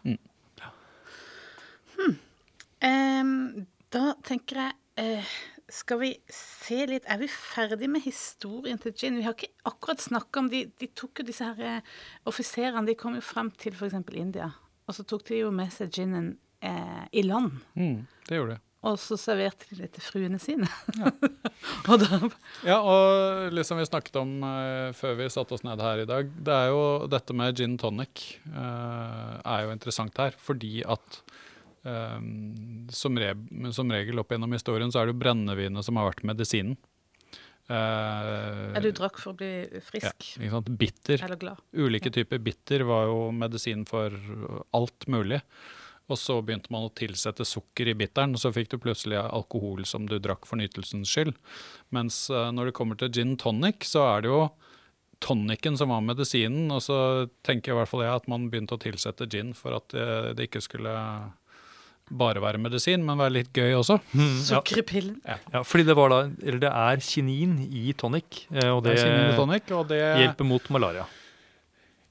Um, 2.86 3.66
da 3.92 4.10
tenker 4.26 4.58
jeg 4.60 4.74
uh, 5.00 5.36
Skal 5.72 5.98
vi 6.02 6.10
se 6.28 6.82
litt 6.90 7.06
Er 7.08 7.16
vi 7.22 7.28
ferdig 7.32 7.88
med 7.88 8.04
historien 8.04 8.76
til 8.78 8.92
gin? 8.92 9.16
Vi 9.16 9.24
har 9.24 9.32
ikke 9.32 9.48
akkurat 9.64 10.04
snakka 10.04 10.42
om 10.42 10.50
de 10.52 10.66
De 10.76 10.90
tok 10.92 11.22
jo 11.22 11.26
disse 11.30 11.48
her 11.48 11.80
uh, 11.80 11.96
offiserene 12.28 12.84
De 12.90 12.98
kom 13.00 13.16
jo 13.16 13.24
frem 13.24 13.48
til 13.56 13.72
f.eks. 13.72 13.96
India. 14.12 14.50
Og 14.86 14.98
så 14.98 15.06
tok 15.08 15.24
de 15.30 15.40
jo 15.40 15.50
med 15.54 15.72
seg 15.74 15.90
ginen 15.96 16.34
uh, 16.62 17.04
i 17.10 17.24
land. 17.24 17.56
Mm, 17.74 18.04
det 18.28 18.38
gjorde 18.38 18.58
det. 18.58 18.65
Og 18.86 18.98
så 19.00 19.16
serverte 19.18 19.66
de 19.70 19.80
det 19.82 19.90
til 19.96 20.04
fruene 20.04 20.38
sine. 20.42 20.68
og 21.90 22.02
da 22.02 22.20
Ja, 22.66 22.78
og 22.78 23.54
liksom 23.56 23.80
vi 23.80 23.88
snakket 23.88 24.18
om 24.20 24.36
uh, 24.44 24.92
før 24.96 25.16
vi 25.20 25.30
satte 25.32 25.56
oss 25.56 25.64
ned 25.66 25.82
her 25.82 26.04
i 26.04 26.08
dag, 26.08 26.30
det 26.30 26.54
er 26.54 26.70
jo 26.70 26.82
dette 27.10 27.36
med 27.36 27.56
gin 27.58 27.76
tonic 27.80 28.26
uh, 28.52 29.38
er 29.42 29.66
jo 29.66 29.72
interessant 29.74 30.18
her, 30.22 30.36
fordi 30.38 30.80
at 30.86 31.22
um, 31.82 32.28
som, 32.92 33.18
re 33.18 33.32
som 33.74 33.90
regel 33.92 34.22
opp 34.22 34.34
gjennom 34.34 34.54
historien 34.56 34.92
så 34.92 35.02
er 35.02 35.08
det 35.08 35.16
jo 35.16 35.22
brennevinet 35.24 35.86
som 35.86 35.98
har 35.98 36.12
vært 36.12 36.26
medisinen. 36.28 36.76
Uh, 37.66 38.76
Ja, 38.76 38.82
du 38.84 38.92
drakk 38.94 39.18
for 39.18 39.32
å 39.32 39.38
bli 39.40 39.50
ja, 39.64 39.80
frisk. 39.82 40.28
ikke 40.36 40.52
sant? 40.52 40.70
Bitter. 40.78 41.24
Eller 41.26 41.40
glad. 41.40 41.64
Ulike 41.74 42.12
typer 42.14 42.38
bitter 42.38 42.86
var 42.86 43.08
jo 43.10 43.32
medisin 43.34 43.82
for 43.88 44.14
alt 44.76 45.08
mulig. 45.10 45.40
Og 46.06 46.18
så 46.20 46.36
begynte 46.38 46.70
man 46.70 46.86
å 46.86 46.92
tilsette 46.94 47.42
sukker 47.46 47.88
i 47.90 47.96
bitteren, 47.98 48.36
og 48.36 48.42
så 48.42 48.52
fikk 48.54 48.70
du 48.70 48.78
plutselig 48.78 49.18
alkohol 49.24 49.82
som 49.88 50.06
du 50.06 50.20
drakk 50.22 50.46
for 50.46 50.60
nytelsens 50.60 51.10
skyld. 51.10 51.34
Mens 51.94 52.26
eh, 52.30 52.50
når 52.54 52.70
det 52.70 52.76
kommer 52.78 52.98
til 53.00 53.10
gin 53.10 53.34
tonic, 53.40 53.82
så 53.88 54.04
er 54.12 54.22
det 54.22 54.30
jo 54.30 54.44
tonicen 55.24 55.78
som 55.80 55.90
var 55.90 56.04
medisinen. 56.06 56.70
Og 56.70 56.84
så 56.86 56.98
tenker 57.46 57.74
i 57.74 57.80
hvert 57.80 57.90
fall 57.90 58.04
jeg 58.06 58.20
at 58.20 58.30
man 58.30 58.46
begynte 58.52 58.78
å 58.78 58.82
tilsette 58.82 59.26
gin 59.32 59.50
for 59.56 59.80
at 59.80 59.96
eh, 59.98 60.30
det 60.38 60.46
ikke 60.46 60.62
skulle 60.64 60.94
bare 62.06 62.38
være 62.38 62.60
medisin, 62.62 63.02
men 63.02 63.18
være 63.18 63.34
litt 63.40 63.50
gøy 63.50 63.74
også. 63.80 63.98
Mm, 64.14 64.22
ja. 64.30 64.46
Sukker 64.46 64.78
i 64.84 64.86
pillen. 64.86 65.18
ja, 65.26 65.62
fordi 65.66 65.88
det 65.88 65.96
var 65.98 66.12
da 66.12 66.20
Eller 66.38 66.60
det 66.62 66.70
er 66.70 67.02
kinin 67.02 67.58
i 67.66 67.90
tonic, 67.98 68.44
eh, 68.54 68.70
og 68.70 68.84
Det 68.86 68.94
det, 69.00 69.36
tonic, 69.38 69.70
og 69.74 69.88
det 69.90 70.02
hjelper 70.22 70.46
mot 70.46 70.70
malaria. 70.70 71.06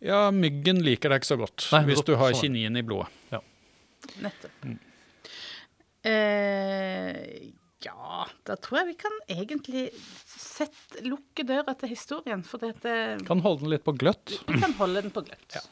Ja, 0.03 0.27
myggen 0.35 0.83
liker 0.83 1.09
deg 1.09 1.23
ikke 1.23 1.31
så 1.31 1.37
godt 1.39 1.69
Nei, 1.71 1.85
hvis 1.87 2.03
du 2.05 2.11
har 2.19 2.35
sånn 2.35 2.43
kinin 2.51 2.75
i 2.77 2.83
blodet. 2.85 3.07
Nettopp. 4.23 4.65
Mm. 4.65 4.79
Eh, 6.05 7.51
ja, 7.85 8.25
da 8.47 8.55
tror 8.61 8.81
jeg 8.81 8.89
vi 8.91 8.97
kan 9.01 9.15
egentlig 9.29 9.85
sett, 10.25 10.99
lukke 11.05 11.45
døra 11.47 11.75
til 11.77 11.91
historien. 11.91 12.43
For 12.45 12.61
dette, 12.61 12.93
Kan 13.27 13.41
holde 13.45 13.65
den 13.65 13.73
litt 13.75 13.85
på 13.85 13.95
gløtt. 13.97 14.37
vi 14.47 14.61
kan 14.61 14.73
holde 14.79 15.01
den 15.05 15.13
på 15.13 15.25
gløtt. 15.25 15.57
Ja. 15.57 15.63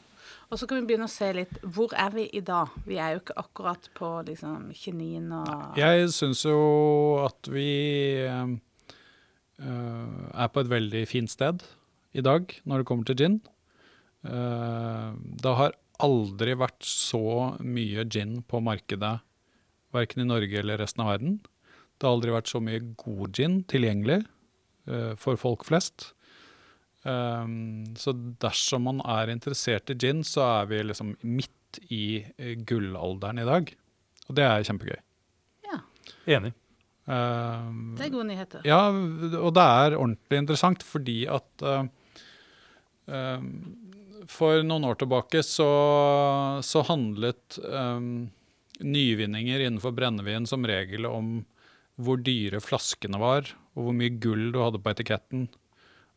Og 0.52 0.58
så 0.60 0.66
kan 0.68 0.78
vi 0.78 0.86
begynne 0.90 1.06
å 1.08 1.10
se 1.10 1.30
litt 1.34 1.54
Hvor 1.62 1.94
er 1.96 2.10
vi 2.12 2.26
i 2.36 2.42
dag? 2.44 2.68
Vi 2.86 2.98
er 3.00 3.14
jo 3.14 3.22
ikke 3.22 3.36
akkurat 3.40 3.86
på 3.96 4.10
liksom 4.28 4.68
kinin 4.76 5.32
og 5.32 5.78
Jeg 5.80 6.10
syns 6.12 6.42
jo 6.44 6.58
at 7.24 7.48
vi 7.50 7.64
eh, 8.28 8.52
eh, 9.64 10.18
er 10.44 10.52
på 10.52 10.60
et 10.60 10.70
veldig 10.70 11.06
fint 11.10 11.32
sted 11.32 11.64
i 12.14 12.22
dag 12.22 12.52
når 12.68 12.82
det 12.82 12.86
kommer 12.86 13.08
til 13.08 13.18
gin. 13.18 13.40
Eh, 14.28 15.08
det 15.42 15.56
har 15.58 15.74
aldri 16.04 16.56
vært 16.58 16.84
så 16.86 17.54
mye 17.64 18.04
gin 18.10 18.38
på 18.46 18.60
markedet, 18.64 19.16
verken 19.94 20.24
i 20.24 20.28
Norge 20.28 20.60
eller 20.60 20.80
resten 20.82 21.04
av 21.04 21.14
verden. 21.14 21.38
Det 21.94 22.06
har 22.06 22.16
aldri 22.16 22.34
vært 22.34 22.50
så 22.50 22.60
mye 22.62 22.82
god 23.00 23.38
gin 23.38 23.60
tilgjengelig 23.70 24.22
uh, 24.90 25.14
for 25.20 25.38
folk 25.40 25.66
flest. 25.68 26.10
Um, 27.04 27.84
så 28.00 28.14
dersom 28.40 28.86
man 28.88 29.02
er 29.04 29.32
interessert 29.32 29.92
i 29.92 29.98
gin, 30.00 30.24
så 30.26 30.44
er 30.46 30.70
vi 30.70 30.80
liksom 30.86 31.14
midt 31.20 31.80
i 31.92 32.22
eh, 32.38 32.54
gullalderen 32.64 33.42
i 33.42 33.46
dag. 33.48 33.72
Og 34.28 34.36
det 34.38 34.46
er 34.46 34.64
kjempegøy. 34.64 35.00
Ja, 35.68 35.80
Enig. 36.36 36.54
Uh, 37.04 37.94
det 37.98 38.06
er 38.06 38.14
gode 38.14 38.28
nyheter. 38.30 38.62
ja, 38.64 38.86
og 38.88 39.50
det 39.52 39.64
er 39.84 39.98
ordentlig 39.98 40.38
interessant 40.40 40.84
fordi 40.86 41.18
at 41.28 41.64
uh, 41.68 41.82
um, 43.04 43.50
For 44.30 44.62
noen 44.66 44.86
år 44.88 44.98
tilbake 45.00 45.42
så, 45.46 45.68
så 46.64 46.84
handlet 46.88 47.58
um, 47.64 48.30
nyvinninger 48.80 49.66
innenfor 49.66 49.94
brennevin 49.96 50.46
som 50.46 50.66
regel 50.66 51.06
om 51.08 51.42
hvor 52.00 52.18
dyre 52.18 52.58
flaskene 52.62 53.20
var, 53.22 53.52
og 53.74 53.86
hvor 53.86 53.94
mye 53.94 54.16
gull 54.22 54.48
du 54.54 54.58
hadde 54.62 54.80
på 54.82 54.94
etiketten. 54.94 55.46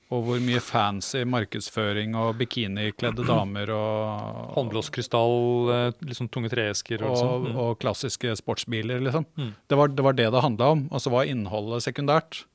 Og 0.08 0.22
hvor 0.24 0.40
mye 0.40 0.62
fancy 0.64 1.26
markedsføring 1.28 2.14
og 2.16 2.38
bikinikledde 2.40 3.26
damer 3.28 3.74
og 3.76 4.54
Håndblåskrystall, 4.56 5.72
liksom 6.08 6.30
tunge 6.32 6.52
treesker 6.54 7.04
og, 7.04 7.12
og, 7.12 7.18
sånn. 7.20 7.48
Mm. 7.50 7.58
og 7.60 7.82
klassiske 7.82 8.38
sportsbiler, 8.40 9.04
liksom. 9.04 9.28
Mm. 9.36 9.52
Det, 9.68 9.80
var, 9.80 9.92
det 9.92 10.06
var 10.08 10.16
det 10.16 10.30
det 10.32 10.44
handla 10.46 10.70
om, 10.78 10.86
og 10.88 11.04
så 11.04 11.12
var 11.12 11.28
innholdet 11.28 11.84
sekundært. 11.90 12.46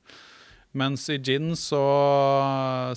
Mens 0.73 1.05
i 1.13 1.19
gin 1.21 1.51
så 1.59 1.81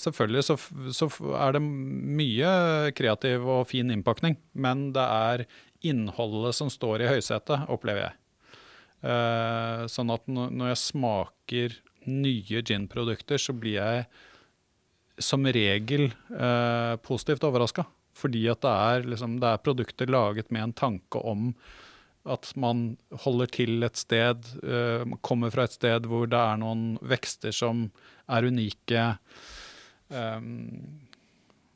Selvfølgelig 0.01 0.45
så, 0.47 0.57
så 0.97 1.09
er 1.37 1.57
det 1.57 1.63
mye 1.63 2.53
kreativ 2.97 3.45
og 3.45 3.67
fin 3.71 3.93
innpakning, 3.93 4.39
men 4.57 4.91
det 4.97 5.05
er 5.05 5.45
innholdet 5.87 6.57
som 6.57 6.71
står 6.73 7.05
i 7.05 7.11
høysetet, 7.11 7.69
opplever 7.73 8.09
jeg. 8.09 8.17
Eh, 9.07 9.83
sånn 9.93 10.13
at 10.15 10.25
når 10.31 10.73
jeg 10.73 10.81
smaker 10.83 11.77
nye 12.07 12.63
ginprodukter, 12.63 13.41
så 13.41 13.55
blir 13.57 13.79
jeg 13.79 14.07
som 15.23 15.47
regel 15.47 16.09
eh, 16.09 16.95
positivt 17.05 17.45
overraska. 17.47 17.87
Fordi 18.17 18.47
at 18.49 18.63
det 18.65 18.73
er, 18.73 19.09
liksom, 19.13 19.37
det 19.43 19.51
er 19.53 19.65
produkter 19.65 20.11
laget 20.11 20.53
med 20.55 20.69
en 20.69 20.77
tanke 20.77 21.21
om 21.21 21.51
at 22.27 22.51
man 22.59 22.97
holder 23.25 23.51
til 23.55 23.87
et 23.87 23.99
sted, 23.99 24.49
eh, 24.67 25.17
kommer 25.27 25.53
fra 25.55 25.67
et 25.67 25.77
sted 25.77 26.09
hvor 26.11 26.29
det 26.31 26.39
er 26.39 26.61
noen 26.61 26.97
vekster 27.07 27.55
som 27.55 27.89
er 28.27 28.47
unike. 28.49 29.05
Um, 30.11 31.01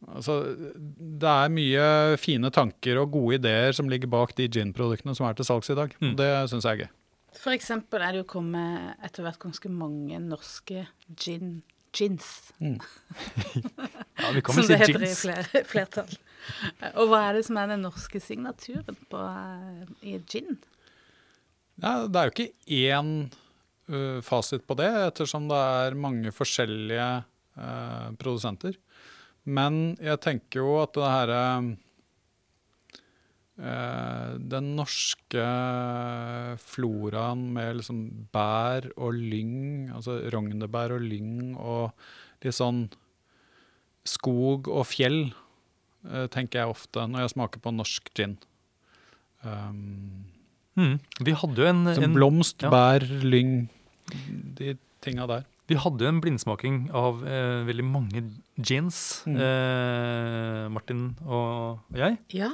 altså, 0.07 0.41
det 0.87 1.31
er 1.31 1.53
mye 1.55 1.85
fine 2.23 2.51
tanker 2.55 3.01
og 3.03 3.13
gode 3.15 3.41
ideer 3.41 3.75
som 3.77 3.91
ligger 3.91 4.11
bak 4.11 4.35
de 4.39 4.49
gin-produktene 4.51 5.15
som 5.19 5.29
er 5.29 5.39
til 5.39 5.49
salgs 5.49 5.71
i 5.71 5.79
dag. 5.79 5.95
Mm. 6.03 6.17
Det 6.19 6.31
syns 6.53 6.67
jeg 6.67 6.73
er 6.73 6.85
gøy. 6.85 6.97
For 7.41 7.55
eksempel 7.55 8.03
er 8.03 8.15
det 8.15 8.25
jo 8.25 8.31
kommet 8.33 9.05
etter 9.07 9.23
hvert 9.23 9.39
ganske 9.43 9.71
mange 9.71 10.19
norske 10.25 10.89
gin, 11.15 11.61
gins, 11.95 12.51
Ja, 14.21 14.31
vi 14.35 14.43
kan 14.45 14.55
som 14.55 14.67
vel 14.67 14.67
si 14.67 14.75
det 14.75 14.81
heter 14.83 15.61
i 15.61 15.63
flertall. 15.65 16.11
Og 17.01 17.11
hva 17.11 17.25
er 17.29 17.39
det 17.39 17.45
som 17.47 17.59
er 17.61 17.71
den 17.73 17.85
norske 17.87 18.21
signaturen 18.23 18.99
på, 19.11 19.21
eh, 19.21 19.95
i 20.13 20.19
gin? 20.29 20.59
Ja, 21.81 22.05
det 22.07 22.21
er 22.21 22.29
jo 22.29 22.35
ikke 22.35 22.53
én 22.77 23.13
uh, 23.89 24.21
fasit 24.25 24.67
på 24.69 24.77
det, 24.79 24.91
ettersom 25.11 25.49
det 25.51 25.61
er 25.81 25.97
mange 25.99 26.33
forskjellige 26.35 27.11
uh, 27.57 28.09
produsenter. 28.21 28.77
Men 29.49 29.97
jeg 30.03 30.21
tenker 30.21 30.61
jo 30.61 30.75
at 30.83 30.93
det 30.93 31.09
herre 31.09 31.45
uh, 33.57 34.37
Den 34.53 34.75
norske 34.77 35.47
floraen 36.61 37.47
med 37.57 37.81
liksom 37.81 38.03
bær 38.35 38.91
og 38.97 39.17
lyng, 39.17 39.89
altså 39.97 40.21
rognebær 40.35 40.99
og 40.99 41.07
lyng 41.07 41.57
og 41.57 41.95
litt 42.45 42.57
sånn 42.57 42.87
skog 44.09 44.69
og 44.69 44.87
fjell, 44.89 45.31
tenker 46.33 46.63
jeg 46.63 46.73
ofte 46.73 47.07
når 47.09 47.27
jeg 47.27 47.33
smaker 47.37 47.61
på 47.65 47.73
norsk 47.77 48.13
gin. 48.17 48.39
Um, 49.45 50.27
Mm. 50.79 50.95
Vi 51.27 51.33
hadde 51.35 51.59
jo 51.61 51.67
en, 51.67 51.81
en, 51.91 52.13
blomst, 52.15 52.63
ja. 52.63 52.69
bær, 52.73 53.03
lyng, 53.27 53.67
de 54.57 54.77
tinga 55.03 55.27
der. 55.29 55.43
vi 55.69 55.75
hadde 55.77 56.07
jo 56.07 56.09
en 56.09 56.21
blindsmaking 56.23 56.77
av 56.97 57.19
eh, 57.27 57.65
veldig 57.67 57.85
mange 57.85 58.23
gins, 58.57 59.01
Mm. 59.27 59.37
eh, 59.45 60.69
Martin 60.73 61.03
og 61.27 61.83
jeg. 61.93 62.17
Ja. 62.33 62.53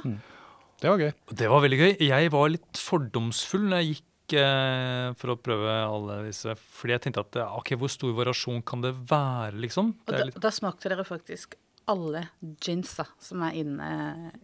Det 0.81 0.89
var 0.91 0.97
gøy. 1.05 1.13
Det 1.29 1.47
var 1.49 1.61
veldig 1.63 1.79
gøy. 1.79 1.93
Jeg 2.09 2.31
var 2.33 2.49
litt 2.51 2.81
fordomsfull 2.81 3.69
når 3.69 3.81
jeg 3.85 3.93
gikk 3.95 4.35
eh, 4.41 5.13
for 5.21 5.33
å 5.33 5.37
prøve 5.39 5.77
alle 5.87 6.19
disse. 6.27 6.57
Fordi 6.57 6.97
jeg 6.97 7.05
tenkte 7.05 7.23
at 7.23 7.39
eh, 7.39 7.55
ok, 7.61 7.71
hvor 7.79 7.89
stor 7.93 8.11
variasjon 8.17 8.61
kan 8.65 8.81
det 8.83 8.91
være, 9.09 9.55
liksom? 9.61 9.93
Og 10.05 10.11
da, 10.13 10.25
litt, 10.25 10.41
da 10.41 10.51
smakte 10.51 10.89
dere 10.91 11.05
faktisk 11.07 11.55
alle 11.87 12.25
ginsa 12.63 13.05
som 13.19 13.41
er 13.47 13.57
inne 13.63 13.89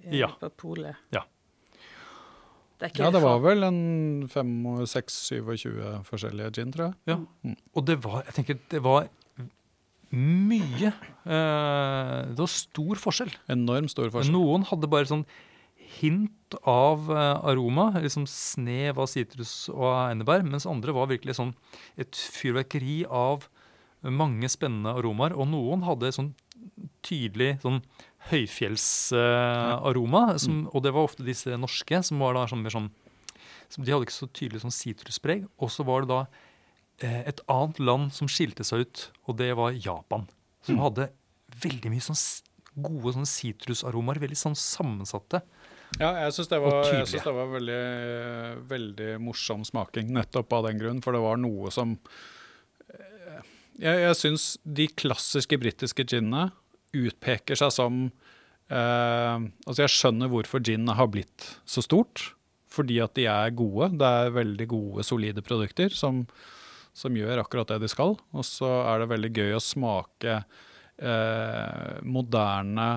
eh, 0.03 0.17
Ja. 0.23 0.29
på 0.39 0.49
polet. 0.57 0.95
Ja. 1.15 1.23
Det 2.79 2.87
er 2.87 2.91
ikke 2.93 3.03
Ja, 3.05 3.11
det 3.15 3.21
var 3.23 3.39
vel 3.43 3.63
en 3.63 4.27
26-27 4.27 6.03
forskjellige 6.07 6.51
gin, 6.57 6.71
tror 6.73 6.89
jeg. 6.89 6.95
ja. 7.07 7.17
Og 7.75 7.85
det 7.87 7.99
var, 8.03 8.23
jeg 8.27 8.33
tenker, 8.39 8.59
det 8.73 8.81
var 8.83 9.07
mye. 10.13 10.91
Eh, 11.25 12.19
det 12.33 12.37
var 12.43 12.51
stor 12.51 12.99
forskjell. 13.01 13.31
Enormt 13.49 13.89
stor 13.93 14.11
forskjell. 14.13 14.33
Noen 14.35 14.65
hadde 14.69 14.89
bare 14.91 15.09
sånn 15.09 15.25
hint 15.99 16.55
av 16.69 17.07
eh, 17.13 17.49
aroma, 17.49 17.91
liksom 18.01 18.25
snev 18.29 18.99
av 19.01 19.09
sitrus 19.11 19.69
og 19.73 19.89
einebær, 20.09 20.43
mens 20.45 20.67
andre 20.69 20.93
var 20.95 21.09
virkelig 21.11 21.37
sånn 21.39 21.53
et 21.97 22.13
fyrverkeri 22.13 23.03
av 23.09 23.47
mange 24.03 24.49
spennende 24.51 24.91
aromaer. 24.99 25.33
Og 25.39 25.47
noen 25.49 25.85
hadde 25.87 26.11
sånn 26.13 26.33
tydelig 27.05 27.59
sånn 27.63 27.81
høyfjellsaroma, 28.31 30.23
som 30.39 30.67
og 30.71 30.79
det 30.85 30.91
var 30.95 31.03
ofte 31.09 31.23
disse 31.27 31.57
norske, 31.59 31.97
som 32.05 32.19
var 32.23 32.31
da 32.37 32.47
sånn 32.49 32.63
mer 32.63 32.73
sånn 32.75 32.91
De 33.73 33.89
hadde 33.89 34.05
ikke 34.05 34.21
så 34.21 34.27
tydelig 34.29 34.61
sånn 34.61 34.75
sitruspreg. 34.75 35.39
Og 35.57 35.69
så 35.73 35.81
var 35.87 35.97
det 36.03 36.09
da 36.11 36.21
eh, 37.01 37.21
et 37.31 37.39
annet 37.49 37.77
land 37.81 38.05
som 38.13 38.27
skilte 38.29 38.63
seg 38.67 38.79
ut, 38.85 38.97
og 39.25 39.33
det 39.41 39.51
var 39.57 39.71
Japan. 39.73 40.23
Som 40.63 40.77
hadde 40.83 41.09
veldig 41.63 41.89
mye 41.91 42.05
sånn 42.05 42.21
gode 42.73 43.13
sånn 43.15 43.29
sitrusaromaer, 43.29 44.19
veldig 44.21 44.37
sånn 44.37 44.57
sammensatte. 44.57 45.41
Ja, 45.99 46.09
jeg 46.23 46.33
syns 46.33 46.49
det 46.49 46.57
synes 46.89 47.11
det 47.13 47.33
var 47.35 47.49
veldig, 47.51 47.81
veldig 48.69 49.09
morsom 49.21 49.61
smaking, 49.67 50.07
nettopp 50.15 50.53
av 50.57 50.63
den 50.69 50.79
grunn. 50.81 51.01
For 51.05 51.13
det 51.13 51.21
var 51.21 51.37
noe 51.41 51.69
som 51.73 51.97
Jeg, 53.81 54.03
jeg 54.03 54.19
syns 54.19 54.47
de 54.63 54.87
klassiske 55.01 55.57
britiske 55.61 56.05
ginene 56.09 56.51
utpeker 56.93 57.57
seg 57.57 57.73
som 57.73 57.99
eh, 58.69 59.37
Altså, 59.65 59.79
jeg 59.83 59.93
skjønner 59.95 60.31
hvorfor 60.31 60.63
gin 60.65 60.89
har 60.89 61.09
blitt 61.13 61.47
så 61.65 61.83
stort. 61.85 62.33
Fordi 62.73 62.99
at 63.03 63.13
de 63.17 63.27
er 63.29 63.53
gode. 63.53 63.91
Det 64.01 64.09
er 64.09 64.33
veldig 64.33 64.67
gode, 64.71 65.05
solide 65.05 65.43
produkter 65.45 65.93
som, 65.93 66.23
som 66.97 67.17
gjør 67.17 67.43
akkurat 67.43 67.69
det 67.69 67.83
de 67.83 67.89
skal. 67.91 68.15
Og 68.33 68.45
så 68.47 68.69
er 68.89 69.03
det 69.03 69.11
veldig 69.13 69.33
gøy 69.37 69.57
å 69.57 69.63
smake 69.63 70.37
eh, 70.39 71.97
moderne 72.01 72.91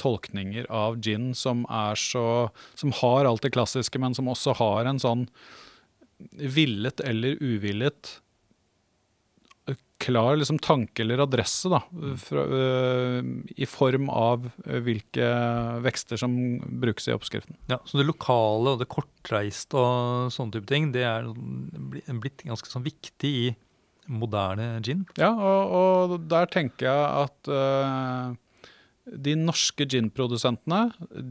tolkninger 0.00 0.66
av 0.68 0.98
gin 1.00 1.30
som 1.36 1.62
er 1.72 1.96
så 1.96 2.50
Som 2.76 2.92
har 3.00 3.24
alt 3.24 3.40
det 3.44 3.54
klassiske, 3.54 3.98
men 4.00 4.16
som 4.16 4.28
også 4.28 4.56
har 4.58 4.88
en 4.88 5.00
sånn 5.00 5.26
villet 6.34 7.00
eller 7.00 7.38
uvillet 7.40 8.18
klar 10.08 10.38
liksom 10.40 10.58
tanke 10.64 11.04
eller 11.04 11.22
adresse, 11.24 11.68
da, 11.72 11.82
fra, 12.22 12.44
øh, 12.48 13.30
i 13.56 13.68
form 13.68 14.08
av 14.12 14.48
øh, 14.64 14.80
hvilke 14.86 15.28
vekster 15.84 16.20
som 16.20 16.34
brukes 16.80 17.10
i 17.10 17.14
oppskriften. 17.16 17.58
Ja, 17.70 17.80
så 17.84 18.00
det 18.00 18.08
lokale 18.08 18.74
og 18.74 18.82
det 18.82 18.90
kortreiste 18.92 19.78
og 19.78 20.34
sånne 20.34 20.56
type 20.56 20.70
ting, 20.70 20.90
det 20.96 21.04
er 21.08 21.28
blitt 21.28 22.46
ganske 22.48 22.70
sånn 22.72 22.86
viktig 22.86 23.32
i 23.44 23.48
moderne 24.08 24.78
gin. 24.84 25.04
Ja, 25.20 25.30
og, 25.36 25.72
og 25.78 26.28
der 26.30 26.48
tenker 26.50 26.88
jeg 26.88 27.08
at 27.26 27.50
uh, 27.52 28.32
de 29.08 29.34
norske 29.38 29.84
ginprodusentene 29.88 30.80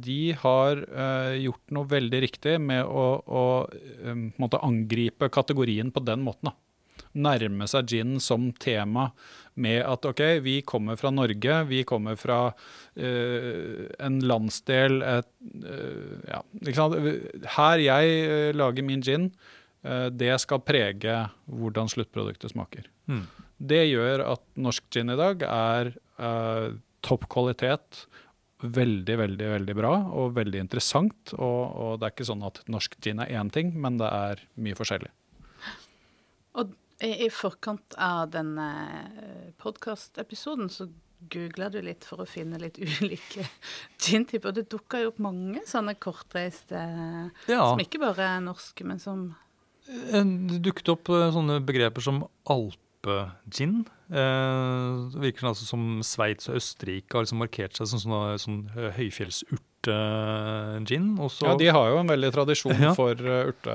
de 0.06 0.36
har 0.38 0.84
uh, 0.86 1.34
gjort 1.38 1.74
noe 1.74 1.90
veldig 1.90 2.22
riktig 2.28 2.58
med 2.62 2.86
å, 2.86 3.08
å 3.26 3.44
um, 4.06 4.30
angripe 4.62 5.30
kategorien 5.34 5.92
på 5.94 6.06
den 6.06 6.24
måten. 6.26 6.52
da. 6.52 6.56
Nærme 7.16 7.68
seg 7.70 7.92
gin 7.94 8.18
som 8.24 8.50
tema 8.60 9.12
med 9.58 9.82
at 9.88 10.06
ok, 10.06 10.22
vi 10.46 10.60
kommer 10.68 11.00
fra 11.00 11.12
Norge, 11.14 11.62
vi 11.70 11.82
kommer 11.88 12.18
fra 12.20 12.40
uh, 12.52 13.86
en 14.06 14.20
landsdel 14.22 15.02
et, 15.02 15.30
uh, 15.64 16.20
ja, 16.28 16.44
ikke 16.62 16.78
sant? 16.78 17.00
Her 17.58 17.82
jeg 17.82 18.20
øh, 18.28 18.52
lager 18.58 18.86
min 18.86 19.02
gin, 19.02 19.32
uh, 19.88 20.08
det 20.14 20.36
skal 20.44 20.62
prege 20.62 21.24
hvordan 21.50 21.90
sluttproduktet 21.90 22.54
smaker. 22.54 22.86
Mm. 23.10 23.26
Det 23.58 23.82
gjør 23.90 24.24
at 24.36 24.44
norsk 24.60 24.86
gin 24.94 25.10
i 25.10 25.18
dag 25.18 25.42
er 25.48 25.90
eh, 26.22 26.78
topp 27.06 27.26
kvalitet. 27.34 28.04
Veldig, 28.58 29.16
veldig 29.22 29.48
veldig 29.54 29.76
bra 29.78 29.94
og 30.18 30.36
veldig 30.38 30.62
interessant. 30.62 31.34
Og, 31.38 31.62
og 31.74 31.98
det 31.98 32.08
er 32.08 32.16
ikke 32.16 32.30
sånn 32.30 32.46
at 32.46 32.62
norsk 32.70 32.98
gin 33.04 33.22
er 33.24 33.34
én 33.38 33.50
ting, 33.54 33.74
men 33.78 34.00
det 34.02 34.10
er 34.14 34.44
mye 34.62 34.78
forskjellig. 34.78 35.10
Og 36.58 36.74
i, 37.04 37.12
i 37.26 37.30
forkant 37.34 37.96
av 38.02 38.30
denne 38.34 38.68
podkastepisoden 39.62 40.70
så 40.72 40.88
googla 41.34 41.70
du 41.74 41.80
litt 41.82 42.06
for 42.06 42.22
å 42.22 42.28
finne 42.30 42.60
litt 42.62 42.78
ulike 42.86 43.46
gin-typer. 44.02 44.50
Og 44.52 44.56
det 44.60 44.68
dukka 44.72 45.02
jo 45.04 45.10
opp 45.14 45.22
mange 45.24 45.62
sånne 45.70 45.96
kortreiste 46.02 46.78
Ja, 47.50 47.62
som 47.72 47.82
ikke 47.82 48.02
bare 48.04 48.24
er 48.38 48.42
norske, 48.46 48.86
men 48.88 49.00
som 49.02 49.20
eh, 49.90 50.24
det 50.50 50.62
dukket 50.68 50.92
opp 50.94 51.06
eh, 51.14 51.30
sånne 51.34 51.56
begreper 51.66 52.02
som 52.06 52.18
alpegin. 52.54 53.80
Eh, 54.08 54.92
det 55.14 55.20
virker 55.26 55.50
altså 55.50 55.66
som 55.68 55.82
Sveits 56.06 56.46
og 56.52 56.60
Østerrike 56.62 57.12
har 57.18 57.26
liksom 57.26 57.42
markert 57.42 57.74
seg 57.80 57.86
som 57.92 58.00
sånn, 58.06 58.38
sånn 58.46 58.62
høyfjellsurt-gin. 59.00 61.08
Ja, 61.18 61.54
De 61.60 61.68
har 61.74 61.86
jo 61.94 61.98
en 62.04 62.14
veldig 62.14 62.32
tradisjon 62.36 62.78
Ja. 62.88 62.92
for 62.98 63.14
eh, 63.18 63.50
urte, 63.52 63.74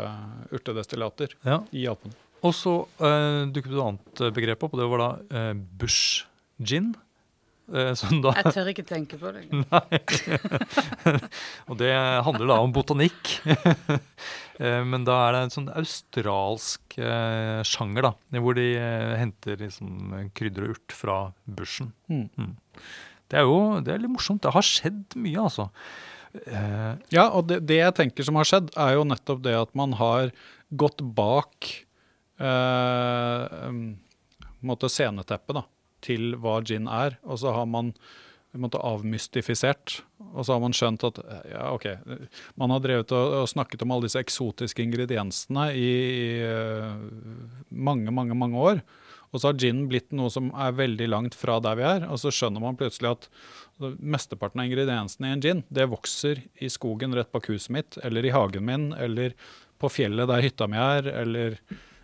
urtedestillater 0.55 1.35
ja, 1.43 1.59
i 1.75 1.89
Alpene. 1.91 2.15
Og 2.43 2.53
så 2.57 2.75
uh, 2.99 3.47
dukket 3.55 3.71
det 3.71 3.79
et 3.79 3.87
annet 3.87 4.21
eh, 4.27 4.33
begrep 4.35 4.65
opp, 4.67 4.75
og 4.75 4.81
det 4.83 4.91
var 4.91 5.03
da 5.03 5.09
uh, 5.31 5.55
bush 5.79 6.25
gin. 6.59 6.93
Uh, 7.73 7.93
som 7.97 8.19
da, 8.25 8.33
Jeg 8.41 8.53
tør 8.57 8.71
ikke 8.73 8.85
tenke 8.89 9.19
på 9.21 9.31
det. 9.33 9.45
Nei. 9.63 10.01
og 11.71 11.79
det 11.81 11.93
handler 12.27 12.51
da 12.51 12.61
om 12.65 12.75
botanikk. 12.75 13.37
Eh, 14.63 14.83
Men 14.85 15.03
da 15.03 15.15
er 15.25 15.33
det 15.33 15.39
en 15.47 15.51
sånn 15.51 15.71
australsk 15.81 16.95
sjanger, 17.67 18.05
da, 18.05 18.11
hvor 18.45 18.55
de 18.55 18.67
henter 19.17 19.57
liksom 19.59 20.13
krydder 20.37 20.67
og 20.67 20.75
urt 20.77 20.95
fra 20.95 21.15
bushen. 21.49 21.89
Mm. 22.13 22.53
Det 23.33 23.41
er 23.41 23.49
jo 23.49 23.81
det 23.83 23.95
er 23.95 24.03
litt 24.05 24.13
morsomt. 24.13 24.43
Det 24.45 24.53
har 24.55 24.67
skjedd 24.69 25.17
mye, 25.19 25.41
altså. 25.49 25.67
Eh, 26.45 26.93
Ja, 27.17 27.31
og 27.33 27.49
det, 27.49 27.63
det 27.67 27.81
jeg 27.81 27.97
tenker 27.97 28.29
som 28.29 28.39
har 28.39 28.47
skjedd, 28.53 28.71
er 28.77 28.99
jo 29.01 29.09
nettopp 29.09 29.43
det 29.49 29.57
at 29.57 29.73
man 29.75 29.97
har 29.99 30.31
gått 30.71 31.01
bak 31.17 31.73
måte 34.63 34.91
sceneteppet 34.91 35.63
til 36.03 36.35
hva 36.43 36.59
gin 36.67 36.89
er, 36.91 37.19
og 37.23 37.39
så 37.43 37.55
har 37.55 37.69
man 37.71 37.93
måte 38.61 38.81
avmystifisert, 38.85 40.03
og 40.33 40.45
så 40.45 40.55
har 40.55 40.61
man 40.61 40.75
skjønt 40.77 41.05
at 41.09 41.21
ja, 41.49 41.71
ok, 41.73 41.87
man 42.61 42.75
har 42.75 42.83
drevet 42.85 43.15
og, 43.17 43.37
og 43.43 43.49
snakket 43.49 43.85
om 43.85 43.95
alle 43.95 44.11
disse 44.11 44.21
eksotiske 44.21 44.85
ingrediensene 44.85 45.71
i, 45.73 45.87
i 45.87 46.27
eh, 46.45 46.91
mange, 47.71 48.13
mange, 48.13 48.37
mange 48.37 48.61
år, 48.61 48.83
og 49.33 49.41
så 49.41 49.49
har 49.49 49.61
gin 49.63 49.87
blitt 49.89 50.11
noe 50.13 50.29
som 50.33 50.51
er 50.61 50.75
veldig 50.77 51.09
langt 51.09 51.37
fra 51.39 51.57
der 51.65 51.79
vi 51.81 51.87
er, 51.89 52.05
og 52.13 52.21
så 52.21 52.33
skjønner 52.35 52.65
man 52.65 52.77
plutselig 52.77 53.15
at 53.15 53.31
mesteparten 53.81 54.61
av 54.61 54.69
ingrediensene 54.69 55.31
i 55.31 55.37
en 55.39 55.45
gin, 55.45 55.63
det 55.73 55.89
vokser 55.89 56.45
i 56.61 56.69
skogen 56.73 57.17
rett 57.17 57.33
bak 57.33 57.49
huset 57.49 57.73
mitt, 57.73 57.97
eller 58.05 58.29
i 58.29 58.35
hagen 58.37 58.69
min, 58.69 58.91
eller 58.93 59.33
på 59.81 59.89
fjellet 59.91 60.29
der 60.29 60.45
hytta 60.45 60.69
mi 60.69 60.79
er, 60.81 61.09
eller? 61.25 61.57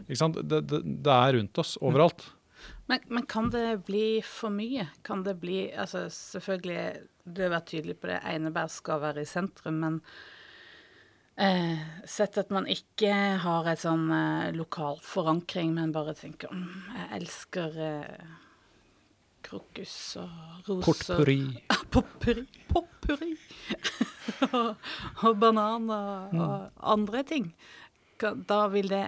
Det, 0.09 0.61
det, 0.64 0.82
det 1.04 1.14
er 1.14 1.34
rundt 1.36 1.61
oss 1.61 1.76
overalt. 1.84 2.24
Men, 2.86 2.98
men 3.12 3.26
kan 3.28 3.50
det 3.50 3.84
bli 3.86 4.22
for 4.24 4.50
mye? 4.50 4.88
Kan 5.02 5.22
det 5.22 5.34
bli 5.42 5.68
altså 5.76 6.06
Selvfølgelig, 6.11 7.04
du 7.24 7.42
har 7.44 7.52
vært 7.52 7.70
tydelig 7.74 7.98
på 8.00 8.09
det, 8.11 8.22
Einebær 8.24 8.70
skal 8.72 9.02
være 9.02 9.22
i 9.22 9.28
sentrum, 9.28 9.78
men 9.84 10.00
eh, 11.36 11.84
sett 12.09 12.40
at 12.40 12.52
man 12.54 12.68
ikke 12.72 13.12
har 13.44 13.68
et 13.68 13.84
sånn 13.84 14.09
eh, 14.14 14.50
lokal 14.56 14.96
forankring, 15.04 15.74
men 15.76 15.92
bare 15.92 16.16
tenker 16.16 16.52
om 16.54 16.64
jeg 16.94 17.09
elsker 17.20 17.80
eh, 17.90 18.28
krokus 19.44 19.94
og 20.20 20.72
roser 20.72 20.88
Portpurri. 20.88 21.40
Potpurri. 21.94 22.46
Potpurri. 22.72 23.34
og, 24.48 24.88
og 25.28 25.38
banan 25.44 25.92
og, 25.92 26.34
og 26.40 26.88
andre 26.96 27.24
ting. 27.28 27.52
Da 28.18 28.64
vil 28.72 28.88
det 28.90 29.04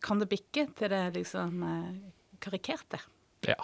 Kan 0.00 0.18
det 0.22 0.28
bikke 0.30 0.66
til 0.78 0.88
det 0.92 1.02
liksom 1.18 1.62
eh, 1.66 1.94
karikerte? 2.40 3.00
Ja, 3.46 3.56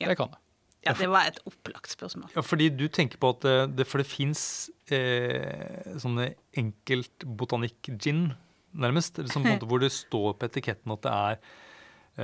Ja. 0.00 0.08
det 0.08 0.16
kan 0.18 0.30
det. 0.32 0.38
Ja, 0.86 0.94
det 0.96 1.10
var 1.12 1.26
et 1.28 1.38
opplagt 1.44 1.90
spørsmål. 1.92 2.30
Ja, 2.34 2.40
fordi 2.40 2.70
du 2.72 2.86
tenker 2.88 3.18
på 3.20 3.34
at 3.34 3.42
det, 3.44 3.56
det 3.76 3.84
For 3.86 4.00
det 4.00 4.06
fins 4.08 4.70
eh, 4.88 5.92
sånne 6.00 6.30
enkelt 6.56 7.26
botanikk-gin, 7.26 8.30
nærmest. 8.72 9.18
eller 9.18 9.28
på 9.28 9.42
en 9.42 9.50
måte 9.52 9.66
hvor 9.68 9.78
det 9.82 9.90
står 9.92 10.38
på 10.40 10.48
etiketten 10.48 10.94
at 10.96 11.02
det 11.04 11.12
er 11.12 11.36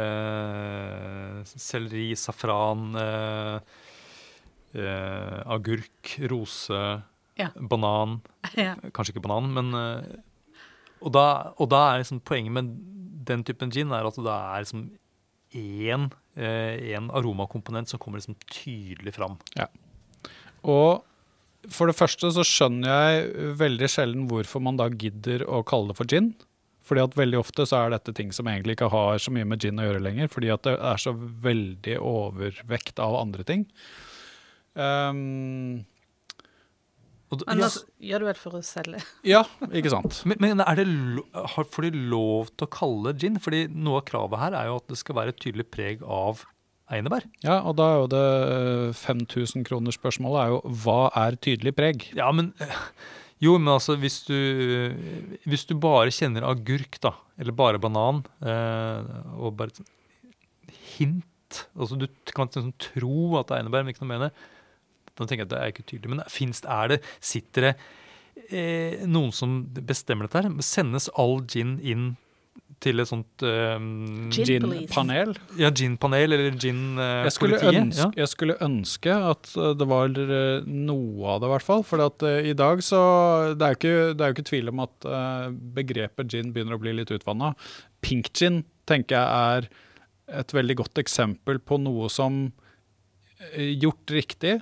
eh, 0.01 1.43
selleri, 1.45 2.07
safran, 2.17 2.95
eh, 2.97 3.61
eh, 4.81 5.43
agurk, 5.47 6.17
rose, 6.31 6.81
Ja. 7.37 7.51
banan. 7.61 8.23
Ja. 8.57 8.75
Kanskje 8.97 9.13
ikke 9.17 9.27
banan, 9.29 9.53
men 9.53 9.75
eh, 9.75 10.17
og, 11.01 11.11
da, 11.15 11.27
og 11.61 11.69
da 11.73 11.83
er 11.93 12.03
liksom 12.03 12.21
poenget 12.27 12.53
med 12.57 12.71
den 13.27 13.43
typen 13.47 13.73
gin 13.75 13.91
er 13.95 14.07
at 14.07 14.17
det 14.23 14.33
er 14.33 14.63
liksom 14.65 14.87
én 15.57 16.09
eh, 16.37 16.95
en 16.97 17.11
aromakomponent 17.17 17.89
som 17.91 18.01
kommer 18.03 18.21
liksom 18.21 18.37
tydelig 18.51 19.15
fram. 19.17 19.37
Og 20.67 21.03
for 21.73 21.91
det 21.91 21.97
første 21.99 22.29
så 22.35 22.45
skjønner 22.47 22.91
jeg 22.91 23.55
veldig 23.59 23.89
sjelden 23.91 24.27
hvorfor 24.31 24.63
man 24.63 24.79
da 24.79 24.87
gidder 24.93 25.43
å 25.51 25.63
kalle 25.67 25.91
det 25.91 25.99
for 25.99 26.11
gin. 26.11 26.33
Fordi 26.87 27.03
at 27.03 27.17
veldig 27.19 27.39
ofte 27.41 27.65
så 27.67 27.81
er 27.83 27.91
dette 27.97 28.13
ting 28.15 28.29
som 28.35 28.47
egentlig 28.47 28.77
ikke 28.77 28.91
har 28.93 29.19
så 29.19 29.33
mye 29.35 29.47
med 29.51 29.59
gin 29.65 29.81
å 29.83 29.87
gjøre 29.89 30.05
lenger, 30.05 30.29
fordi 30.31 30.53
at 30.55 30.63
det 30.69 30.77
er 30.79 31.01
så 31.03 31.11
veldig 31.19 31.97
overvekt 31.99 33.01
av 33.03 33.17
andre 33.19 33.43
ting. 33.49 33.65
D- 34.77 35.83
Men 37.27 37.59
ja, 37.59 37.67
altså, 37.67 37.83
gjør 38.07 38.23
du 38.23 38.27
vel 38.29 38.39
for 38.39 38.57
å 38.59 38.63
selge? 38.63 39.01
ja, 39.35 39.43
ikke 39.75 39.91
sant. 39.91 40.21
men, 40.31 40.39
men 40.43 40.63
er 40.63 40.79
det 40.79 40.85
lo, 40.87 41.25
har, 41.35 41.67
får 41.75 41.89
de 41.89 42.05
lov 42.13 42.53
til 42.55 42.69
å 42.69 42.71
kalle 42.71 43.11
det 43.11 43.25
gin? 43.25 43.41
Fordi 43.43 43.65
noe 43.73 43.99
av 44.01 44.07
kravet 44.07 44.43
her 44.45 44.59
er 44.61 44.69
jo 44.71 44.77
at 44.79 44.87
det 44.93 45.01
skal 45.01 45.19
være 45.19 45.35
et 45.35 45.41
tydelig 45.43 45.67
preg 45.75 46.05
av 46.07 46.45
einebær. 46.93 47.27
Ja, 47.43 47.61
og 47.67 47.77
da 47.81 47.91
er 47.91 48.01
jo 48.01 48.09
det 48.15 48.25
eh, 48.95 49.05
5000 49.05 49.67
kroner 49.67 49.95
spørsmålet 49.95 50.43
er 50.43 50.55
jo 50.55 50.75
hva 50.85 51.01
er 51.19 51.39
tydelig 51.43 51.75
preg? 51.79 52.11
Ja, 52.19 52.31
men 52.35 52.53
eh, 52.63 52.83
Jo, 53.43 53.57
men 53.61 53.75
altså 53.75 53.99
hvis 54.01 54.23
du 54.25 54.37
Hvis 55.45 55.67
du 55.69 55.75
bare 55.77 56.15
kjenner 56.15 56.47
agurk, 56.49 57.01
da, 57.03 57.17
eller 57.37 57.57
bare 57.57 57.83
banan, 57.83 58.23
eh, 58.41 59.11
og 59.37 59.59
bare 59.59 59.75
et 59.75 60.77
hint 60.97 61.27
Altså 61.75 61.99
du 61.99 62.07
kan 62.35 62.49
liksom 62.49 62.73
tro 62.79 63.37
at 63.41 63.51
det 63.51 63.57
er 63.57 63.65
einebær, 63.65 63.85
men 63.85 63.95
ikke 63.95 64.03
noe 64.03 64.11
mer 64.11 64.19
enn 64.21 64.29
det. 64.29 64.47
Da 65.17 65.25
tenker 65.25 65.45
jeg 65.45 65.49
at 65.51 65.55
det 65.55 65.63
er 65.63 65.73
ikke 65.75 65.87
tydelig. 65.89 66.13
Men 66.15 66.25
finst 66.33 66.67
det, 66.67 66.77
er 66.77 66.93
det, 66.95 67.01
sitter 67.25 67.71
det 67.71 67.75
eh, 68.51 69.03
noen 69.09 69.33
som 69.35 69.59
bestemmer 69.89 70.29
dette 70.29 70.45
her? 70.45 70.55
Sendes 70.65 71.09
all 71.17 71.41
gin 71.49 71.79
inn 71.83 72.15
til 72.85 73.01
et 73.01 73.09
sånt 73.09 73.41
eh, 73.47 73.79
Gin 74.37 74.67
police. 74.67 74.83
Gin-panel? 74.85 75.31
Ja, 75.57 75.71
gin-panel 75.73 76.35
eller 76.37 76.51
Jeg 76.51 76.59
gin-politiet? 76.61 77.79
ønske, 77.81 78.11
jeg 78.21 78.29
skulle 78.29 78.57
ønske 78.67 79.15
at 79.31 79.49
eh, 79.57 79.71
det 79.81 79.87
var 79.89 80.13
eh, 80.13 80.67
noe 80.69 81.31
av 81.33 81.41
det, 81.41 81.49
i 81.49 81.53
hvert 81.55 81.65
fall. 81.71 81.87
For 81.89 82.05
at 82.05 82.27
eh, 82.29 82.51
i 82.53 82.55
dag 82.59 82.83
så 82.85 83.01
Det 83.57 83.65
er 83.65 83.73
jo 83.73 83.79
ikke, 83.81 83.95
det 84.13 84.27
er 84.27 84.29
jo 84.33 84.37
ikke 84.37 84.49
tvil 84.53 84.69
om 84.75 84.85
at 84.85 85.09
eh, 85.09 85.49
begrepet 85.81 86.29
gin 86.37 86.53
begynner 86.53 86.77
å 86.77 86.83
bli 86.85 86.93
litt 86.99 87.15
utvanna. 87.17 87.55
Pink 88.05 88.29
gin 88.37 88.61
tenker 88.87 89.17
jeg 89.17 89.65
er 89.65 89.71
et 90.43 90.53
veldig 90.53 90.77
godt 90.83 91.01
eksempel 91.01 91.61
på 91.63 91.79
noe 91.81 92.11
som 92.13 92.43
eh, 93.55 93.73
gjort 93.81 94.13
riktig 94.13 94.59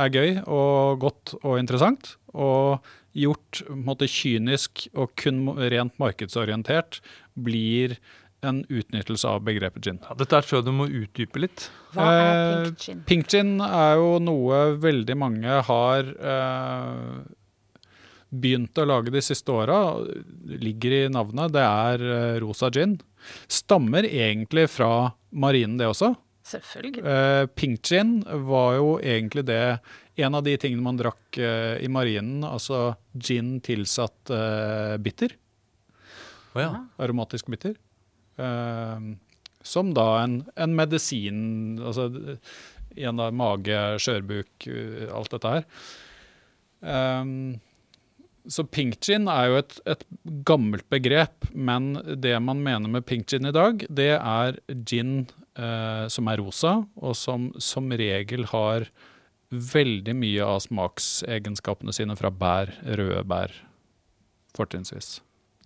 er 0.00 0.12
gøy 0.14 0.30
og 0.44 1.00
godt 1.04 1.36
og 1.42 1.58
interessant. 1.60 2.16
Og 2.34 2.84
gjort 3.14 3.62
måte, 3.70 4.08
kynisk 4.10 4.88
og 4.98 5.14
kun 5.20 5.46
rent 5.70 5.94
markedsorientert 6.02 6.98
blir 7.38 7.96
en 8.44 8.60
utnyttelse 8.68 9.28
av 9.28 9.44
begrepet 9.46 9.86
gin. 9.86 10.00
Ja, 10.04 10.16
dette 10.18 10.36
er 10.36 10.44
tror 10.44 10.60
jeg 10.60 10.66
du 10.66 10.74
må 10.76 10.88
utdype 10.88 11.40
litt. 11.40 11.68
Hva 11.94 12.08
er 12.10 12.24
Eh, 12.24 12.66
pink 12.66 12.82
gin? 12.84 13.00
Pink 13.08 13.30
gin 13.32 13.54
er 13.64 13.96
jo 14.00 14.18
noe 14.20 14.58
veldig 14.82 15.16
mange 15.16 15.60
har 15.68 16.10
eh, 16.34 17.22
begynt 18.34 18.76
å 18.82 18.88
lage 18.90 19.14
de 19.14 19.22
siste 19.24 19.54
åra. 19.54 19.78
Ligger 20.44 20.98
i 20.98 21.02
navnet. 21.08 21.54
Det 21.54 21.64
er 21.64 22.04
eh, 22.18 22.40
rosa 22.44 22.70
gin. 22.74 22.98
Stammer 23.48 24.04
egentlig 24.04 24.68
fra 24.74 25.14
marinen, 25.32 25.78
det 25.80 25.88
også. 25.88 26.12
Selvfølgelig. 26.44 27.00
Uh, 27.00 27.46
pink 27.56 27.80
gin 27.88 28.18
var 28.44 28.74
jo 28.76 28.98
egentlig 29.00 29.46
det 29.48 29.78
En 30.20 30.36
av 30.36 30.42
de 30.44 30.52
tingene 30.60 30.84
man 30.84 30.98
drakk 31.00 31.38
uh, 31.40 31.80
i 31.80 31.88
marinen, 31.88 32.44
altså 32.46 32.92
gin 33.16 33.56
tilsatt 33.64 34.30
uh, 34.30 34.94
bitter. 35.02 35.32
Oh, 36.54 36.60
ja. 36.62 36.84
Aromatisk 37.02 37.48
bitter. 37.50 37.74
Eh, 38.36 39.00
som 39.62 39.94
da 39.94 40.06
en, 40.24 40.40
en 40.58 40.72
medisin 40.74 41.78
Altså 41.78 42.08
igjen 42.94 43.18
da 43.18 43.30
mage, 43.34 43.76
skjørbuk, 44.02 44.66
eh, 44.70 45.06
alt 45.10 45.32
dette 45.34 45.50
her. 45.50 45.64
Um, 46.84 47.30
så 48.46 48.62
pink 48.68 49.00
gin 49.02 49.26
er 49.30 49.48
jo 49.48 49.56
et, 49.58 49.74
et 49.88 50.04
gammelt 50.46 50.86
begrep, 50.92 51.48
men 51.50 51.96
det 52.22 52.36
man 52.44 52.60
mener 52.62 52.92
med 52.92 53.06
pink 53.08 53.26
gin 53.32 53.48
i 53.48 53.54
dag, 53.56 53.82
det 53.88 54.12
er 54.14 54.60
gin 54.86 55.24
eh, 55.56 56.06
som 56.08 56.28
er 56.28 56.40
rosa, 56.42 56.74
og 56.96 57.14
som 57.16 57.50
som 57.62 57.90
regel 57.90 58.44
har 58.50 58.88
veldig 59.54 60.14
mye 60.18 60.42
av 60.42 60.58
smaksegenskapene 60.64 61.92
sine 61.94 62.16
fra 62.18 62.30
bær, 62.30 62.72
røde 62.84 63.22
bær, 63.28 63.52
fortrinnsvis. 64.56 65.20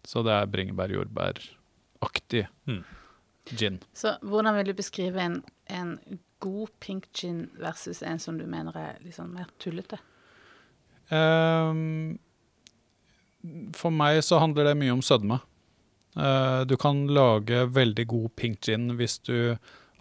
Så 0.05 0.23
det 0.27 0.33
er 0.35 0.47
bringebær, 0.51 0.93
jordbær-aktig 0.93 2.47
Mm. 2.67 2.83
gin. 3.57 3.79
Så 3.95 4.19
hvordan 4.21 4.55
vil 4.57 4.67
du 4.67 4.75
beskrive 4.75 5.21
en, 5.25 5.43
en 5.69 5.99
god 6.41 6.69
pink 6.81 7.09
gin 7.13 7.51
versus 7.59 8.03
en 8.03 8.19
som 8.19 8.37
du 8.39 8.45
mener 8.47 8.77
er 8.77 8.99
liksom 9.03 9.33
mer 9.33 9.49
tullete? 9.59 9.99
Um, 11.11 12.19
for 13.73 13.91
meg 13.95 14.21
så 14.27 14.39
handler 14.43 14.65
det 14.69 14.77
mye 14.77 14.93
om 14.93 15.03
sødme. 15.03 15.41
Eh, 16.19 16.61
du 16.67 16.77
kan 16.77 17.07
lage 17.07 17.67
veldig 17.71 18.07
god 18.11 18.31
pink 18.37 18.67
gin 18.67 18.91
hvis 18.99 19.19
du, 19.29 19.55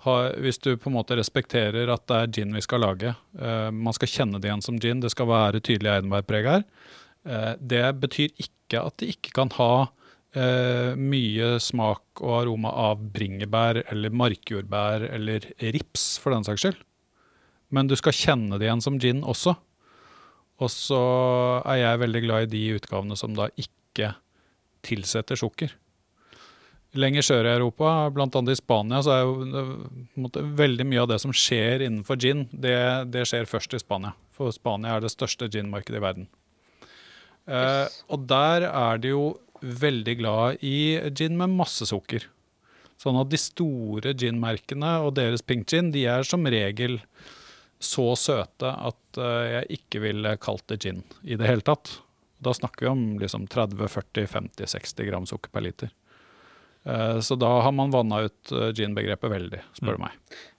har, 0.05 0.31
hvis 0.41 0.57
du 0.63 0.71
på 0.77 0.89
en 0.89 0.97
måte 0.97 1.17
respekterer 1.19 1.91
at 1.93 2.07
det 2.09 2.21
er 2.21 2.33
gin 2.39 2.57
vi 2.57 2.63
skal 2.65 2.83
lage. 2.85 3.13
Eh, 3.37 3.69
man 3.69 3.95
skal 3.95 4.11
kjenne 4.11 4.41
det 4.41 4.49
igjen 4.49 4.65
som 4.65 4.79
gin, 4.81 5.03
det 5.03 5.13
skal 5.13 5.29
være 5.29 5.61
tydelig 5.61 5.93
eidenbærpreg 5.93 6.49
her. 6.49 6.65
Eh, 7.27 7.53
det 7.61 7.85
betyr 8.01 8.33
ikke 8.33 8.83
at 8.83 8.97
det 9.01 9.13
ikke 9.15 9.35
kan 9.41 9.53
ha 9.59 9.71
mye 10.37 11.45
smak 11.63 12.19
og 12.19 12.33
aroma 12.43 12.69
av 12.69 12.99
bringebær 13.15 13.79
eller 13.89 14.13
markjordbær 14.13 15.07
eller 15.07 15.47
rips, 15.73 16.03
for 16.21 16.35
den 16.35 16.45
saks 16.45 16.61
skyld. 16.61 16.83
Men 17.73 17.89
du 17.89 17.95
skal 17.97 18.13
kjenne 18.13 18.59
det 18.59 18.67
igjen 18.67 18.83
som 18.83 18.99
gin 19.01 19.23
også. 19.25 19.55
Og 20.61 20.69
så 20.69 21.01
er 21.63 21.79
jeg 21.79 22.03
veldig 22.03 22.21
glad 22.27 22.45
i 22.45 22.51
de 22.53 22.61
utgavene 22.75 23.17
som 23.17 23.33
da 23.39 23.47
ikke 23.57 24.11
tilsetter 24.85 25.39
sukker. 25.39 25.73
Lenger 26.95 27.25
sør 27.25 27.45
i 27.45 27.51
Europa, 27.57 28.07
bl.a. 28.15 28.27
i 28.27 28.55
Spania, 28.55 29.01
så 29.03 29.11
er 29.13 29.25
jo 29.25 29.81
måte, 30.23 30.41
veldig 30.41 30.85
mye 30.87 31.01
av 31.03 31.09
det 31.11 31.19
som 31.19 31.33
skjer 31.35 31.83
innenfor 31.83 32.19
gin, 32.21 32.45
det, 32.51 32.77
det 33.11 33.25
skjer 33.27 33.49
først 33.49 33.75
i 33.75 33.81
Spania. 33.81 34.13
For 34.37 34.53
Spania 34.55 34.95
er 34.95 35.03
det 35.03 35.11
største 35.11 35.49
ginmarkedet 35.51 35.99
i 35.99 36.03
verden. 36.05 36.29
Eh, 37.47 37.85
og 38.11 38.23
der 38.29 38.69
er 38.69 39.03
de 39.03 39.13
jo 39.13 39.27
veldig 39.61 40.15
glad 40.19 40.63
i 40.65 40.97
gin 41.17 41.37
med 41.39 41.55
masse 41.57 41.87
sukker. 41.89 42.27
Sånn 42.97 43.19
at 43.19 43.29
de 43.29 43.39
store 43.41 44.15
ginmerkene 44.17 44.97
og 45.05 45.15
deres 45.19 45.43
pink 45.45 45.67
gin, 45.69 45.91
de 45.93 46.07
er 46.09 46.25
som 46.25 46.45
regel 46.49 46.97
så 47.83 48.09
søte 48.17 48.71
at 48.71 49.21
eh, 49.21 49.47
jeg 49.53 49.79
ikke 49.81 50.01
ville 50.07 50.33
kalt 50.41 50.65
det 50.71 50.81
gin 50.81 51.03
i 51.21 51.37
det 51.37 51.49
hele 51.49 51.65
tatt. 51.65 51.99
Da 52.41 52.53
snakker 52.53 52.87
vi 52.87 52.91
om 52.91 53.05
liksom 53.21 53.47
30-40-50-60 53.53 55.09
gram 55.09 55.25
sukker 55.29 55.53
per 55.53 55.65
liter. 55.65 55.93
Eh, 56.87 57.19
så 57.19 57.35
da 57.35 57.49
har 57.61 57.71
man 57.75 57.91
vanna 57.91 58.21
ut 58.27 58.51
eh, 58.51 58.69
gin-begrepet 58.71 59.31
veldig, 59.31 59.59
spør 59.75 59.97
du 59.97 60.03
meg. 60.05 60.15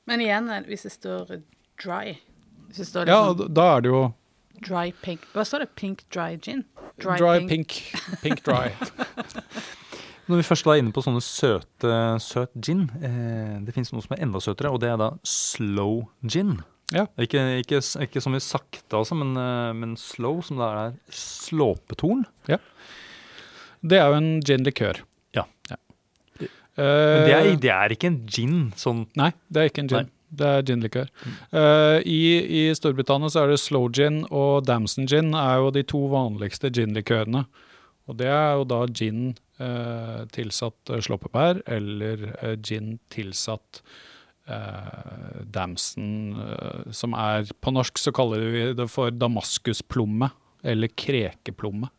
Men 0.09 0.21
igjen, 0.25 0.51
eh, 0.53 0.67
hvis 0.69 0.85
det 0.85 0.93
står 0.93 1.39
dry 1.81 2.19
Hvis 2.69 2.83
det 2.83 2.89
står 2.91 3.09
Ja, 3.09 3.21
liksom 3.31 3.47
Ja, 3.47 3.55
da 3.57 3.67
er 3.77 3.85
det 3.85 3.93
jo 3.93 4.03
dry 4.67 4.91
pink 5.05 5.25
Hva 5.33 5.45
står 5.47 5.65
det? 5.65 5.69
Pink 5.79 6.05
dry 6.13 6.37
gin? 6.37 6.65
dry, 6.99 7.39
pink. 7.47 7.79
pink. 8.25 8.43
dry. 8.43 8.73
Når 10.29 10.41
vi 10.41 10.45
først 10.45 10.67
er 10.67 10.81
inne 10.83 10.93
på 10.93 11.01
sånne 11.01 11.23
søte, 11.25 11.93
søt 12.21 12.57
gin, 12.61 12.89
eh, 13.01 13.55
det 13.65 13.73
finnes 13.73 13.95
noe 13.95 14.05
som 14.05 14.17
er 14.17 14.25
enda 14.27 14.43
søtere, 14.45 14.73
og 14.75 14.83
det 14.83 14.91
er 14.93 14.99
da 15.01 15.13
slow 15.25 16.03
gin. 16.21 16.59
Ja. 16.93 17.07
Ikke, 17.17 17.41
ikke, 17.63 17.79
ikke 18.05 18.21
så 18.21 18.33
mye 18.35 18.43
sakte, 18.45 18.99
altså, 18.99 19.17
men, 19.17 19.33
men 19.79 19.95
slow, 19.97 20.43
som 20.45 20.61
det 20.61 20.69
er 20.83 20.99
slåpetorn. 21.15 22.27
Ja. 22.51 22.59
Det 23.81 24.03
er 24.03 24.11
jo 24.11 24.19
en 24.19 24.29
gin-likør. 24.45 25.01
Ja. 25.01 25.18
Eh, 26.79 26.85
Men 26.87 27.27
det 27.27 27.35
er, 27.35 27.51
det 27.65 27.73
er 27.75 27.95
ikke 27.97 28.11
en 28.13 28.21
gin, 28.31 28.59
sånn 28.79 29.03
Nei, 29.19 29.33
det 29.51 29.61
er 29.63 29.73
ikke 29.73 29.85
en 29.85 29.91
gin. 29.93 30.07
Nei. 30.09 30.15
Det 30.39 30.45
er 30.45 30.65
ginlikør. 30.69 31.07
Eh, 31.57 31.99
i, 32.05 32.21
I 32.61 32.63
Storbritannia 32.77 33.31
så 33.33 33.47
er 33.47 33.55
det 33.55 33.63
slow 33.63 33.87
gin 33.97 34.27
og 34.29 34.67
damson 34.69 35.09
gin 35.09 35.33
er 35.33 35.63
jo 35.63 35.71
de 35.73 35.83
to 35.89 36.03
vanligste 36.13 36.69
gin-likørene. 36.69 37.47
Og 38.09 38.19
det 38.21 38.29
er 38.29 38.59
jo 38.59 38.67
da 38.69 38.83
gin 38.93 39.31
uh, 39.61 40.27
tilsatt 40.33 40.93
eh, 40.93 41.01
slåppebær 41.05 41.63
eller 41.69 42.23
uh, 42.43 42.55
gin 42.65 42.95
tilsatt 43.13 43.83
eh, 44.49 45.43
damson, 45.45 46.37
eh, 46.41 46.93
som 46.93 47.17
er 47.17 47.49
På 47.61 47.73
norsk 47.75 48.01
så 48.01 48.13
kaller 48.17 48.45
vi 48.53 48.65
det 48.79 48.89
for 48.93 49.13
damaskusplomme 49.13 50.31
eller 50.65 50.89
krekeplomme. 50.89 51.91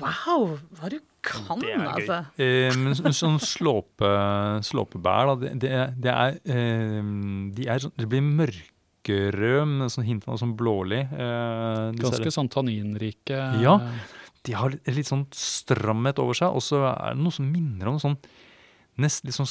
Wow, 0.00 0.58
var 0.80 0.92
du 0.94 0.98
kan, 1.22 1.58
Det 1.60 1.68
er 1.74 1.78
gøy. 1.78 1.88
altså. 1.94 2.18
Eh, 2.38 2.76
men 2.78 2.94
så- 2.94 3.12
sånn 3.12 3.38
slåpe, 3.40 4.08
slåpebær, 4.62 5.26
da, 5.26 5.34
det, 5.34 5.58
det, 6.00 6.10
er- 6.12 6.40
eh, 6.46 7.02
De 7.54 7.66
er 7.68 7.78
sånn 7.78 7.92
Det 7.96 8.08
blir 8.08 8.22
mørkerød 8.22 9.66
med 9.78 9.90
sånn 9.90 10.04
hint 10.04 10.28
av 10.28 10.38
sånn 10.38 10.56
blålig. 10.56 11.02
Eh, 11.12 11.92
Ganske 11.98 12.30
sånn 12.30 12.48
tanninrike. 12.48 13.60
Ja. 13.62 13.78
de 14.44 14.52
har 14.54 14.70
litt- 14.70 14.86
litt 14.86 15.06
sånn 15.06 15.26
stramhet 15.30 16.18
over 16.18 16.32
seg, 16.32 16.48
og 16.54 16.60
så 16.62 16.76
er 16.96 17.14
det 17.14 17.22
noe 17.22 17.32
som 17.32 17.50
minner 17.52 17.88
om 17.88 17.98
sånn 17.98 18.16
Nest 19.00 19.24
litt 19.24 19.34
sånn 19.34 19.46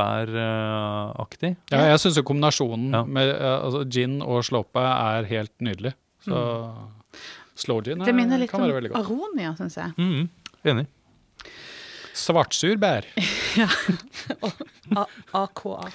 skogsbæraktig. 0.00 1.56
Ja, 1.70 1.78
jeg 1.90 1.98
syns 2.00 2.16
jo 2.16 2.22
kombinasjonen 2.22 2.92
Ja. 2.92 3.04
med 3.04 3.28
eh, 3.28 3.60
altså 3.64 3.84
gin 3.90 4.22
og 4.22 4.42
slåpe 4.44 4.80
er 4.80 5.24
helt 5.28 5.52
nydelig. 5.60 5.92
Så 6.24 6.32
slow 7.54 7.82
gin 7.82 7.98
Mm. 7.98 8.04
Det 8.06 8.14
minner 8.14 8.34
er, 8.36 8.38
litt 8.40 8.50
kan 8.50 8.60
være 8.60 8.80
veldig 8.80 8.90
godt. 8.92 9.04
aronia, 9.06 9.54
syns 9.58 9.74
jeg. 9.76 9.92
Mm, 9.98 10.28
enig. 10.68 10.86
Svartsurbær. 12.20 13.06
A- 14.96 15.06
AKA. 15.32 15.90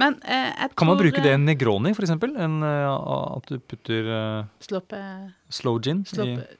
Men 0.00 0.16
eh, 0.24 0.48
jeg 0.56 0.70
tror 0.70 0.76
Kan 0.80 0.88
man 0.90 0.98
bruke 1.00 1.20
det 1.22 1.32
eh, 1.34 1.36
i 1.38 1.42
Negroni, 1.44 1.92
for 1.96 2.06
eksempel? 2.06 2.32
En, 2.40 2.58
eh, 2.64 3.36
at 3.36 3.50
du 3.52 3.58
putter 3.60 4.08
uh, 4.08 4.48
Slope, 4.64 5.00
slow 5.52 5.78
gin? 5.84 6.04
slope. 6.08 6.40
I, 6.48 6.56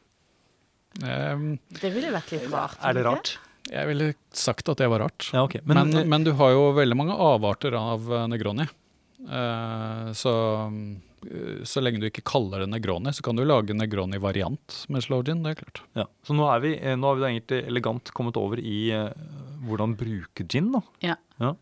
Um, 1.00 1.52
Det 1.70 1.86
ville 1.94 2.08
vært 2.10 2.32
litt 2.34 2.48
rart. 2.50 2.74
er 2.82 2.96
det 2.98 3.04
rart? 3.06 3.28
rart? 3.38 3.68
jeg 3.70 3.86
ville 3.86 4.08
sagt 4.34 4.68
at 4.72 4.80
det 4.82 4.88
var 4.90 5.04
rart. 5.04 5.28
Ja, 5.32 5.44
okay. 5.46 5.60
Men, 5.64 5.86
Men, 5.86 6.08
men, 6.10 6.20
eh, 6.20 6.24
du 6.26 6.32
har 6.36 6.50
jo 6.50 6.64
veldig 6.74 6.96
mange 6.98 7.14
avarter 7.14 7.76
av 7.78 8.08
eh, 8.10 8.24
Negroni. 8.26 8.66
Eh, 9.28 10.10
så 10.16 10.32
eh, 11.28 11.62
så 11.68 11.82
lenge 11.84 12.00
du 12.00 12.06
ikke 12.08 12.24
kaller 12.24 12.62
det 12.64 12.70
Negroni, 12.72 13.12
så 13.12 13.24
kan 13.26 13.36
du 13.36 13.44
lage 13.44 13.76
Negroni-variant 13.76 14.84
med 14.88 15.04
slow 15.04 15.24
gin. 15.26 15.42
det 15.44 15.52
er 15.56 15.60
klart. 15.64 15.82
ja. 15.98 16.06
Så 16.26 16.36
nå, 16.36 16.46
er 16.48 16.62
vi, 16.64 16.76
eh, 16.80 16.96
nå 16.96 17.10
har 17.10 17.18
vi 17.18 17.24
da 17.26 17.32
egentlig 17.32 17.64
elegant 17.68 18.12
kommet 18.16 18.38
over 18.40 18.60
i 18.62 18.78
eh, 18.96 19.10
hvordan 19.68 19.96
bruke 20.00 20.46
gin, 20.48 20.72
da. 20.72 20.80
Ja. 21.04 21.18
Ja. 21.42 21.54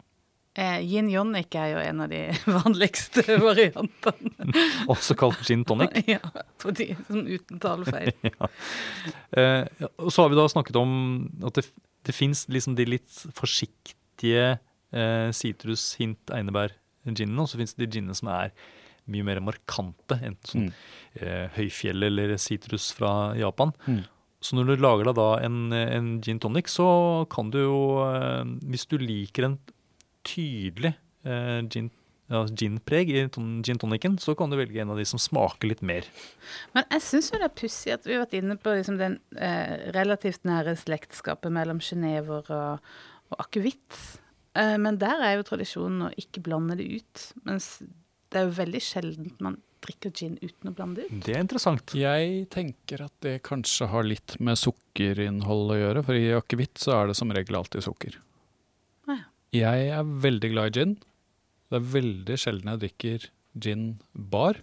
Eh, 0.58 0.80
Gin 0.90 1.06
Jonic 1.10 1.54
er 1.54 1.68
jo 1.70 1.82
en 1.86 2.00
av 2.02 2.08
de 2.10 2.20
vanligste 2.58 3.22
variantene. 3.48 4.32
Også 4.90 5.14
kalt 5.18 5.42
gin 5.46 5.62
tonic. 5.68 6.00
ja, 6.10 6.18
for 6.58 6.74
de 6.74 6.88
som 7.06 7.20
uten 7.28 7.60
talefeil. 7.62 8.10
Eh, 8.26 9.66
ja, 9.68 9.90
og 9.98 10.10
så 10.10 10.24
har 10.24 10.32
vi 10.32 10.38
da 10.40 10.48
snakket 10.50 10.78
om 10.80 10.96
at 11.46 11.60
det, 11.60 11.66
det 12.08 12.14
fins 12.16 12.46
liksom 12.50 12.74
de 12.78 12.88
litt 12.88 13.20
forsiktige 13.38 14.48
eh, 14.90 15.30
hint, 15.30 15.66
hint, 16.00 16.34
einebær-ginene, 17.06 17.40
og 17.40 17.48
så 17.48 17.58
fins 17.60 17.74
det 17.74 17.88
de 17.90 17.98
ginene 18.00 18.14
som 18.18 18.28
er 18.28 18.52
mye 19.08 19.24
mer 19.24 19.40
markante, 19.40 20.18
enten 20.20 20.44
sånn 20.50 20.66
Mm. 20.68 20.72
eh, 21.22 21.48
høyfjell 21.56 22.02
eller 22.04 22.36
sitrus 22.36 22.90
fra 22.92 23.34
Japan. 23.38 23.72
Mm. 23.86 24.04
Så 24.40 24.54
når 24.54 24.66
du 24.76 24.82
lager 24.82 25.04
deg 25.08 25.14
da 25.16 25.28
en, 25.42 25.72
en 25.72 26.20
gin 26.20 26.38
tonic, 26.38 26.68
så 26.68 27.26
kan 27.30 27.48
du 27.50 27.58
jo, 27.58 27.78
eh, 28.04 28.44
hvis 28.68 28.86
du 28.86 28.98
liker 28.98 29.44
en 29.48 29.58
tydelig 30.24 30.94
eh, 31.24 31.62
gin, 31.72 31.88
ja, 32.28 32.44
ginpreg 32.44 33.08
i 33.10 33.22
ton- 33.32 33.62
gin 33.64 33.78
tonicen, 33.80 34.18
så 34.20 34.36
kan 34.36 34.50
du 34.52 34.56
velge 34.60 34.80
en 34.82 34.90
av 34.92 34.98
de 35.00 35.04
som 35.08 35.18
smaker 35.18 35.68
litt 35.72 35.80
mer. 35.82 36.04
Men 36.74 36.84
jeg 36.92 37.00
syns 37.00 37.30
jo 37.32 37.38
det 37.40 37.48
er 37.48 37.56
pussig 37.62 37.92
at 37.96 38.04
vi 38.04 38.12
har 38.14 38.26
vært 38.26 38.36
inne 38.42 38.56
på 38.60 38.76
liksom 38.76 38.98
den 39.00 39.18
eh, 39.40 39.90
relativt 39.96 40.44
nære 40.44 40.76
slektskapet 40.76 41.50
mellom 41.50 41.80
genever 41.80 42.44
og, 42.52 42.80
og 43.32 43.38
akevitt. 43.46 44.20
Eh, 44.58 44.76
men 44.82 44.98
der 45.00 45.22
er 45.22 45.38
jo 45.38 45.46
tradisjonen 45.46 46.08
å 46.08 46.12
ikke 46.18 46.42
blande 46.44 46.78
det 46.78 46.88
ut. 46.98 47.24
Mens 47.48 47.76
det 48.28 48.40
er 48.40 48.48
jo 48.48 48.58
veldig 48.58 48.82
sjeldent 48.84 49.42
man 49.44 49.58
drikker 49.84 50.10
gin 50.10 50.34
uten 50.42 50.70
å 50.70 50.74
blande 50.74 51.04
det 51.04 51.08
ut. 51.08 51.24
Det 51.26 51.36
er 51.36 51.44
interessant. 51.44 51.94
Jeg 51.96 52.46
tenker 52.52 53.04
at 53.06 53.14
det 53.24 53.38
kanskje 53.46 53.90
har 53.92 54.06
litt 54.06 54.34
med 54.42 54.58
sukkerinnhold 54.58 55.74
å 55.74 55.78
gjøre, 55.78 56.04
for 56.06 56.18
i 56.18 56.32
akevitt 56.36 56.82
så 56.82 56.96
er 56.96 57.10
det 57.10 57.18
som 57.18 57.32
regel 57.34 57.60
alltid 57.60 57.86
sukker. 57.86 58.18
Ah, 59.06 59.22
ja. 59.54 59.72
Jeg 59.76 59.90
er 59.96 60.14
veldig 60.26 60.52
glad 60.52 60.70
i 60.70 60.80
gin. 60.80 60.98
Det 61.68 61.78
er 61.78 61.90
veldig 61.94 62.38
sjelden 62.40 62.72
jeg 62.74 62.82
drikker 62.84 63.28
gin 63.58 63.88
bar. 64.12 64.58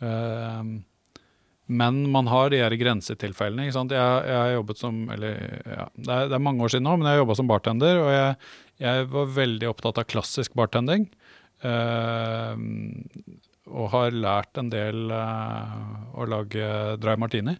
Uh, 0.00 0.76
men 1.66 2.04
man 2.12 2.28
har 2.30 2.50
de 2.52 2.60
her 2.62 2.74
grensetilfellene. 2.78 3.66
ikke 3.66 3.74
sant? 3.74 3.94
Jeg, 3.94 4.26
jeg 4.30 4.38
har 4.38 4.52
jobbet 4.54 4.80
som 4.80 5.00
eller 5.10 5.40
ja, 5.66 5.86
det, 5.96 6.10
er, 6.14 6.28
det 6.30 6.36
er 6.38 6.44
mange 6.46 6.62
år 6.62 6.72
siden 6.72 6.86
nå, 6.86 6.94
men 6.94 7.08
jeg 7.08 7.16
har 7.16 7.24
jobba 7.24 7.36
som 7.40 7.50
bartender, 7.50 7.98
og 8.04 8.10
jeg, 8.14 8.36
jeg 8.82 9.08
var 9.12 9.32
veldig 9.36 9.70
opptatt 9.70 10.00
av 10.02 10.08
klassisk 10.10 10.56
bartending. 10.58 11.08
Ehm, 11.64 13.06
og 13.66 13.90
har 13.94 14.14
lært 14.14 14.58
en 14.60 14.68
del 14.70 15.10
eh, 15.14 15.86
å 16.14 16.26
lage 16.28 16.68
dry 17.02 17.16
martini. 17.18 17.56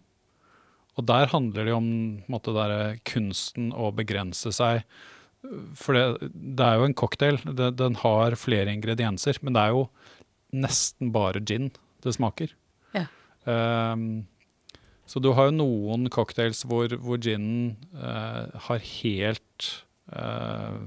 Og 0.97 1.05
der 1.09 1.29
handler 1.29 1.67
det 1.67 1.75
om 1.75 1.89
måte, 2.31 2.53
der, 2.55 2.97
kunsten 3.05 3.69
å 3.75 3.91
begrense 3.93 4.53
seg. 4.55 4.85
For 5.77 5.93
det, 5.93 6.29
det 6.33 6.65
er 6.65 6.79
jo 6.79 6.87
en 6.87 6.97
cocktail. 6.97 7.37
Det, 7.45 7.73
den 7.77 7.99
har 8.01 8.37
flere 8.39 8.73
ingredienser, 8.73 9.37
men 9.45 9.57
det 9.57 9.65
er 9.65 9.75
jo 9.75 9.83
nesten 10.55 11.11
bare 11.13 11.43
gin 11.43 11.69
det 12.05 12.15
smaker. 12.15 12.53
Ja. 12.95 13.05
Um, 13.45 14.25
så 15.07 15.21
du 15.23 15.31
har 15.37 15.49
jo 15.49 15.59
noen 15.59 16.09
cocktails 16.11 16.63
hvor, 16.67 16.91
hvor 17.03 17.21
ginen 17.21 17.77
uh, 17.95 18.49
har 18.67 18.81
helt 18.83 19.67
eh, 20.13 20.77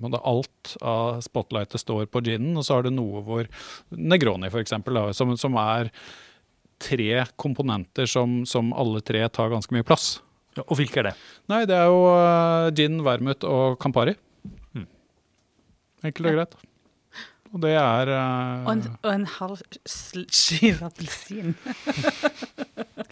måte 0.00 0.20
Alt 0.24 0.74
av 0.82 1.20
spotlightet 1.24 1.80
står 1.80 2.06
på 2.12 2.22
ginen, 2.26 2.56
og 2.58 2.66
så 2.66 2.78
har 2.78 2.86
du 2.86 2.92
noe 2.94 3.22
hvor 3.24 3.48
Negroni, 3.94 4.50
for 4.52 4.62
eksempel, 4.62 5.00
som, 5.16 5.34
som 5.40 5.56
er 5.60 5.90
tre 6.82 7.24
komponenter 7.40 8.08
som, 8.10 8.42
som 8.48 8.72
alle 8.76 9.00
tre 9.04 9.22
tar 9.32 9.52
ganske 9.52 9.74
mye 9.74 9.86
plass. 9.86 10.18
Ja, 10.54 10.62
og 10.68 10.78
hvilke 10.78 11.00
er 11.02 11.10
det? 11.10 11.14
Nei, 11.50 11.64
det 11.66 11.74
er 11.76 11.88
jo 11.90 12.04
uh, 12.10 12.68
gin, 12.76 13.00
vermut 13.06 13.46
og 13.48 13.78
Campari. 13.82 14.14
Mm. 14.76 14.86
Enkelt 16.04 16.30
og 16.30 16.38
greit. 16.38 16.56
Og 17.54 17.60
det 17.62 17.72
er 17.78 18.10
uh, 18.10 18.64
Og 18.66 18.70
en, 18.72 18.84
og 19.02 19.10
en 19.12 19.26
halv 19.36 19.60
skive 19.86 20.90
appelsin. 20.90 21.54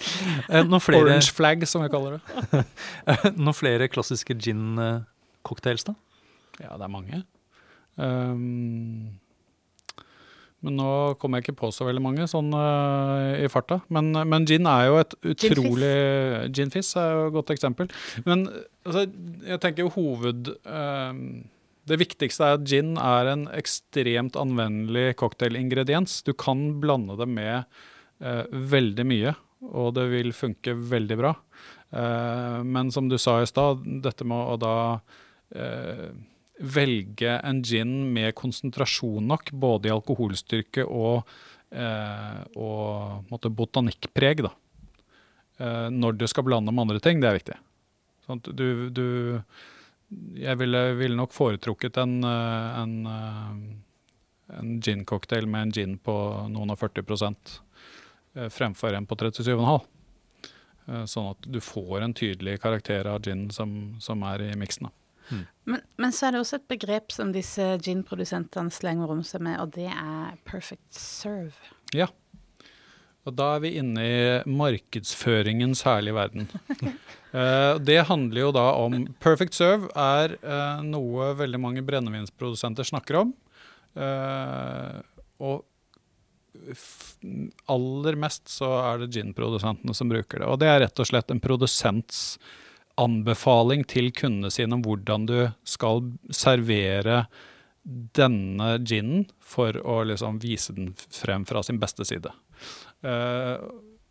Eh, 0.03 0.64
Noen 0.66 0.83
flere, 0.83 1.05
Orange 1.05 1.30
flag, 1.30 1.62
som 1.68 1.85
jeg 1.85 1.93
kaller 1.93 2.16
det. 2.16 2.62
noen 3.45 3.55
flere 3.55 3.87
klassiske 3.93 4.35
gin-cocktails, 5.43 5.84
da? 5.84 5.95
Ja, 6.61 6.76
det 6.76 6.86
er 6.86 6.93
mange. 6.93 7.22
Um, 7.97 9.18
men 10.62 10.76
nå 10.78 11.14
kommer 11.18 11.40
jeg 11.40 11.49
ikke 11.49 11.61
på 11.64 11.72
så 11.74 11.84
veldig 11.88 12.03
mange 12.03 12.26
sånn 12.30 12.53
uh, 12.55 13.34
i 13.34 13.49
farta. 13.51 13.80
Men, 13.90 14.12
men 14.12 14.47
gin 14.47 14.66
er 14.70 14.86
jo 14.86 15.01
et 15.01 15.16
utrolig 15.32 16.53
Gin 16.55 16.70
fizz 16.70 16.95
er 16.97 17.11
jo 17.11 17.24
et 17.26 17.34
godt 17.34 17.51
eksempel. 17.51 17.90
Men 18.24 18.47
altså, 18.86 19.09
jeg 19.43 19.62
tenker 19.62 19.82
jo 19.82 19.95
hoved 19.97 20.53
um, 20.62 21.43
Det 21.88 21.99
viktigste 21.99 22.47
er 22.47 22.61
at 22.61 22.68
gin 22.68 22.95
er 22.95 23.32
en 23.32 23.49
ekstremt 23.51 24.38
anvendelig 24.38 25.16
cocktailingrediens. 25.18 26.20
Du 26.22 26.30
kan 26.32 26.78
blande 26.82 27.18
det 27.18 27.26
med 27.26 27.66
uh, 28.22 28.47
veldig 28.47 29.09
mye, 29.09 29.34
og 29.66 29.97
det 29.99 30.07
vil 30.14 30.30
funke 30.36 30.76
veldig 30.78 31.18
bra. 31.18 31.34
Uh, 31.90 32.62
men 32.62 32.95
som 32.95 33.11
du 33.11 33.18
sa 33.18 33.40
i 33.43 33.51
stad, 33.51 33.82
dette 34.07 34.22
med 34.22 34.55
å 34.55 34.55
da 34.62 34.76
velge 36.63 37.41
en 37.41 37.63
gin 37.63 38.13
med 38.13 38.35
konsentrasjon 38.35 39.27
nok, 39.27 39.51
både 39.51 39.89
i 39.89 39.95
alkoholstyrke 39.95 40.85
og, 40.87 41.29
eh, 41.71 42.41
og 42.57 43.29
botanikkpreg, 43.59 44.45
da. 44.47 44.53
Eh, 45.59 45.89
når 45.91 46.19
du 46.19 46.27
skal 46.27 46.47
blande 46.47 46.73
med 46.73 46.87
andre 46.87 47.01
ting, 47.01 47.21
det 47.21 47.29
er 47.29 47.39
viktig. 47.39 47.59
Sånn 48.27 48.43
du, 48.55 48.91
du 48.91 49.43
Jeg 50.13 50.59
ville, 50.61 50.81
ville 50.95 51.17
nok 51.17 51.33
foretrukket 51.33 51.97
en, 51.97 52.19
eh, 52.23 52.81
en, 52.83 53.07
eh, 53.07 54.59
en 54.59 54.75
gin-cocktail 54.81 55.47
med 55.47 55.63
en 55.63 55.73
gin 55.73 55.99
på 55.99 56.13
noen 56.53 56.71
og 56.71 56.79
40 56.79 57.03
prosent, 57.03 57.61
eh, 58.37 58.49
fremfor 58.53 58.93
en 58.93 59.07
på 59.07 59.17
37,5. 59.17 59.87
Eh, 60.89 61.05
Sånn 61.05 61.31
at 61.31 61.41
du 61.49 61.61
får 61.61 62.03
en 62.03 62.13
tydelig 62.13 62.61
karakter 62.61 63.07
av 63.07 63.23
gin 63.23 63.49
som, 63.51 63.97
som 64.01 64.23
er 64.23 64.51
i 64.51 64.55
miksen. 64.55 64.91
da. 64.91 65.02
Men, 65.64 65.83
men 66.01 66.14
så 66.14 66.27
er 66.27 66.35
det 66.35 66.43
også 66.43 66.59
et 66.59 66.70
begrep 66.73 67.14
som 67.14 67.31
disse 67.35 67.66
gin-produsentene 67.85 68.73
slenger 68.75 69.12
om 69.14 69.23
seg 69.27 69.45
med, 69.47 69.61
og 69.62 69.75
det 69.77 69.89
er 69.91 70.35
perfect 70.49 70.99
serve. 70.99 71.55
Ja. 71.95 72.09
Og 73.23 73.37
da 73.39 73.53
er 73.55 73.62
vi 73.62 73.77
inne 73.79 74.03
i 74.03 74.23
markedsføringens 74.51 75.85
herlige 75.89 76.18
verden. 76.18 76.49
Eh, 77.33 77.79
det 77.81 78.11
handler 78.11 78.43
jo 78.43 78.49
da 78.53 78.62
om 78.77 79.07
Perfect 79.25 79.55
serve 79.57 79.87
er 79.97 80.35
eh, 80.37 80.83
noe 80.85 81.31
veldig 81.39 81.61
mange 81.64 81.81
brennevinsprodusenter 81.81 82.85
snakker 82.85 83.16
om. 83.23 83.31
Eh, 83.97 84.99
og 85.41 85.62
aller 87.73 88.18
mest 88.20 88.53
så 88.53 88.68
er 88.83 89.01
det 89.01 89.14
gin-produsentene 89.16 89.97
som 89.97 90.12
bruker 90.12 90.43
det. 90.43 90.51
Og 90.53 90.61
det 90.61 90.68
er 90.68 90.83
rett 90.85 91.03
og 91.03 91.09
slett 91.09 91.33
en 91.33 91.41
produsents 91.41 92.37
anbefaling 93.03 93.85
til 93.91 94.11
kundene 94.17 94.53
sine 94.53 94.79
om 94.79 94.85
hvordan 94.87 95.27
du 95.29 95.39
skal 95.69 96.05
servere 96.35 97.25
denne 97.83 98.77
ginen 98.87 99.25
for 99.43 99.77
å 99.83 100.03
liksom 100.07 100.39
vise 100.43 100.75
den 100.77 100.93
frem 101.11 101.47
fra 101.49 101.65
sin 101.67 101.81
beste 101.83 102.07
side. 102.07 102.31
Uh, 103.03 103.59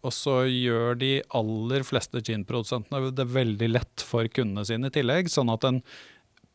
og 0.02 0.14
så 0.16 0.42
gjør 0.50 0.98
de 1.00 1.12
aller 1.38 1.86
fleste 1.86 2.24
gin-produsentene 2.26 3.14
det 3.16 3.28
veldig 3.32 3.70
lett 3.70 4.04
for 4.06 4.28
kundene 4.34 4.66
sine 4.68 4.90
i 4.90 4.96
tillegg, 4.96 5.30
sånn 5.32 5.52
at 5.54 5.68
en 5.68 5.80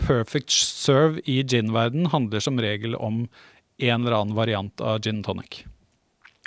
perfect 0.03 0.53
serve 0.53 1.23
i 1.31 1.39
gin-verden 1.47 2.11
handler 2.13 2.43
som 2.43 2.61
regel 2.61 2.99
om 2.99 3.25
en 3.79 4.03
eller 4.03 4.19
annen 4.19 4.37
variant 4.37 4.83
av 4.85 5.01
gin 5.05 5.23
tonic. 5.25 5.63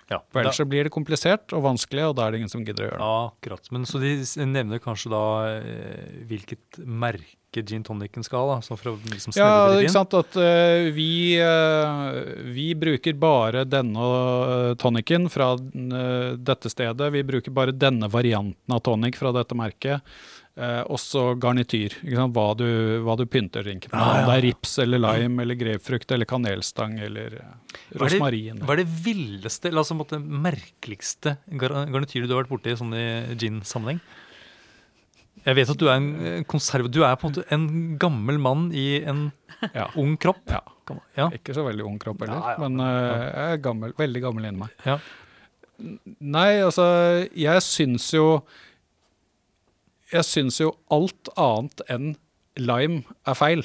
Ja, 0.09 0.23
For 0.33 0.41
ellers 0.41 0.57
så 0.57 0.65
blir 0.65 0.87
det 0.87 0.93
komplisert 0.93 1.53
og 1.53 1.61
vanskelig, 1.67 2.07
og 2.09 2.15
da 2.17 2.25
er 2.25 2.33
det 2.33 2.41
ingen 2.41 2.51
som 2.51 2.63
gidder 2.65 2.87
å 2.87 2.87
gjøre 2.87 2.97
det. 2.97 3.09
Ja, 3.09 3.25
akkurat. 3.29 3.67
Men 3.75 3.85
så 3.85 4.01
de 4.01 4.13
nevner 4.49 4.81
kanskje 4.81 5.11
da 5.13 5.25
eh, 5.59 6.15
hvilket 6.29 6.79
merke 6.81 7.63
gin 7.65 7.83
tonicen 7.85 8.25
skal 8.25 8.49
ha, 8.49 8.57
da? 8.57 8.77
For 8.77 8.91
å 8.91 8.95
liksom 9.09 9.33
Ja, 9.37 9.51
ikke 9.77 9.93
sant 9.93 10.13
at 10.17 10.35
uh, 10.37 10.89
vi, 10.93 11.37
uh, 11.41 12.19
vi 12.53 12.67
bruker 12.77 13.17
bare 13.17 13.63
denne 13.69 14.75
tonicen 14.81 15.29
fra 15.33 15.51
uh, 15.57 16.33
dette 16.37 16.73
stedet. 16.73 17.13
Vi 17.13 17.23
bruker 17.25 17.53
bare 17.53 17.73
denne 17.73 18.09
varianten 18.09 18.75
av 18.75 18.83
tonic 18.85 19.17
fra 19.17 19.33
dette 19.35 19.57
merket. 19.57 20.05
Uh, 20.59 20.81
også 20.91 21.21
garnityr. 21.39 21.93
Hva, 22.35 22.45
du, 22.59 22.65
hva 23.05 23.13
du 23.15 23.21
pynter 23.31 23.63
drinken 23.63 23.93
med. 23.93 24.01
Om 24.01 24.25
det 24.27 24.33
er 24.33 24.41
rips 24.49 24.73
eller 24.83 24.99
lime 24.99 25.45
eller 25.45 25.55
grapefrukt 25.55 26.11
eller 26.11 26.27
kanelstang 26.27 26.97
eller 26.99 27.37
uh, 27.39 27.53
Hva 27.69 27.77
er 27.79 27.93
det- 27.93 28.01
rosmarin. 28.17 28.59
Hva 28.67 28.73
er 28.75 28.81
det 28.81 28.89
villeste, 29.05 29.69
eller 29.69 29.85
altså 29.85 29.95
måtte, 29.95 30.19
merkeligste 30.19 31.37
garnityret 31.47 32.27
du 32.27 32.33
har 32.35 32.41
vært 32.43 32.51
borti 32.51 32.75
sånn 32.81 32.91
i 32.97 33.05
gin-sammenheng? 33.39 34.01
Jeg 35.45 35.55
vet 35.55 35.71
at 35.71 35.79
du 35.79 35.85
er 35.87 35.95
en 36.01 36.09
eh, 36.19 36.41
konserv... 36.51 36.89
Du 36.91 36.99
er 37.07 37.15
på 37.15 37.29
en 37.29 37.31
måte 37.37 37.45
en 37.55 37.67
gammel 38.01 38.41
mann 38.43 38.67
i 38.75 38.99
en 39.07 39.29
Ja. 39.71 39.87
ung 39.95 40.17
kropp. 40.19 40.43
Ja. 40.51 40.59
Ja. 41.15 41.29
Ikke 41.35 41.53
så 41.55 41.63
veldig 41.69 41.85
ung 41.87 41.95
kropp 42.01 42.25
heller, 42.25 42.41
Ja, 42.43 42.57
men 42.65 42.75
uh, 42.83 43.29
jeg 43.29 43.55
er 43.55 43.63
gammel, 43.63 43.93
veldig 43.95 44.21
gammel 44.27 44.49
inni 44.49 44.65
meg. 44.65 44.75
Ja. 44.83 44.97
Nei, 46.19 46.59
altså, 46.65 46.83
jeg 47.37 47.63
syns 47.63 48.09
jo 48.11 48.41
Jeg 50.09 50.25
syns 50.25 50.57
jo 50.57 50.71
alt 50.89 51.29
annet 51.37 51.83
enn 51.93 52.13
lime 52.57 53.03
er 53.29 53.37
feil. 53.37 53.61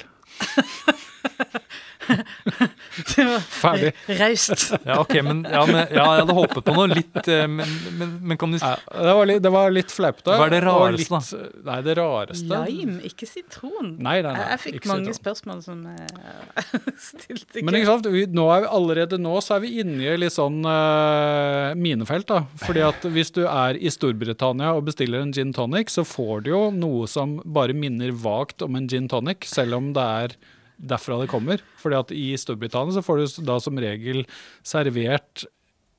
Ferdig. 3.49 3.91
raust. 4.19 4.73
ja, 4.85 4.99
ok, 5.01 5.13
men, 5.25 5.41
ja, 5.49 5.63
men 5.67 5.79
ja, 5.89 6.05
jeg 6.15 6.23
hadde 6.23 6.35
håpet 6.37 6.65
på 6.67 6.75
noe 6.75 6.87
litt 6.91 7.27
eh, 7.31 7.45
Men, 7.49 7.71
men, 7.99 8.13
men 8.31 8.39
kan 8.41 8.53
du 8.53 8.57
Ja, 8.61 8.75
det, 8.93 9.13
var 9.17 9.29
litt, 9.29 9.41
det 9.45 9.51
var 9.53 9.73
litt 9.73 9.93
fleipete. 9.93 10.35
Hva 10.37 10.47
er 10.47 10.55
det 10.55 10.61
rareste, 10.65 11.19
litt- 11.41 11.65
Nei, 11.65 11.77
det 11.85 11.95
rareste 11.99 12.61
Lime, 12.69 12.97
ikke 13.09 13.27
sitron. 13.29 13.95
Nei, 13.99 14.17
nei, 14.25 14.33
nei, 14.35 14.45
Jeg, 14.53 14.61
fikk 14.65 14.79
ikke 14.79 14.91
mange 14.91 15.09
sitron. 15.11 15.21
spørsmål 15.21 15.63
som 15.65 15.83
jeg 15.89 16.95
stilte 17.09 17.65
Men 17.65 17.79
ikke 17.79 17.91
sant, 17.91 18.09
vi, 18.13 18.25
nå 18.35 18.47
er 18.55 18.65
vi, 18.65 18.71
allerede 18.79 19.19
nå 19.21 19.35
så 19.45 19.57
er 19.57 19.65
vi 19.65 19.73
inne 19.83 20.05
i 20.13 20.17
litt 20.19 20.35
sånn 20.35 20.61
uh, 20.65 21.73
minefelt. 21.79 22.27
da. 22.31 22.43
Fordi 22.65 22.83
at 22.85 23.05
hvis 23.15 23.33
du 23.35 23.43
er 23.47 23.77
i 23.79 23.91
Storbritannia 23.93 24.73
og 24.75 24.85
bestiller 24.89 25.23
en 25.23 25.33
gin 25.35 25.53
tonic, 25.55 25.91
så 25.93 26.05
får 26.07 26.45
du 26.45 26.51
jo 26.53 26.63
noe 26.75 27.07
som 27.11 27.37
bare 27.45 27.75
minner 27.77 28.13
vagt 28.15 28.63
om 28.65 28.77
en 28.79 28.89
gin 28.91 29.09
tonic, 29.11 29.45
selv 29.49 29.77
om 29.79 29.91
det 29.95 30.05
er 30.25 30.35
derfra 30.77 31.19
det 31.21 31.29
kommer. 31.31 31.63
Fordi 31.81 31.99
at 31.99 32.15
i 32.15 32.29
Storbritannia 32.39 32.95
så 32.95 33.03
får 33.05 33.21
du 33.21 33.45
da 33.47 33.59
som 33.63 33.79
regel 33.81 34.25
servert 34.65 35.45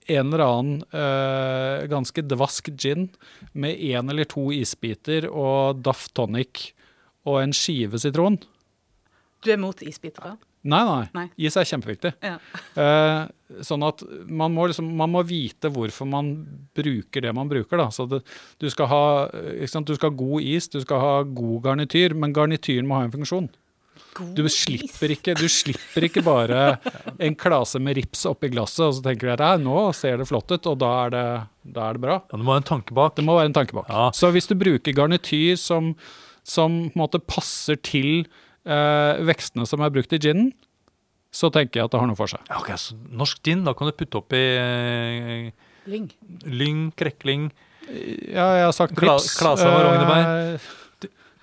en 0.07 0.31
eller 0.31 0.45
annen 0.45 0.83
øh, 0.95 1.87
ganske 1.91 2.23
dvask 2.31 2.71
gin 2.79 3.09
med 3.53 3.75
én 3.75 4.11
eller 4.11 4.29
to 4.31 4.49
isbiter 4.55 5.27
og 5.27 5.83
Daff 5.83 6.09
tonic 6.15 6.71
og 7.27 7.41
en 7.43 7.55
skive 7.57 7.99
sitron. 7.99 8.39
Du 9.43 9.51
er 9.53 9.59
mot 9.61 9.83
isbiter? 9.83 10.37
Nei, 10.67 10.83
nei. 10.83 11.03
Nei. 11.15 11.27
Is 11.47 11.57
er 11.59 11.69
kjempeviktig. 11.69 12.17
Ja. 12.25 12.39
Eh, 12.77 13.63
sånn 13.65 13.81
at 13.87 14.03
man 14.29 14.53
må, 14.53 14.67
liksom, 14.69 14.91
man 14.99 15.09
må 15.09 15.23
vite 15.25 15.71
hvorfor 15.73 16.05
man 16.11 16.27
bruker 16.77 17.25
det 17.25 17.31
man 17.33 17.49
bruker. 17.49 17.81
Da. 17.81 17.87
Så 17.95 18.05
det, 18.11 18.19
du, 18.61 18.67
skal 18.69 18.91
ha, 18.91 19.05
eh, 19.33 19.63
du 19.65 19.95
skal 19.97 20.11
ha 20.11 20.19
god 20.21 20.45
is, 20.45 20.69
du 20.69 20.77
skal 20.83 21.01
ha 21.01 21.15
god 21.25 21.63
garnityr, 21.65 22.13
men 22.21 22.35
garnityren 22.37 22.85
må 22.91 22.99
ha 22.99 23.07
en 23.07 23.15
funksjon. 23.15 23.49
Du 24.37 24.43
slipper 24.53 25.13
ikke, 25.17 25.35
du 25.39 25.47
slipper 25.51 26.07
ikke 26.09 26.23
bare 26.27 26.61
en 27.23 27.35
klase 27.39 27.81
med 27.83 27.97
rips 27.99 28.25
oppi 28.31 28.51
glasset, 28.53 28.85
og 28.89 28.95
så 28.99 29.05
tenker 29.05 29.31
du 29.31 29.35
at 29.45 29.61
nå 29.63 29.77
ser 29.97 30.19
det 30.21 30.27
flott 30.31 30.51
ut, 30.55 30.69
og 30.73 30.79
da 30.83 30.91
er 31.07 31.15
det, 31.15 31.25
da 31.77 31.89
er 31.91 31.99
det 31.99 32.05
bra. 32.07 32.19
Ja, 32.25 32.37
det 32.37 32.45
må 32.45 32.53
være 32.55 32.63
en 32.65 32.71
tanke 32.73 32.97
bak. 32.97 33.17
Det 33.19 33.25
må 33.27 33.37
være 33.39 33.51
en 33.53 33.57
tanke 33.59 33.77
bak. 33.77 33.89
Ja. 33.93 34.07
Så 34.17 34.31
hvis 34.35 34.49
du 34.51 34.55
bruker 34.61 34.97
garnityr 34.97 35.57
som, 35.61 35.93
som 36.47 36.79
på 36.89 36.95
en 36.97 37.03
måte 37.03 37.21
passer 37.23 37.77
til 37.85 38.25
eh, 38.67 39.23
vekstene 39.29 39.67
som 39.69 39.83
er 39.87 39.93
brukt 39.95 40.13
i 40.17 40.21
ginen, 40.23 40.53
så 41.37 41.51
tenker 41.53 41.83
jeg 41.83 41.89
at 41.91 41.93
det 41.93 42.01
har 42.01 42.09
noe 42.09 42.17
for 42.17 42.31
seg. 42.33 42.41
Ja, 42.49 42.63
ok, 42.63 42.71
så 42.81 42.95
Norsk 43.13 43.43
gin, 43.45 43.65
da 43.67 43.75
kan 43.77 43.91
du 43.91 43.97
putte 43.99 44.23
oppi 44.23 44.41
eh, 44.41 45.51
Lyng. 45.87 46.07
lyng, 46.49 46.81
krekling 46.99 47.51
Ja, 47.87 48.47
jeg 48.59 48.65
har 48.67 48.73
sagt 48.75 48.97
Kla- 48.99 49.19
rips. 49.19 49.37
klase 49.39 49.69
av 49.69 49.77
rognebær. 49.85 50.31
Eh, 50.57 50.73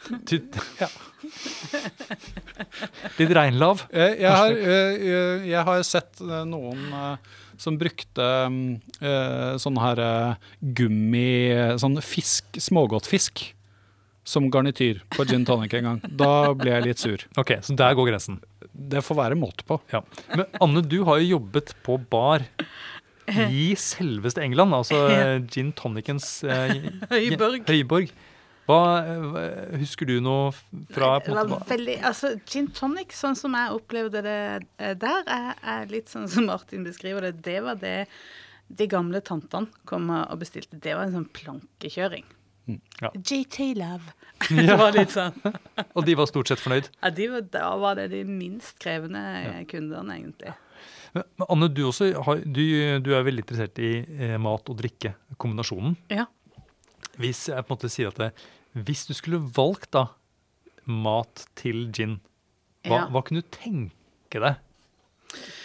Ja. 0.84 0.90
Litt 3.20 3.32
reinlav. 3.36 3.86
Jeg, 3.94 4.18
jeg, 4.20 4.32
har, 4.36 4.52
eh, 4.52 5.08
eh, 5.08 5.46
jeg 5.50 5.66
har 5.70 5.84
sett 5.88 6.22
eh, 6.24 6.44
noen 6.50 6.82
eh, 6.92 7.34
som 7.62 7.78
brukte 7.80 8.28
mm, 8.52 8.62
eh, 9.00 9.52
sånn 9.62 9.80
her 9.80 10.02
eh, 10.04 10.48
gummi 10.76 11.28
Sånn 11.80 12.00
fisk, 12.04 12.60
smågodtfisk 12.60 13.46
som 14.28 14.48
garnityr 14.52 15.02
på 15.12 15.26
gin 15.28 15.44
tonic 15.48 15.74
en 15.76 15.88
gang. 15.90 15.98
Da 16.08 16.54
ble 16.56 16.72
jeg 16.72 16.86
litt 16.86 17.02
sur. 17.02 17.24
Ok, 17.40 17.58
Så 17.64 17.76
der 17.76 17.96
går 17.98 18.14
grensen. 18.14 18.38
Det 18.72 19.02
får 19.04 19.18
være 19.20 19.36
måte 19.40 19.66
på. 19.68 19.80
Ja. 19.92 20.00
Men 20.32 20.48
Anne, 20.64 20.84
du 20.88 21.02
har 21.08 21.20
jo 21.20 21.38
jobbet 21.38 21.74
på 21.84 21.98
bar 22.12 22.46
i 23.28 23.74
selveste 23.80 24.44
England. 24.44 24.76
Altså 24.80 25.02
eh, 25.12 25.40
gin 25.52 25.74
tonicens 25.76 26.38
eh, 26.48 26.78
Høyborg. 27.12 27.68
høyborg. 27.68 28.14
Hva, 28.64 28.80
eh, 29.04 29.74
husker 29.82 30.08
du 30.08 30.16
noe 30.24 30.52
fra 30.94 31.18
på 31.20 31.34
Det 31.34 31.36
var 31.36 31.50
måte, 31.52 31.68
veldig, 31.68 31.98
altså 32.08 32.32
Gin 32.48 32.70
tonic, 32.72 33.12
sånn 33.18 33.36
som 33.36 33.58
jeg 33.60 33.76
opplevde 33.76 34.22
det 34.24 34.38
eh, 34.80 34.94
der, 35.00 35.28
er, 35.28 35.50
er 35.76 35.92
litt 35.92 36.12
sånn 36.12 36.30
som 36.32 36.48
Martin 36.48 36.86
beskriver 36.88 37.28
det. 37.28 37.34
Det 37.44 37.60
var 37.66 37.82
det 37.82 37.98
de 38.74 38.88
gamle 38.90 39.20
tantene 39.22 39.84
kom 39.90 40.08
og 40.14 40.40
bestilte, 40.40 40.80
det 40.82 40.96
var 40.96 41.10
en 41.10 41.18
sånn 41.18 41.30
plankekjøring. 41.36 42.24
Ja. 43.02 43.12
GT 43.12 43.74
Love. 43.76 44.14
det 44.50 44.78
var 44.80 44.96
litt 44.96 45.12
sånn. 45.12 45.36
Og 45.98 46.06
de 46.08 46.16
var 46.16 46.30
stort 46.32 46.48
sett 46.52 46.62
fornøyd. 46.64 46.88
Ja, 47.02 47.12
de 47.12 47.28
var, 47.36 47.48
da 47.52 47.66
var 47.80 48.00
det 48.00 48.08
de 48.14 48.24
minst 48.28 48.80
krevende 48.82 49.20
kundene, 49.70 50.16
egentlig. 50.16 50.54
Men, 51.14 51.28
men 51.38 51.50
Anne, 51.54 51.70
du, 51.70 51.84
også 51.90 52.10
har, 52.26 52.40
du, 52.46 52.64
du 53.04 53.12
er 53.14 53.28
veldig 53.28 53.44
interessert 53.44 53.84
i 53.84 53.92
eh, 54.02 54.38
mat 54.42 54.72
og 54.72 54.80
drikke, 54.80 55.14
kombinasjonen. 55.36 55.98
Ja. 56.14 56.30
Hvis 57.22 57.48
jeg 57.50 57.62
på 57.66 57.74
en 57.74 57.78
måte 57.78 57.90
sier 57.94 58.10
at 58.10 58.20
det, 58.22 58.32
hvis 58.74 59.06
du 59.06 59.14
skulle 59.14 59.42
valgt 59.54 59.92
da 59.94 60.08
mat 60.90 61.46
til 61.60 61.86
gin, 61.94 62.20
hva, 62.84 63.04
Ja. 63.04 63.08
hva 63.14 63.22
kunne 63.24 63.44
du 63.44 63.50
tenke 63.54 64.40
deg 64.42 64.58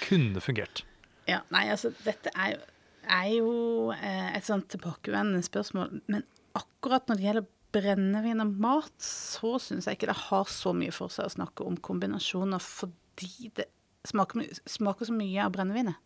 kunne 0.04 0.40
fungert? 0.44 0.82
Ja, 1.28 1.40
nei, 1.52 1.66
altså, 1.72 1.90
dette 2.04 2.30
er 2.36 2.54
jo, 2.54 2.60
er 3.08 3.30
jo 3.34 3.52
eh, 3.92 4.36
et 4.36 4.44
sånt 4.44 4.68
tilbakevendende 4.72 5.42
spørsmål. 5.44 6.00
Men 6.08 6.22
akkurat 6.56 7.08
når 7.08 7.16
det 7.18 7.26
gjelder 7.26 7.48
brennevin 7.72 8.40
og 8.44 8.54
mat, 8.64 8.94
så 9.04 9.58
syns 9.60 9.84
jeg 9.88 9.98
ikke 9.98 10.08
det 10.12 10.20
har 10.30 10.44
så 10.48 10.72
mye 10.76 10.92
for 10.94 11.12
seg 11.12 11.26
å 11.28 11.34
snakke 11.34 11.66
om 11.68 11.76
kombinasjoner, 11.84 12.62
fordi 12.64 13.50
det 13.58 13.66
smaker, 14.08 14.46
smaker 14.68 15.08
så 15.08 15.14
mye 15.14 15.44
av 15.44 15.52
brennevinet. 15.54 15.98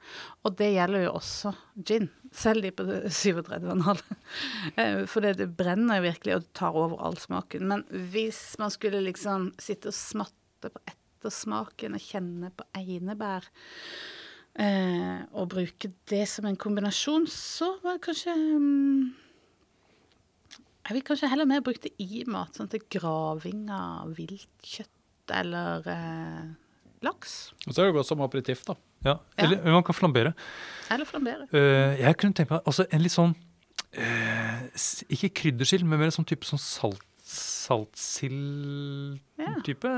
Og 0.43 0.57
det 0.59 0.73
gjelder 0.75 1.07
jo 1.07 1.13
også 1.19 1.53
gin, 1.89 2.09
selv 2.35 2.67
de 2.67 2.73
på 2.75 2.87
37,5. 2.89 4.03
Eh, 4.81 5.03
For 5.11 5.25
det, 5.25 5.35
det 5.41 5.51
brenner 5.59 6.01
virkelig, 6.05 6.37
og 6.37 6.45
det 6.47 6.55
tar 6.57 6.77
over 6.79 7.01
all 7.05 7.19
smaken. 7.21 7.67
Men 7.69 7.83
hvis 8.13 8.55
man 8.63 8.73
skulle 8.73 9.03
liksom 9.05 9.51
sitte 9.61 9.91
og 9.91 9.97
smatte 9.97 10.71
på 10.73 10.81
ettersmaken 10.89 11.99
og 11.99 12.05
kjenne 12.05 12.53
på 12.57 12.65
einebær 12.79 13.49
eh, 14.59 15.21
og 15.33 15.51
bruke 15.53 15.93
det 16.11 16.25
som 16.31 16.49
en 16.49 16.57
kombinasjon, 16.57 17.29
så 17.31 17.75
var 17.83 17.99
det 17.99 18.07
kanskje 18.09 18.39
um 18.39 19.13
Jeg 20.83 20.97
vil 20.97 21.05
kanskje 21.07 21.29
heller 21.31 21.47
mer 21.47 21.61
bruke 21.63 21.85
det 21.85 21.93
i 22.03 22.25
mat, 22.27 22.57
sånn 22.57 22.71
til 22.73 22.83
graving 22.91 23.69
av 23.71 24.17
viltkjøtt 24.17 25.31
eller 25.31 25.87
eh, 25.87 26.49
laks. 27.05 27.53
Og 27.67 27.75
så 27.75 27.83
er 27.83 27.87
det 27.91 27.97
godt 27.99 28.09
som 28.09 28.21
aperitiff, 28.25 28.63
da. 28.69 28.75
Ja, 29.05 29.11
Ja. 29.13 29.17
Eller 29.45 29.57
man 29.75 29.83
kan 29.83 29.95
flambere. 29.95 30.33
Eller 30.91 31.05
flambere. 31.09 31.47
Uh, 31.53 31.93
jeg 31.99 32.17
kunne 32.21 32.35
tenke 32.39 32.55
meg 32.55 32.63
altså, 32.67 32.87
en 32.93 33.03
litt 33.03 33.13
sånn 33.15 33.33
uh, 33.99 34.61
Ikke 35.11 35.29
kryddersild, 35.43 35.85
men 35.85 35.99
mer 35.99 36.05
en 36.11 36.15
sånn 36.15 36.29
type 36.29 36.45
sånn 36.47 36.59
salt, 36.63 37.03
saltsild-type 37.33 39.93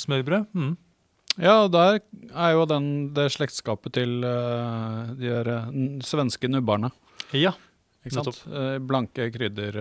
smørbrød. 0.00 0.44
Mm. 0.54 0.74
Ja, 1.42 1.66
der 1.66 1.98
er 2.30 2.52
jo 2.54 2.62
den, 2.70 2.84
det 3.14 3.24
slektskapet 3.34 3.92
til 3.96 4.22
eh, 4.22 5.08
de 5.18 5.26
der, 5.32 5.48
eh, 5.50 5.64
svenske 6.06 6.46
nubbarne. 6.50 6.90
Ja. 7.34 7.52
Ikke 8.04 8.14
sant? 8.20 8.42
Eh, 8.46 8.76
blanke 8.84 9.30
krydder, 9.34 9.74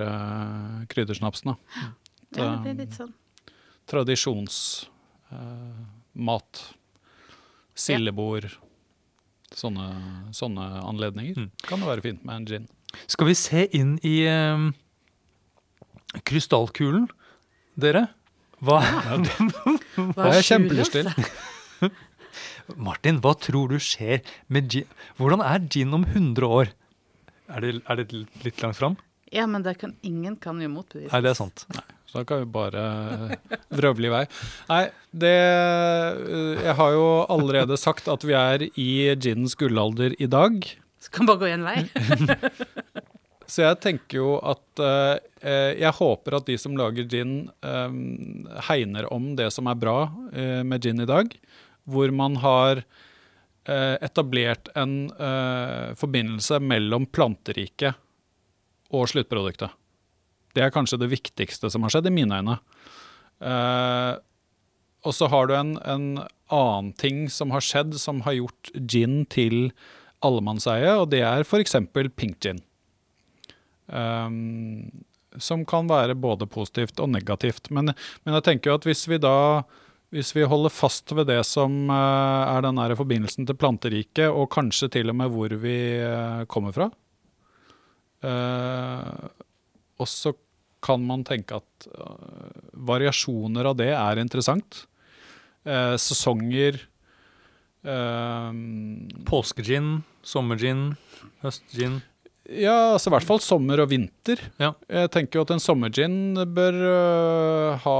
kryddersnapsene. 0.89 1.53
Ja, 2.34 2.34
det 2.34 2.61
blir 2.63 2.76
litt 2.86 2.95
sånn. 2.97 3.13
Tradisjonsmat. 5.34 6.62
Sildebord. 7.74 8.52
Sånne, 9.54 9.88
sånne 10.34 10.66
anledninger. 10.82 11.38
Mm. 11.38 11.52
Kan 11.66 11.82
det 11.82 11.90
være 11.90 12.06
fint 12.06 12.26
med 12.26 12.36
en 12.36 12.48
gin. 12.50 12.68
Skal 13.10 13.30
vi 13.30 13.36
se 13.38 13.66
inn 13.74 13.96
i 14.06 14.16
um, 14.30 14.72
krystallkulen, 16.26 17.08
dere? 17.78 18.08
Hva, 18.64 18.80
Hva 19.10 19.18
Det 19.18 20.18
har 20.18 20.38
jeg 20.38 20.48
kjempelyst 20.52 20.98
til. 20.98 21.10
Martin, 22.88 23.20
hva 23.22 23.34
tror 23.38 23.74
du 23.74 23.82
skjer 23.82 24.22
med 24.54 24.70
gin? 24.70 24.90
Hvordan 25.18 25.44
er 25.46 25.66
gin 25.70 25.94
om 25.98 26.06
100 26.06 26.50
år? 26.50 26.74
Er 27.54 27.66
det, 27.66 27.76
er 27.90 28.02
det 28.02 28.24
litt 28.46 28.62
langt 28.64 28.80
fram? 28.80 28.98
Ja, 29.34 29.46
men 29.50 29.66
det 29.66 29.76
kan, 29.82 29.96
ingen 30.06 30.38
kan 30.38 30.62
jo 30.62 30.70
motbevise. 30.70 31.12
Nei, 31.12 31.22
det 31.26 31.34
er 31.34 31.38
sant. 31.38 31.66
Så 32.14 32.22
da 32.22 32.28
kan 32.30 32.43
vi 32.43 32.49
bare 32.53 32.82
vrøvle 33.74 34.05
i 34.05 34.11
vei. 34.14 34.22
Nei, 34.70 34.84
det 35.09 35.34
eh, 35.34 36.59
Jeg 36.61 36.76
har 36.78 36.91
jo 36.93 37.07
allerede 37.34 37.78
sagt 37.82 38.05
at 38.11 38.22
vi 38.22 38.36
er 38.38 38.68
i 38.70 38.91
ginens 39.18 39.57
gullalder 39.57 40.14
i 40.22 40.28
dag. 40.30 40.61
Så 41.01 41.09
kan 41.09 41.26
bare 41.26 41.41
gå 41.41 41.49
én 41.49 41.66
vei. 41.66 41.80
Så 43.49 43.66
jeg 43.66 43.82
tenker 43.82 44.20
jo 44.22 44.30
at 44.45 44.82
eh, 44.82 45.18
eh, 45.41 45.72
Jeg 45.82 45.97
håper 45.97 46.38
at 46.38 46.47
de 46.47 46.59
som 46.61 46.78
lager 46.78 47.09
gin, 47.09 47.34
eh, 47.66 47.97
hegner 48.70 49.09
om 49.14 49.34
det 49.39 49.49
som 49.57 49.74
er 49.74 49.82
bra 49.82 49.97
eh, 50.38 50.61
med 50.61 50.86
gin 50.86 51.01
i 51.01 51.09
dag. 51.09 51.34
Hvor 51.89 52.14
man 52.14 52.38
har 52.45 52.86
eh, 53.66 53.95
etablert 54.05 54.70
en 54.78 55.09
forbindelse 55.97 56.61
mellom 56.61 57.09
planteriket 57.09 57.97
og 58.93 59.09
sluttproduktet. 59.09 59.74
Det 60.54 60.64
er 60.64 60.74
kanskje 60.74 61.01
det 61.01 61.12
viktigste 61.14 61.72
som 61.74 61.86
har 61.86 61.93
skjedd, 61.93 62.10
i 62.10 62.14
mine 62.14 62.39
øyne. 62.41 62.60
Uh, 63.43 64.22
og 65.04 65.16
så 65.18 65.28
har 65.32 65.49
du 65.49 65.56
en, 65.58 65.76
en 65.84 66.08
annen 66.54 66.91
ting 66.99 67.26
som 67.32 67.51
har 67.51 67.64
skjedd, 67.66 67.97
som 67.99 68.22
har 68.28 68.38
gjort 68.38 68.72
gin 68.89 69.24
til 69.32 69.74
allemannseie, 70.24 70.93
og 70.95 71.10
det 71.12 71.24
er 71.28 71.43
f.eks. 71.43 71.76
pink 72.16 72.38
gin. 72.43 72.62
Um, 73.88 75.04
som 75.41 75.66
kan 75.68 75.89
være 75.89 76.16
både 76.16 76.47
positivt 76.47 77.01
og 77.04 77.10
negativt. 77.12 77.72
Men, 77.74 77.91
men 78.24 78.38
jeg 78.38 78.45
tenker 78.47 78.72
jo 78.72 78.78
at 78.80 78.88
hvis 78.88 79.08
vi 79.10 79.20
da 79.22 79.64
hvis 80.14 80.30
vi 80.36 80.45
holder 80.45 80.70
fast 80.70 81.10
ved 81.18 81.26
det 81.26 81.39
som 81.49 81.89
uh, 81.89 82.45
er 82.45 82.62
den 82.62 82.78
forbindelsen 82.95 83.47
til 83.49 83.58
planteriket, 83.58 84.30
og 84.30 84.51
kanskje 84.54 84.91
til 84.93 85.10
og 85.10 85.18
med 85.18 85.34
hvor 85.34 85.56
vi 85.64 85.78
uh, 86.06 86.45
kommer 86.45 86.76
fra 86.76 86.91
Og 90.04 90.10
så 90.12 90.34
kan 90.84 91.04
man 91.08 91.24
tenke 91.28 91.62
at 91.62 91.88
uh, 91.95 92.51
variasjoner 92.76 93.70
av 93.72 93.78
det 93.80 93.91
er 93.95 94.20
interessant. 94.20 94.84
Uh, 95.64 95.95
sesonger 95.95 96.82
uh, 97.88 98.51
Påskegin, 99.30 100.01
sommergin, 100.24 100.89
høstgin. 101.43 102.01
Ja, 102.43 102.91
altså 102.91 103.08
i 103.08 103.14
hvert 103.16 103.28
fall 103.28 103.39
sommer 103.39 103.80
og 103.80 103.93
vinter. 103.93 104.41
Ja. 104.60 104.74
Jeg 104.91 105.14
tenker 105.16 105.39
jo 105.39 105.45
at 105.47 105.54
en 105.56 105.64
sommergin 105.64 106.36
bør 106.51 106.80
uh, 106.84 107.86
ha 107.86 107.99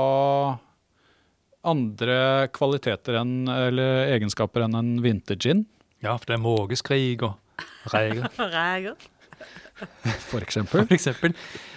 andre 1.64 2.50
kvaliteter 2.52 3.22
enn, 3.22 3.48
eller 3.48 4.10
egenskaper 4.12 4.66
enn 4.66 4.76
en 4.76 4.98
vintergin, 5.04 5.64
Ja, 6.04 6.18
for 6.18 6.28
det 6.28 6.36
er 6.36 6.44
mågeskrig 6.44 7.24
og 7.24 7.38
reiger, 7.94 8.28
Reger. 8.36 8.98
for 10.30 10.44
eksempel. 10.46 10.86
for 10.88 10.94
eksempel. 10.96 11.34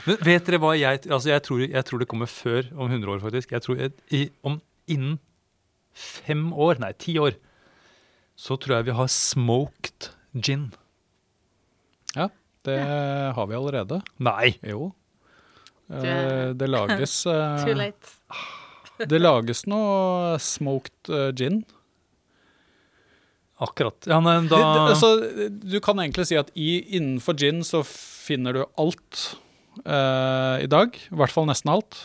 Men 0.07 0.18
vet 0.26 0.47
dere 0.47 0.61
hva 0.62 0.74
jeg 0.78 1.07
Altså, 1.09 1.30
jeg 1.32 1.42
tror, 1.47 1.62
jeg 1.64 1.84
tror 1.88 2.03
det 2.03 2.09
kommer 2.11 2.30
før 2.30 2.68
om 2.76 2.90
100 2.90 3.14
år, 3.16 3.22
faktisk. 3.24 3.53
Jeg 3.57 3.62
tror 3.64 3.80
i, 4.14 4.22
om 4.47 4.61
innen 4.86 5.18
fem 5.97 6.51
år, 6.53 6.78
nei, 6.82 6.92
ti 7.01 7.16
år, 7.18 7.38
så 8.36 8.59
tror 8.61 8.76
jeg 8.78 8.90
vi 8.90 8.97
har 8.99 9.09
smoked 9.09 10.11
gin. 10.36 10.68
Ja, 12.16 12.28
det 12.68 12.78
har 13.36 13.47
vi 13.49 13.57
allerede. 13.57 14.03
Nei. 14.18 14.57
Jo. 14.62 14.92
Du 14.92 16.03
Eh, 16.03 16.51
Det 16.59 16.66
lages 16.66 17.12
eh, 17.30 17.64
Too 17.64 17.74
late. 17.78 18.14
Det 19.07 19.20
lages 19.20 19.61
noe 19.70 20.34
smoked 20.42 21.11
eh, 21.14 21.28
gin. 21.38 21.61
Akkurat. 23.63 24.05
Ja, 24.05 24.19
nei, 24.21 24.37
da 24.51 24.61
altså, 24.91 25.15
du 25.49 25.79
kan 25.85 26.01
egentlig 26.03 26.27
si 26.29 26.37
at 26.37 26.51
i, 26.53 26.83
innenfor 26.99 27.39
gin 27.41 27.63
så 27.65 27.81
finner 27.87 28.53
du 28.53 28.63
alt 28.77 29.23
uh, 29.87 30.61
i 30.61 30.69
dag. 30.69 30.93
I 30.93 31.17
hvert 31.17 31.33
fall 31.33 31.49
nesten 31.49 31.73
alt. 31.73 32.03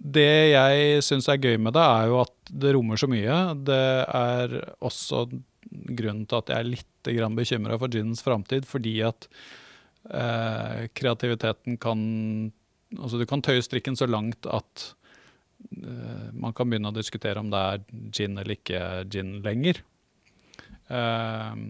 Det 0.00 0.52
jeg 0.52 1.00
syns 1.04 1.28
er 1.32 1.40
gøy 1.40 1.56
med 1.60 1.76
det, 1.76 1.84
er 1.84 2.10
jo 2.12 2.20
at 2.26 2.52
det 2.52 2.74
rommer 2.76 3.00
så 3.00 3.08
mye. 3.08 3.40
Det 3.64 3.80
er 4.04 4.54
også 4.84 5.26
grunnen 5.70 6.26
til 6.28 6.40
at 6.40 6.52
jeg 6.52 6.60
er 6.60 6.70
litt 6.76 6.86
bekymra 7.36 7.80
for 7.80 7.92
ginens 7.92 8.20
framtid, 8.24 8.68
fordi 8.68 8.98
at 9.06 9.28
uh, 10.12 10.88
kreativiteten 10.96 11.80
kan 11.80 12.00
Altså 12.98 13.20
du 13.20 13.22
kan 13.30 13.38
tøye 13.38 13.62
strikken 13.62 13.94
så 13.94 14.08
langt 14.10 14.48
at 14.50 14.82
eh, 15.78 16.24
man 16.34 16.50
kan 16.50 16.66
begynne 16.66 16.90
å 16.90 16.96
diskutere 16.96 17.38
om 17.38 17.46
det 17.52 17.60
er 17.60 17.84
gin 18.10 18.34
eller 18.34 18.56
ikke 18.56 18.80
gin 19.06 19.36
lenger. 19.44 19.78
Ehm, 20.90 21.64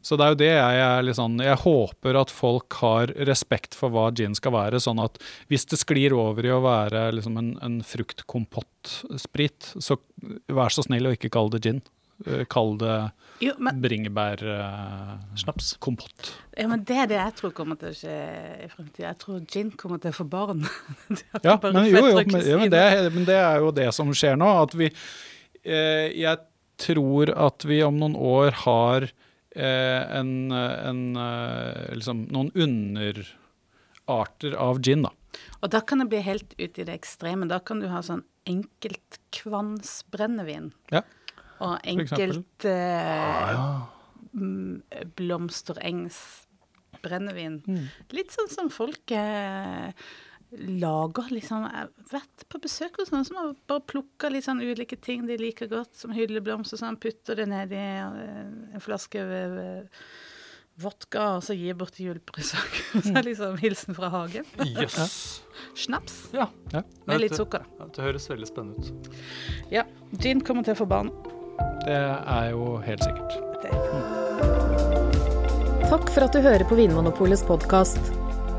så 0.00 0.16
det 0.16 0.24
er 0.24 0.30
jo 0.32 0.38
det 0.40 0.48
jeg 0.48 0.76
er 0.80 1.02
litt 1.04 1.16
sånn 1.18 1.34
Jeg 1.44 1.58
håper 1.60 2.16
at 2.16 2.30
folk 2.32 2.72
har 2.80 3.10
respekt 3.28 3.74
for 3.76 3.92
hva 3.92 4.06
gin 4.16 4.32
skal 4.38 4.54
være. 4.54 4.80
Sånn 4.80 5.02
at 5.02 5.18
hvis 5.52 5.66
det 5.68 5.76
sklir 5.82 6.14
over 6.16 6.46
i 6.48 6.52
å 6.54 6.62
være 6.64 7.10
liksom 7.18 7.36
en, 7.36 7.50
en 7.60 7.80
fruktkompott-sprit, 7.84 9.74
så 9.82 9.98
vær 10.48 10.72
så 10.72 10.84
snill 10.86 11.10
å 11.10 11.12
ikke 11.16 11.30
kalle 11.34 11.52
det 11.58 11.62
gin. 11.66 11.82
Eh, 12.26 12.44
Kall 12.52 12.74
det 12.80 12.94
Jo, 13.40 13.54
men, 13.58 13.78
bringebærsnaps. 13.80 15.74
kompott. 15.80 16.32
ja, 16.56 16.66
men 16.68 16.82
det 16.84 16.96
er 16.96 17.06
det 17.08 17.16
jeg 17.20 17.34
tror 17.38 17.52
kommer 17.56 17.78
til 17.80 17.88
å 17.92 17.96
skje 17.96 18.16
i 18.64 18.68
fremtiden. 18.68 19.06
Jeg 19.06 19.18
tror 19.22 19.40
gin 19.48 19.70
kommer 19.80 20.00
til 20.02 20.12
å 20.12 20.18
få 20.18 20.26
barn. 20.28 20.64
Ja, 21.44 21.56
men, 21.62 21.84
jo, 21.88 22.02
jo, 22.08 22.20
men, 22.20 22.44
ja, 22.44 22.58
men, 22.60 22.70
det. 22.70 22.82
er- 22.92 23.10
men 23.14 23.24
det 23.28 23.36
er 23.40 23.58
jo 23.64 23.70
det 23.72 23.88
som 23.96 24.12
skjer 24.12 24.36
nå. 24.40 24.50
At 24.66 24.74
vi 24.76 24.90
eh, 25.64 26.12
Jeg 26.20 26.38
tror 26.80 27.30
at 27.36 27.64
vi 27.68 27.82
om 27.86 27.98
noen 28.00 28.16
år 28.16 28.50
har 28.64 29.00
eh, 29.54 30.18
en, 30.18 30.52
en, 30.52 31.16
eh, 31.16 31.94
liksom, 31.96 32.26
noen 32.32 32.50
underarter 32.54 34.54
av 34.58 34.80
gin, 34.84 35.02
da. 35.06 35.10
Og 35.60 35.70
da 35.70 35.80
kan 35.86 35.98
det 36.02 36.08
bli 36.10 36.20
helt 36.24 36.54
ut 36.58 36.78
i 36.78 36.84
det 36.86 36.94
ekstreme. 36.96 37.48
Da 37.50 37.58
kan 37.62 37.80
du 37.82 37.88
ha 37.92 38.02
sånn 38.02 38.24
enkeltkvansbrennevin. 38.50 40.72
Ja, 40.90 41.02
Og 41.60 41.78
enkelt 41.84 42.64
eh, 42.64 43.56
mm, 44.32 44.82
blomsterengsbrennevin. 45.20 47.62
Litt 48.16 48.32
sånn 48.34 48.48
som 48.52 48.70
folk 48.72 49.10
eh, 49.12 49.92
lager, 50.52 51.28
liksom. 51.30 51.62
Jeg 51.68 51.76
har 51.84 51.90
vært 52.10 52.44
på 52.50 52.58
besøk 52.64 52.96
hos 52.98 53.12
noen 53.14 53.24
som 53.28 53.36
har 53.38 53.52
bare 53.70 53.84
plukka 53.86 54.30
litt 54.32 54.44
sånn 54.48 54.62
ulike 54.64 54.96
ting 55.00 55.26
de 55.28 55.36
liker 55.38 55.70
godt, 55.70 55.92
som 55.96 56.10
hylleblomster, 56.16 56.80
sånn, 56.80 56.98
putter 57.00 57.38
det 57.38 57.46
ned 57.52 57.72
i 57.76 57.78
eh, 57.78 58.74
en 58.74 58.82
flaske 58.82 59.22
eh, 59.22 59.86
vodka, 60.80 61.36
og 61.36 61.42
så 61.44 61.54
gir 61.54 61.74
bort 61.78 61.92
til 61.96 62.06
julepresang. 62.10 62.70
Så 63.04 63.10
er 63.12 63.18
det 63.20 63.26
liksom 63.28 63.58
hilsen 63.60 63.94
fra 63.94 64.08
hagen. 64.14 64.46
Jøss. 64.64 65.42
Snaps 65.76 66.30
Ja. 66.32 66.46
Ja. 66.72 66.82
med 67.06 67.20
litt 67.20 67.36
sukker, 67.36 67.66
da. 67.78 67.86
Det 67.92 68.02
høres 68.06 68.26
veldig 68.30 68.48
spennende 68.48 68.80
ut. 68.88 69.10
Ja, 69.70 69.84
gin 70.22 70.40
kommer 70.40 70.64
til 70.64 70.72
å 70.74 70.80
få 70.80 70.88
barn. 70.88 71.12
Det 71.84 71.98
er 72.00 72.50
jo 72.54 72.78
helt 72.86 73.04
sikkert. 73.04 73.36
Det. 73.60 73.74
Takk 75.90 76.08
for 76.14 76.24
at 76.24 76.32
du 76.32 76.40
hører 76.40 76.64
på 76.70 76.78
Vinmonopolets 76.78 77.42
podkast. 77.44 78.00